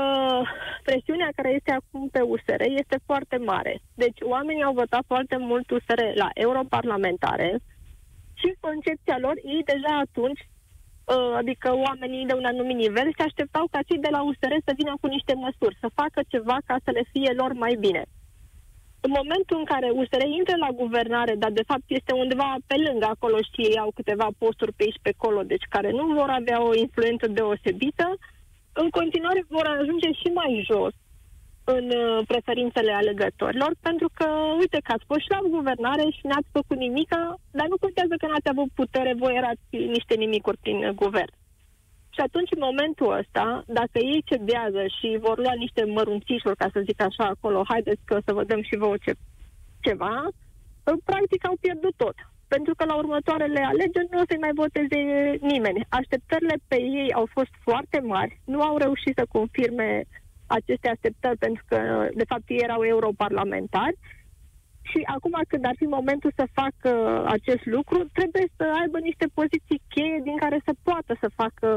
presiunea 0.83 1.28
care 1.37 1.50
este 1.54 1.72
acum 1.72 2.09
pe 2.09 2.20
USR 2.20 2.61
este 2.80 2.98
foarte 3.07 3.37
mare. 3.37 3.80
Deci 3.94 4.18
oamenii 4.22 4.62
au 4.62 4.72
votat 4.72 5.04
foarte 5.07 5.37
mult 5.37 5.70
USR 5.70 6.00
la 6.14 6.28
europarlamentare 6.35 7.61
și 8.35 8.46
în 8.46 8.57
concepția 8.61 9.18
lor, 9.18 9.35
ei 9.44 9.62
deja 9.72 9.94
atunci, 10.07 10.40
uh, 10.44 11.35
adică 11.37 11.68
oamenii 11.87 12.26
de 12.26 12.35
un 12.35 12.44
anumit 12.44 12.76
nivel, 12.76 13.09
se 13.16 13.22
așteptau 13.22 13.66
ca 13.70 13.80
cei 13.88 13.98
de 13.98 14.09
la 14.11 14.22
USR 14.22 14.54
să 14.64 14.72
vină 14.76 14.94
cu 15.00 15.07
niște 15.07 15.35
măsuri, 15.35 15.76
să 15.80 15.88
facă 16.00 16.20
ceva 16.28 16.57
ca 16.66 16.76
să 16.85 16.90
le 16.90 17.04
fie 17.12 17.33
lor 17.33 17.52
mai 17.52 17.76
bine 17.80 18.04
în 19.07 19.12
momentul 19.21 19.57
în 19.59 19.67
care 19.73 19.88
USR 20.01 20.23
intră 20.38 20.57
la 20.64 20.71
guvernare, 20.83 21.35
dar 21.43 21.53
de 21.61 21.69
fapt 21.71 21.87
este 21.99 22.12
undeva 22.22 22.49
pe 22.70 22.76
lângă 22.87 23.07
acolo 23.11 23.39
și 23.51 23.61
ei 23.68 23.78
au 23.85 23.91
câteva 23.99 24.28
posturi 24.39 24.72
pe 24.76 24.83
aici 24.85 25.05
pe 25.05 25.12
acolo, 25.14 25.41
deci 25.53 25.72
care 25.74 25.91
nu 25.99 26.05
vor 26.18 26.31
avea 26.41 26.59
o 26.68 26.74
influență 26.85 27.26
deosebită, 27.39 28.07
în 28.83 28.89
continuare 28.99 29.43
vor 29.57 29.66
ajunge 29.66 30.11
și 30.20 30.28
mai 30.41 30.53
jos 30.70 30.95
în 31.64 31.85
uh, 31.91 32.26
preferințele 32.26 32.93
alegătorilor, 32.93 33.70
pentru 33.81 34.09
că, 34.18 34.26
uite, 34.61 34.78
că 34.85 34.93
ați 34.93 35.09
fost 35.11 35.20
și 35.20 35.35
la 35.37 35.49
guvernare 35.57 36.05
și 36.16 36.26
n-ați 36.26 36.55
făcut 36.57 36.78
nimica, 36.87 37.22
dar 37.59 37.66
nu 37.68 37.76
contează 37.85 38.14
că 38.18 38.26
n-ați 38.26 38.53
avut 38.53 38.70
putere, 38.81 39.12
voi 39.22 39.35
erați 39.41 39.66
niște 39.97 40.14
nimicuri 40.14 40.62
prin 40.64 40.78
uh, 40.85 40.95
guvern. 41.03 41.33
Și 42.15 42.21
atunci, 42.21 42.55
în 42.57 42.62
momentul 42.69 43.11
ăsta, 43.21 43.47
dacă 43.67 43.99
ei 44.12 44.23
cedează 44.31 44.83
și 44.99 45.09
vor 45.27 45.37
lua 45.39 45.55
niște 45.65 45.85
mărunțișuri, 45.85 46.61
ca 46.62 46.69
să 46.73 46.87
zic 46.89 46.99
așa, 47.03 47.25
acolo, 47.25 47.65
haideți 47.69 48.03
că 48.05 48.19
să 48.27 48.33
vă 48.33 48.45
dăm 48.45 48.62
și 48.62 48.77
vouă 48.77 48.97
ce, 49.05 49.12
ceva, 49.81 50.17
în 50.85 50.99
practic 51.05 51.47
au 51.47 51.57
pierdut 51.61 51.95
tot. 51.97 52.17
Pentru 52.49 52.75
că 52.75 52.85
la 52.85 52.97
următoarele 53.03 53.61
alegeri 53.73 54.09
nu 54.11 54.21
o 54.21 54.29
să-i 54.29 54.45
mai 54.45 54.55
voteze 54.62 55.01
nimeni. 55.53 55.87
Așteptările 55.89 56.57
pe 56.69 56.79
ei 56.81 57.12
au 57.12 57.27
fost 57.37 57.55
foarte 57.67 57.99
mari, 58.01 58.41
nu 58.45 58.61
au 58.62 58.77
reușit 58.77 59.15
să 59.17 59.25
confirme 59.37 60.05
aceste 60.47 60.89
așteptări 60.89 61.39
pentru 61.47 61.62
că, 61.69 62.09
de 62.15 62.25
fapt, 62.31 62.43
ei 62.47 62.61
erau 62.62 62.83
europarlamentari 62.85 63.97
și 64.91 64.99
acum 65.16 65.37
când 65.49 65.64
ar 65.64 65.74
fi 65.76 65.85
momentul 65.99 66.32
să 66.37 66.47
facă 66.61 66.91
acest 67.26 67.64
lucru, 67.76 67.99
trebuie 68.12 68.47
să 68.57 68.64
aibă 68.80 68.99
niște 68.99 69.26
poziții 69.35 69.80
cheie 69.89 70.20
din 70.22 70.37
care 70.37 70.59
să 70.64 70.72
poată 70.82 71.16
să 71.20 71.28
facă 71.35 71.68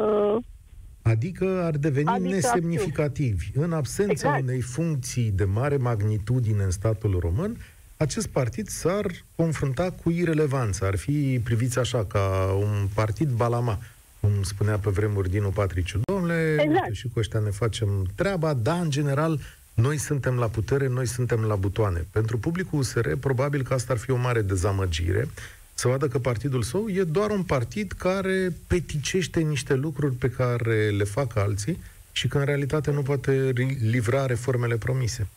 Adică 1.02 1.62
ar 1.64 1.76
deveni 1.78 2.08
Adică 2.08 2.34
nesemnificativi. 2.34 3.46
În 3.54 3.74
absența 3.74 4.12
Exact. 4.12 4.42
unei 4.42 4.62
funcții 4.62 5.32
de 5.32 5.44
mare 5.44 5.78
magnitudine 5.78 6.64
în 6.64 6.72
statul 6.72 7.18
român, 7.20 7.58
acest 7.98 8.28
partid 8.28 8.68
s-ar 8.68 9.06
confrunta 9.36 9.92
cu 10.04 10.10
irelevanță. 10.10 10.86
Ar 10.86 10.96
fi 10.96 11.40
priviți 11.44 11.80
așa, 11.80 12.06
ca 12.06 12.56
un 12.60 12.88
partid 12.94 13.30
balama, 13.30 13.80
cum 14.20 14.30
spunea 14.42 14.78
pe 14.78 14.90
vremuri 14.90 15.30
Dinu 15.30 15.50
Patriciu. 15.50 16.00
Domnule, 16.06 16.58
Exact. 16.60 16.82
uite, 16.82 16.94
și 16.94 17.08
cu 17.08 17.20
ăștia 17.20 17.40
ne 17.40 17.50
facem 17.50 18.06
treaba, 18.16 18.54
dar, 18.54 18.80
în 18.82 18.90
general, 18.90 19.40
noi 19.82 19.98
suntem 19.98 20.38
la 20.38 20.48
putere, 20.48 20.88
noi 20.88 21.08
suntem 21.08 21.42
la 21.42 21.56
butoane. 21.56 22.06
Pentru 22.12 22.38
publicul 22.38 22.80
USR, 22.80 23.14
probabil 23.14 23.64
că 23.64 23.74
asta 23.74 23.94
ar 23.94 24.00
fi 24.00 24.12
o 24.12 24.16
mare 24.16 24.42
dezamăgire, 24.42 25.28
să 25.74 25.88
vadă 25.88 26.08
că 26.08 26.20
partidul 26.20 26.62
său 26.64 26.88
e 26.90 27.04
doar 27.04 27.30
un 27.30 27.44
partid 27.44 27.92
care 27.92 28.54
peticește 28.68 29.40
niște 29.40 29.74
lucruri 29.76 30.14
pe 30.14 30.30
care 30.30 30.90
le 30.90 31.04
fac 31.04 31.36
alții 31.36 31.80
și 32.12 32.28
că 32.28 32.38
în 32.38 32.46
realitate 32.46 32.92
nu 32.92 33.02
poate 33.02 33.52
ri- 33.54 33.80
livra 33.82 34.26
reformele 34.26 34.78
promise. 34.78 35.28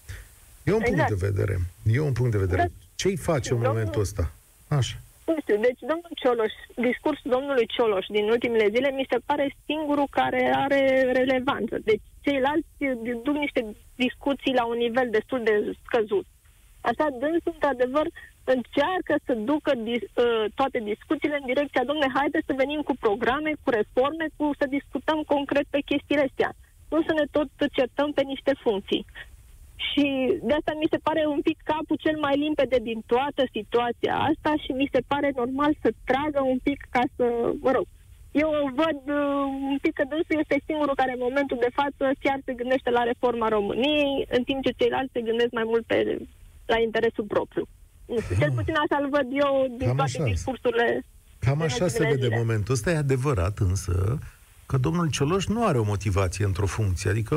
E 0.63 0.73
un 0.73 0.81
Exact. 0.83 1.07
punct 1.09 1.21
de 1.21 1.27
vedere. 1.27 1.61
E 1.83 2.01
un 2.01 2.13
punct 2.13 2.31
de 2.33 2.39
vedere. 2.39 2.63
Da. 2.63 2.85
Ce-i 2.95 3.17
face 3.17 3.49
în 3.53 3.55
Domnul- 3.57 3.73
momentul 3.77 4.01
ăsta? 4.01 4.33
Așa. 4.69 5.01
Nu 5.31 5.37
știu, 5.43 5.59
deci 5.69 5.81
domnul 5.93 6.15
Cioloș, 6.21 6.55
discursul 6.89 7.31
domnului 7.37 7.67
Cioloș 7.75 8.07
din 8.17 8.27
ultimele 8.35 8.73
zile 8.75 8.91
mi 8.91 9.11
se 9.11 9.19
pare 9.29 9.47
singurul 9.67 10.09
care 10.19 10.43
are 10.65 10.83
relevanță. 11.21 11.75
Deci 11.91 12.05
ceilalți 12.25 12.73
duc 13.27 13.37
niște 13.45 13.61
discuții 14.05 14.59
la 14.61 14.65
un 14.73 14.79
nivel 14.87 15.09
destul 15.11 15.41
de 15.49 15.55
scăzut. 15.85 16.27
Așa, 16.89 17.07
dânsul, 17.21 17.53
într-adevăr, 17.57 18.07
încearcă 18.55 19.15
să 19.27 19.33
ducă 19.51 19.73
dis, 19.89 20.03
uh, 20.03 20.45
toate 20.59 20.79
discuțiile 20.93 21.37
în 21.41 21.47
direcția, 21.53 21.85
domnule, 21.85 22.17
haideți 22.19 22.49
să 22.49 22.61
venim 22.63 22.81
cu 22.89 22.95
programe, 23.05 23.51
cu 23.63 23.71
reforme, 23.81 24.27
cu 24.37 24.45
să 24.59 24.75
discutăm 24.79 25.19
concret 25.35 25.67
pe 25.71 25.81
chestiile 25.91 26.27
astea. 26.29 26.51
Nu 26.93 26.99
să 27.09 27.13
ne 27.13 27.27
tot 27.37 27.49
certăm 27.79 28.09
pe 28.13 28.23
niște 28.33 28.53
funcții. 28.65 29.07
Și 29.89 30.05
de 30.49 30.53
asta 30.59 30.73
mi 30.83 30.93
se 30.93 31.05
pare 31.07 31.23
un 31.35 31.41
pic 31.49 31.59
capul 31.73 32.03
cel 32.05 32.17
mai 32.27 32.35
limpede 32.45 32.79
din 32.91 33.01
toată 33.13 33.43
situația 33.57 34.15
asta 34.31 34.53
și 34.63 34.71
mi 34.81 34.93
se 34.95 35.01
pare 35.13 35.29
normal 35.41 35.73
să 35.83 35.89
tragă 36.11 36.41
un 36.53 36.59
pic 36.69 36.81
ca 36.95 37.03
să, 37.17 37.27
mă 37.65 37.71
rog, 37.77 37.87
eu 38.43 38.51
văd 38.83 39.01
uh, 39.19 39.45
un 39.71 39.79
pic 39.85 39.93
că 39.99 40.05
dânsul 40.11 40.41
este 40.43 40.67
singurul 40.69 41.01
care 41.01 41.13
în 41.15 41.25
momentul 41.27 41.59
de 41.67 41.75
față 41.81 42.05
chiar 42.25 42.39
se 42.47 42.59
gândește 42.61 42.91
la 42.99 43.03
reforma 43.11 43.49
României, 43.57 44.13
în 44.37 44.43
timp 44.49 44.61
ce 44.65 44.79
ceilalți 44.81 45.15
se 45.17 45.27
gândesc 45.29 45.53
mai 45.59 45.67
mult 45.71 45.85
pe, 45.91 45.99
la 46.73 46.79
interesul 46.87 47.27
propriu. 47.35 47.65
Nu 48.13 48.19
știu, 48.21 48.37
cel 48.43 48.53
puțin 48.59 48.77
așa 48.83 48.97
îl 49.03 49.09
văd 49.17 49.29
eu 49.45 49.53
din 49.79 49.87
Cam 49.91 49.97
toate 50.01 50.17
așa. 50.19 50.31
discursurile. 50.35 50.89
Cam 51.45 51.59
în 51.59 51.69
așa 51.69 51.77
se 51.77 51.85
ultimele 51.85 52.15
vede 52.15 52.27
zile. 52.27 52.41
momentul 52.43 52.75
ăsta. 52.75 52.91
E 52.91 52.97
adevărat 53.07 53.57
însă 53.59 53.95
că 54.71 54.77
domnul 54.77 55.11
Cioloș 55.11 55.47
nu 55.47 55.67
are 55.67 55.79
o 55.79 55.83
motivație 55.83 56.45
într-o 56.45 56.67
funcție. 56.67 57.11
Adică 57.11 57.35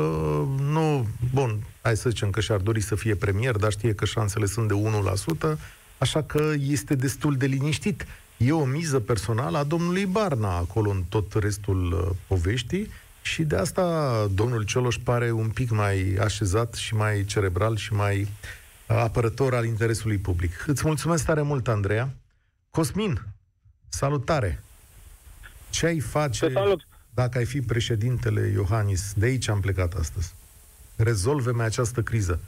nu... 0.60 1.06
Bun, 1.32 1.58
hai 1.82 1.96
să 1.96 2.08
zicem 2.08 2.30
că 2.30 2.40
și-ar 2.40 2.60
dori 2.60 2.80
să 2.80 2.94
fie 2.94 3.14
premier, 3.14 3.56
dar 3.56 3.70
știe 3.70 3.94
că 3.94 4.04
șansele 4.04 4.46
sunt 4.46 4.68
de 4.68 4.74
1%, 5.54 5.58
așa 5.98 6.22
că 6.22 6.52
este 6.58 6.94
destul 6.94 7.36
de 7.36 7.46
liniștit. 7.46 8.06
E 8.36 8.52
o 8.52 8.64
miză 8.64 9.00
personală 9.00 9.58
a 9.58 9.64
domnului 9.64 10.06
Barna 10.06 10.56
acolo 10.56 10.90
în 10.90 11.02
tot 11.08 11.32
restul 11.32 11.92
uh, 11.92 12.16
poveștii 12.26 12.88
și 13.22 13.42
de 13.42 13.56
asta 13.56 14.26
domnul 14.34 14.64
Cioloș 14.64 14.96
pare 14.96 15.30
un 15.30 15.48
pic 15.48 15.70
mai 15.70 16.16
așezat 16.20 16.74
și 16.74 16.94
mai 16.94 17.24
cerebral 17.24 17.76
și 17.76 17.92
mai 17.92 18.20
uh, 18.20 18.96
apărător 18.96 19.54
al 19.54 19.64
interesului 19.64 20.18
public. 20.18 20.64
Îți 20.66 20.86
mulțumesc 20.86 21.24
tare 21.24 21.42
mult, 21.42 21.68
Andreea. 21.68 22.14
Cosmin, 22.70 23.20
salutare! 23.88 24.62
Ce 25.70 25.86
ai 25.86 26.00
face 26.00 26.46
Te 26.46 26.52
salut. 26.52 26.86
Dacă 27.14 27.38
ai 27.38 27.44
fi 27.44 27.60
președintele 27.62 28.50
Iohannis? 28.54 29.12
De 29.16 29.26
aici 29.26 29.48
am 29.48 29.60
plecat 29.60 29.92
astăzi. 29.94 30.34
Rezolve-mi 30.96 31.60
această 31.62 32.02
criză. 32.02 32.40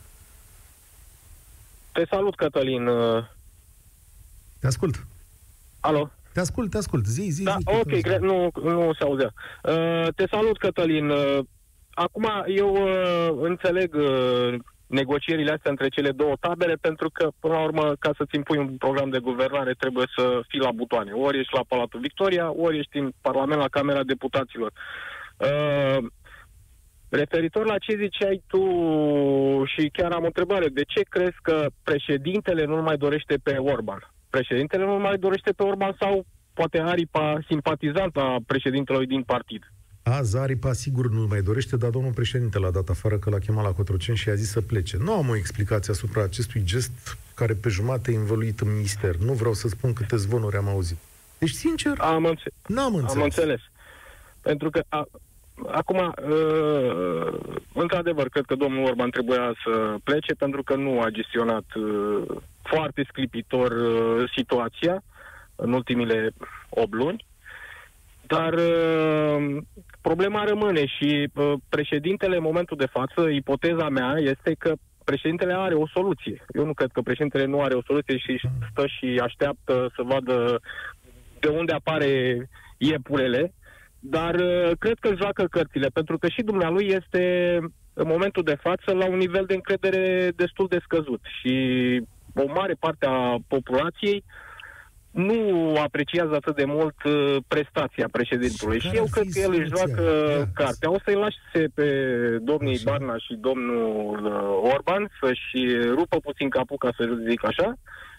Te 1.93 2.05
salut, 2.11 2.37
Cătălin. 2.37 2.87
Uh, 2.87 3.25
Te 4.61 4.67
ascult. 4.67 5.07
Alo? 5.81 6.11
Te 6.33 6.41
ascult, 6.41 6.71
te 6.71 6.77
ascult. 6.77 7.07
Zi, 7.07 7.29
zi, 7.31 7.43
Da, 7.43 7.57
zi. 7.59 7.65
ok, 7.79 7.89
te 7.91 8.01
gre- 8.01 8.19
nu, 8.19 8.51
nu 8.63 8.93
se 8.99 9.05
auzea. 9.05 9.33
Uh, 9.63 10.09
te 10.15 10.27
salut, 10.31 10.59
Cătălin. 10.59 11.09
Uh, 11.09 11.39
acum, 11.91 12.27
eu 12.47 12.73
uh, 12.75 13.49
înțeleg 13.49 13.95
uh, 13.95 14.55
negocierile 14.87 15.53
astea 15.53 15.71
între 15.71 15.89
cele 15.89 16.11
două 16.11 16.35
tabere, 16.41 16.75
pentru 16.81 17.11
că, 17.11 17.29
până 17.41 17.55
la 17.55 17.63
urmă, 17.63 17.95
ca 17.99 18.11
să-ți 18.17 18.37
impui 18.37 18.59
un 18.59 18.77
program 18.77 19.11
de 19.11 19.19
guvernare, 19.19 19.73
trebuie 19.73 20.07
să 20.17 20.41
fii 20.49 20.61
la 20.61 20.71
butoane. 20.71 21.13
Ori 21.13 21.39
ești 21.39 21.55
la 21.55 21.65
Palatul 21.69 22.01
Victoria, 22.01 22.53
ori 22.53 22.79
ești 22.79 22.99
în 22.99 23.13
Parlament 23.21 23.61
la 23.61 23.69
Camera 23.69 24.03
Deputaților. 24.03 24.73
Uh, 25.37 26.05
referitor 27.09 27.67
la 27.67 27.79
ce 27.79 27.97
ziceai 27.97 28.43
tu, 28.47 28.63
și 29.65 29.89
chiar 29.93 30.13
am 30.13 30.23
o 30.23 30.27
întrebare, 30.27 30.69
de 30.69 30.83
ce 30.83 31.03
crezi 31.09 31.37
că 31.43 31.67
președintele 31.83 32.65
nu 32.65 32.83
mai 32.83 32.97
dorește 32.97 33.39
pe 33.43 33.57
Orban? 33.57 34.11
Președintele 34.31 34.85
nu 34.85 34.99
mai 34.99 35.19
dorește 35.19 35.53
pe 35.53 35.63
Orban 35.63 35.97
sau 36.01 36.25
poate 36.55 36.81
aripa 36.81 37.39
simpatizantă 37.49 38.21
a 38.21 38.37
președintelui 38.47 39.07
din 39.07 39.23
partid? 39.23 39.63
Azi 40.11 40.37
aripa 40.39 40.73
sigur 40.73 41.11
nu 41.11 41.27
mai 41.27 41.43
dorește, 41.43 41.77
dar 41.77 41.91
domnul 41.91 42.13
președinte 42.13 42.59
l-a 42.59 42.71
dat 42.71 42.89
afară 42.89 43.17
că 43.19 43.31
l-a 43.31 43.39
chemat 43.39 43.65
la 43.65 43.73
Cotroceni 43.73 44.17
și 44.17 44.29
i-a 44.29 44.35
zis 44.35 44.51
să 44.51 44.61
plece. 44.61 44.97
Nu 44.97 45.13
am 45.13 45.29
o 45.29 45.37
explicație 45.37 45.93
asupra 45.93 46.23
acestui 46.23 46.63
gest 46.65 47.17
care 47.35 47.55
pe 47.55 47.69
jumate 47.69 48.13
e 48.13 48.17
învăluit 48.17 48.61
în 48.61 48.73
minister. 48.75 49.17
Nu 49.17 49.33
vreau 49.33 49.53
să 49.53 49.69
spun 49.69 49.93
câte 49.93 50.17
zvonuri 50.17 50.57
am 50.57 50.69
auzit. 50.69 50.97
Deci, 51.39 51.51
sincer, 51.51 51.93
Am, 51.99 52.25
înțe- 52.25 52.51
n-am 52.67 52.95
înțeles. 52.95 53.17
am 53.17 53.23
înțeles. 53.23 53.61
Pentru 54.43 54.71
că 54.71 54.83
a, 54.89 55.07
acum, 55.67 56.15
uh, 56.29 57.39
într-adevăr, 57.73 58.29
cred 58.29 58.45
că 58.45 58.55
domnul 58.55 58.85
Orban 58.85 59.11
trebuia 59.11 59.53
să 59.65 59.95
plece 60.05 60.35
pentru 60.35 60.63
că 60.63 60.75
nu 60.75 61.01
a 61.01 61.09
gestionat 61.09 61.65
uh, 61.75 62.23
foarte 62.63 63.05
sclipitor 63.09 63.71
uh, 63.71 64.31
situația 64.37 65.03
în 65.57 65.73
ultimile 65.73 66.31
8 66.69 66.93
luni. 66.95 67.25
Dar 68.27 68.53
uh, 68.53 69.57
problema 70.01 70.45
rămâne 70.45 70.87
și 70.87 71.31
uh, 71.35 71.53
președintele, 71.69 72.37
în 72.37 72.43
momentul 72.43 72.77
de 72.77 72.87
față, 72.87 73.29
ipoteza 73.29 73.89
mea 73.89 74.15
este 74.19 74.55
că 74.59 74.73
președintele 75.05 75.55
are 75.55 75.75
o 75.75 75.89
soluție. 75.89 76.45
Eu 76.55 76.65
nu 76.65 76.75
cred 76.75 76.91
că 76.93 77.01
președintele 77.01 77.45
nu 77.45 77.61
are 77.61 77.75
o 77.75 77.83
soluție 77.83 78.19
și 78.19 78.41
stă 78.71 78.87
și 78.87 79.21
așteaptă 79.23 79.91
să 79.97 80.03
vadă 80.03 80.61
de 81.39 81.49
unde 81.49 81.73
apare 81.73 82.11
iepurele, 82.79 83.53
dar 84.01 84.35
uh, 84.35 84.71
cred 84.79 84.99
că 85.01 85.15
joacă 85.17 85.45
cărțile, 85.45 85.89
pentru 85.89 86.19
că 86.19 86.29
și 86.29 86.43
dumnealui 86.43 86.87
este 86.87 87.59
în 87.95 88.07
momentul 88.07 88.43
de 88.43 88.59
față 88.61 88.93
la 88.93 89.07
un 89.09 89.17
nivel 89.17 89.45
de 89.47 89.55
încredere 89.55 90.33
destul 90.37 90.67
de 90.69 90.79
scăzut 90.83 91.21
și 91.41 91.55
o 92.35 92.45
mare 92.47 92.75
parte 92.79 93.07
a 93.07 93.37
populației 93.49 94.25
nu 95.17 95.75
apreciază 95.87 96.35
atât 96.35 96.57
de 96.57 96.65
mult 96.65 97.03
uh, 97.05 97.37
prestația 97.49 98.09
președintelui. 98.13 98.79
Și 98.81 98.81
Și, 98.81 98.87
care 98.87 98.97
eu 98.99 99.05
ar 99.05 99.11
cred 99.11 99.27
fi 99.27 99.33
că 99.33 99.39
el 99.39 99.51
își 99.51 99.69
soluția? 99.69 99.77
joacă 99.77 100.03
Ia. 100.39 100.49
cartea. 100.55 100.91
O 100.91 100.97
să-i 101.05 101.15
lase 101.15 101.69
pe 101.75 101.89
domnii 102.43 102.75
Așa. 102.75 102.91
Barna 102.91 103.17
și 103.19 103.35
domnul 103.35 104.25
uh, 104.25 104.73
Orban 104.75 105.11
să-și 105.21 105.61
rupă 105.99 106.17
puțin 106.17 106.49
capul, 106.49 106.77
ca 106.79 106.91
să 106.97 107.19
zic 107.29 107.45
așa, 107.47 107.77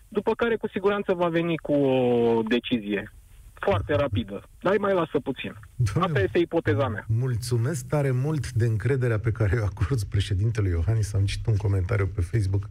după 0.08 0.32
care 0.34 0.56
cu 0.56 0.68
siguranță 0.68 1.14
va 1.14 1.28
veni 1.28 1.58
cu 1.58 1.74
o 1.74 2.42
decizie 2.42 3.12
foarte 3.60 3.94
rapidă. 3.96 4.44
Dar 4.62 4.72
îi 4.74 4.80
mai 4.80 4.94
lasă 4.94 5.20
puțin. 5.24 5.54
Doamne, 5.76 6.06
Asta 6.14 6.20
este 6.26 6.40
ipoteza 6.40 6.88
mea. 6.88 7.06
Mulțumesc 7.08 7.88
tare 7.88 8.12
mult 8.12 8.52
de 8.52 8.66
încrederea 8.66 9.20
pe 9.20 9.32
care 9.32 9.60
o 9.62 9.64
acord 9.66 10.04
președintele 10.04 10.70
Iohannis. 10.70 11.14
Am 11.14 11.26
citit 11.26 11.48
un 11.48 11.56
comentariu 11.56 12.08
pe 12.16 12.22
Facebook 12.22 12.64
în 12.64 12.70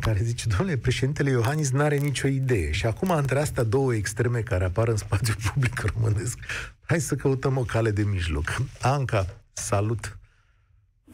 care 0.00 0.18
zice, 0.22 0.46
domnule, 0.56 0.78
președintele 0.78 1.30
Iohannis 1.30 1.70
n-are 1.70 1.96
nicio 1.96 2.28
idee. 2.28 2.70
Și 2.72 2.86
acum, 2.86 3.10
între 3.10 3.38
astea 3.40 3.62
două 3.62 3.94
extreme 3.94 4.38
care 4.40 4.64
apar 4.64 4.88
în 4.88 4.96
spațiul 4.96 5.36
public 5.52 5.80
românesc, 5.94 6.38
hai 6.86 7.00
să 7.00 7.14
căutăm 7.14 7.56
o 7.56 7.62
cale 7.62 7.90
de 7.90 8.02
mijloc. 8.02 8.44
Anca, 8.80 9.26
salut! 9.52 10.18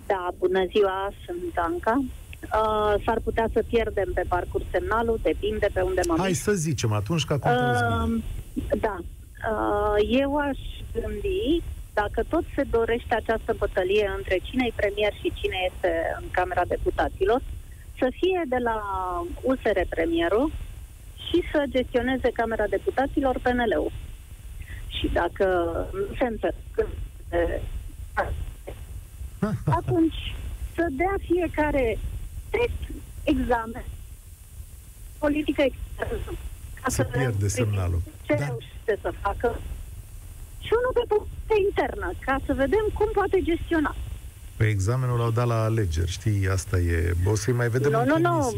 Da, 0.06 0.28
bună 0.38 0.64
ziua, 0.70 1.12
sunt 1.26 1.52
Anca. 1.54 2.04
Uh, 2.42 3.02
s-ar 3.04 3.20
putea 3.24 3.48
să 3.52 3.64
pierdem 3.68 4.10
pe 4.14 4.24
parcurs 4.28 4.64
semnalul, 4.70 5.18
depinde 5.22 5.68
pe 5.72 5.80
unde 5.80 6.00
mă 6.08 6.14
Hai 6.18 6.28
mișc. 6.28 6.42
să 6.42 6.52
zicem 6.52 6.92
atunci 6.92 7.24
că 7.24 7.32
acum 7.32 7.50
uh, 7.50 8.22
Uh, 8.54 8.78
da. 8.80 8.96
Uh, 9.50 9.96
eu 10.20 10.36
aș 10.36 10.58
gândi, 10.92 11.62
dacă 11.92 12.24
tot 12.28 12.44
se 12.56 12.62
dorește 12.70 13.14
această 13.14 13.54
bătălie 13.58 14.10
între 14.16 14.38
cine 14.42 14.64
e 14.68 14.72
premier 14.76 15.12
și 15.12 15.32
cine 15.40 15.56
este 15.72 15.90
în 16.20 16.24
Camera 16.30 16.64
Deputaților, 16.68 17.42
să 18.03 18.09
fie 18.20 18.42
de 18.48 18.57
la 18.57 18.78
USR 19.42 19.78
premierul 19.88 20.53
și 21.26 21.42
să 21.53 21.64
gestioneze 21.68 22.30
Camera 22.32 22.66
Deputaților 22.66 23.38
PNL-ul. 23.42 23.92
Și 24.86 25.07
dacă 25.12 25.46
nu 25.92 26.14
se 26.18 26.24
înțeleg 26.24 26.88
atunci 29.80 30.34
să 30.74 30.86
dea 30.90 31.14
fiecare 31.28 31.98
test, 32.50 32.82
examen, 33.24 33.84
politică 35.18 35.62
externă. 35.62 36.32
Ca 36.82 36.88
Se 36.88 36.94
să 36.94 37.03
pierde 37.03 37.32
vedem 37.32 37.48
semnalul. 37.48 38.03
Ce 38.22 38.34
Da. 38.34 38.44
reușește 38.44 38.98
să 39.00 39.12
facă 39.20 39.61
și 40.61 40.72
unul 40.78 40.92
pe 40.94 41.05
poziție 41.14 41.59
internă, 41.68 42.12
ca 42.26 42.36
să 42.46 42.53
vedem 42.55 42.84
cum 42.94 43.09
poate 43.12 43.42
gestiona. 43.42 43.94
Pe 44.57 44.66
examenul 44.66 45.18
l-au 45.18 45.30
dat 45.30 45.46
la 45.46 45.62
alegeri, 45.62 46.11
știi, 46.11 46.48
asta 46.48 46.78
e... 46.78 47.12
O 47.24 47.34
să-i 47.34 47.53
mai 47.55 47.68
vedem 47.68 47.90
Nu, 47.90 48.05
nu, 48.05 48.18
nu, 48.18 48.57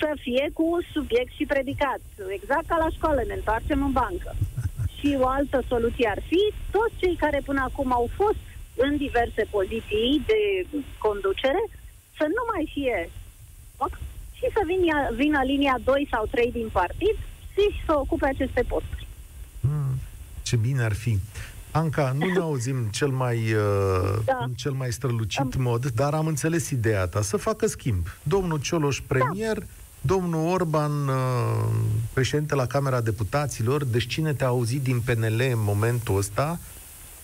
să 0.00 0.10
fie 0.20 0.50
cu 0.52 0.78
subiect 0.92 1.32
și 1.34 1.44
predicat. 1.44 2.00
Exact 2.38 2.66
ca 2.66 2.76
la 2.76 2.88
școală, 2.96 3.20
ne 3.26 3.34
întoarcem 3.34 3.82
în 3.82 3.92
bancă. 3.92 4.30
și 4.96 5.16
o 5.20 5.26
altă 5.26 5.62
soluție 5.68 6.08
ar 6.14 6.22
fi 6.30 6.42
toți 6.70 6.94
cei 7.00 7.16
care 7.16 7.40
până 7.44 7.60
acum 7.68 7.92
au 7.92 8.10
fost 8.14 8.42
în 8.76 8.96
diverse 8.96 9.42
poziții 9.50 10.22
de 10.26 10.40
conducere 10.98 11.62
să 12.18 12.24
nu 12.36 12.42
mai 12.52 12.70
fie 12.74 13.10
și 14.40 14.46
să 14.56 14.62
vină, 14.70 14.94
vină 15.22 15.40
linia 15.52 15.76
2 15.84 16.08
sau 16.10 16.26
3 16.30 16.52
din 16.52 16.68
partid 16.72 17.16
și 17.52 17.64
să 17.86 17.92
ocupe 18.04 18.26
aceste 18.26 18.62
posturi. 18.68 19.06
Hmm, 19.60 19.94
ce 20.42 20.56
bine 20.56 20.82
ar 20.82 20.92
fi. 20.92 21.18
Anca, 21.70 22.14
nu 22.18 22.26
ne 22.26 22.38
auzim 22.38 22.76
cel 22.90 23.08
mai, 23.08 23.36
uh, 23.36 24.18
da. 24.24 24.44
cel 24.56 24.72
mai 24.72 24.92
strălucit 24.92 25.40
am... 25.40 25.52
mod, 25.56 25.86
dar 25.86 26.14
am 26.14 26.26
înțeles 26.26 26.70
ideea 26.70 27.06
ta, 27.06 27.22
să 27.22 27.36
facă 27.36 27.66
schimb. 27.66 28.06
Domnul 28.22 28.60
Cioloș 28.60 29.00
premier, 29.06 29.58
da. 29.58 29.64
domnul 30.00 30.48
Orban 30.48 31.08
uh, 31.08 31.14
președinte 32.12 32.54
la 32.54 32.66
Camera 32.66 33.00
Deputaților, 33.00 33.84
deci 33.84 34.06
cine 34.06 34.32
te-a 34.32 34.46
auzit 34.46 34.82
din 34.82 35.00
PNL 35.00 35.42
în 35.52 35.62
momentul 35.64 36.16
ăsta, 36.16 36.58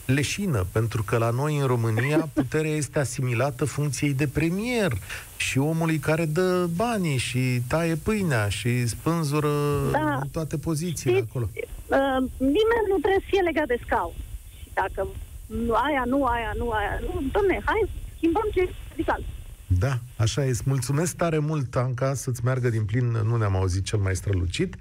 leșină, 0.06 0.66
pentru 0.72 1.02
că 1.02 1.16
la 1.16 1.30
noi 1.30 1.56
în 1.56 1.66
România 1.66 2.28
puterea 2.34 2.70
este 2.70 2.98
asimilată 2.98 3.64
funcției 3.64 4.14
de 4.14 4.26
premier 4.26 4.92
și 5.36 5.58
omului 5.58 5.98
care 5.98 6.24
dă 6.24 6.68
banii 6.76 7.16
și 7.16 7.62
taie 7.68 7.94
pâinea 7.94 8.48
și 8.48 8.86
spânzură 8.86 9.50
da. 9.92 10.18
în 10.22 10.28
toate 10.32 10.56
pozițiile 10.56 11.16
Știți, 11.16 11.30
acolo. 11.30 11.48
Uh, 11.54 12.30
nimeni 12.38 12.86
nu 12.88 12.98
trebuie 12.98 13.20
să 13.20 13.26
fie 13.30 13.40
legat 13.40 13.66
de 13.66 13.78
scaun. 13.84 14.12
Și 14.76 14.82
dacă 14.82 15.08
aia 15.86 16.02
nu, 16.06 16.24
aia 16.24 16.52
nu, 16.56 16.70
aia 16.70 16.98
nu, 17.00 17.22
domne, 17.32 17.60
hai, 17.64 17.90
schimbăm 18.16 18.44
ce 18.54 18.68
radical. 18.88 19.22
Da, 19.66 19.98
așa 20.16 20.44
e. 20.44 20.48
Îți 20.48 20.62
mulțumesc 20.66 21.16
tare 21.16 21.38
mult, 21.38 21.76
Anca, 21.76 22.14
să-ți 22.14 22.44
meargă 22.44 22.68
din 22.68 22.84
plin, 22.84 23.10
nu 23.10 23.36
ne-am 23.36 23.56
auzit 23.56 23.84
cel 23.84 23.98
mai 23.98 24.16
strălucit. 24.16 24.76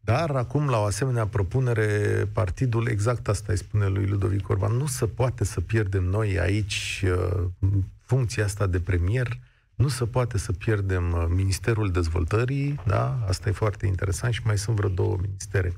Dar 0.00 0.30
acum, 0.30 0.68
la 0.68 0.78
o 0.78 0.84
asemenea 0.84 1.26
propunere, 1.26 1.88
partidul, 2.32 2.86
exact 2.88 3.28
asta 3.28 3.52
îi 3.52 3.58
spune 3.58 3.86
lui 3.86 4.06
Ludovic 4.06 4.48
Orban, 4.48 4.72
nu 4.72 4.86
se 4.86 5.06
poate 5.06 5.44
să 5.44 5.60
pierdem 5.60 6.04
noi 6.04 6.38
aici 6.38 7.04
uh, 7.04 7.70
funcția 8.04 8.44
asta 8.44 8.66
de 8.66 8.80
premier, 8.80 9.38
nu 9.74 9.88
se 9.88 10.04
poate 10.04 10.38
să 10.38 10.52
pierdem 10.52 11.12
uh, 11.12 11.24
Ministerul 11.28 11.90
Dezvoltării, 11.90 12.80
da? 12.86 13.18
Asta 13.28 13.48
e 13.48 13.52
foarte 13.52 13.86
interesant 13.86 14.32
și 14.32 14.40
mai 14.44 14.58
sunt 14.58 14.76
vreo 14.76 14.88
două 14.88 15.16
ministere. 15.20 15.72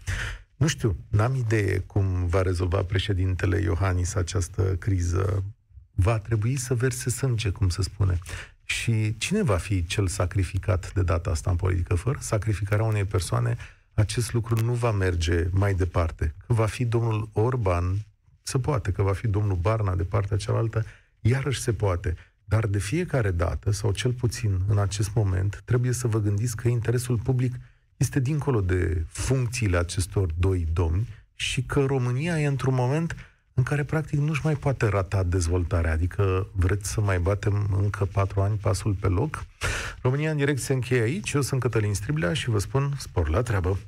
Nu 0.57 0.67
știu, 0.67 0.97
n-am 1.09 1.35
idee 1.35 1.79
cum 1.79 2.27
va 2.27 2.43
rezolva 2.43 2.83
președintele 2.83 3.61
Iohannis 3.61 4.15
această 4.15 4.63
criză. 4.63 5.45
Va 5.95 6.19
trebui 6.19 6.57
să 6.57 6.75
verse 6.75 7.11
sânge, 7.11 7.51
cum 7.51 7.69
se 7.69 7.83
spune. 7.83 8.19
Și 8.65 9.19
cine 9.19 9.43
va 9.43 9.57
fi 9.57 9.87
cel 9.87 10.07
sacrificat 10.07 10.93
de 10.93 11.03
data 11.03 11.31
asta 11.31 11.51
în 11.51 11.57
politică? 11.57 11.95
Fără 11.95 12.19
sacrificarea 12.21 12.85
unei 12.85 13.05
persoane 13.05 13.57
acest 13.95 14.33
lucru 14.33 14.65
nu 14.65 14.73
va 14.73 14.91
merge 14.91 15.49
mai 15.51 15.75
departe. 15.75 16.35
Că 16.47 16.53
va 16.53 16.67
fi 16.67 16.85
domnul 16.85 17.29
Orban, 17.33 18.07
se 18.43 18.59
poate, 18.59 18.93
că 18.93 19.03
va 19.03 19.13
fi 19.13 19.29
domnul 19.29 19.57
Barna 19.57 19.95
de 19.95 20.03
partea 20.03 20.37
cealaltă, 20.37 20.85
iarăși 21.21 21.61
se 21.61 21.73
poate. 21.73 22.17
Dar 22.45 22.67
de 22.67 22.79
fiecare 22.79 23.31
dată, 23.31 23.71
sau 23.71 23.93
cel 23.93 24.13
puțin 24.13 24.61
în 24.69 24.79
acest 24.79 25.15
moment, 25.15 25.63
trebuie 25.65 25.93
să 25.93 26.07
vă 26.07 26.21
gândiți 26.21 26.57
că 26.57 26.69
interesul 26.69 27.19
public 27.19 27.55
este 27.97 28.21
dincolo 28.21 28.61
de 28.61 29.05
funcțiile 29.09 29.77
acestor 29.77 30.29
doi 30.39 30.67
domni 30.73 31.09
și 31.35 31.63
că 31.63 31.85
România 31.85 32.41
e 32.41 32.47
într-un 32.47 32.75
moment 32.75 33.17
în 33.55 33.63
care 33.63 33.85
practic 33.85 34.19
nu-și 34.19 34.41
mai 34.45 34.55
poate 34.55 34.87
rata 34.87 35.23
dezvoltarea, 35.23 35.93
adică 35.93 36.47
vreți 36.53 36.91
să 36.91 37.01
mai 37.01 37.19
batem 37.19 37.77
încă 37.83 38.05
patru 38.05 38.41
ani 38.41 38.59
pasul 38.61 38.93
pe 39.01 39.07
loc? 39.07 39.45
România 40.03 40.31
în 40.31 40.37
direct 40.37 40.61
se 40.61 40.73
încheie 40.73 41.03
aici, 41.03 41.33
eu 41.33 41.41
sunt 41.41 41.61
Cătălin 41.61 41.95
Striblea 41.95 42.33
și 42.33 42.51
vă 42.51 42.59
spun 42.59 42.95
spor 42.99 43.29
la 43.29 43.43
treabă! 43.43 43.79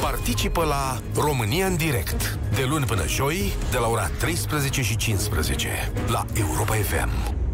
Participă 0.00 0.64
la 0.64 1.02
România 1.14 1.66
în 1.66 1.76
direct, 1.76 2.38
de 2.54 2.64
luni 2.68 2.84
până 2.84 3.06
joi, 3.06 3.52
de 3.70 3.78
la 3.78 3.86
ora 3.86 4.08
13 4.08 4.82
și 4.82 4.96
15, 4.96 5.68
la 6.08 6.26
Europa 6.34 6.74
FM. 6.74 7.47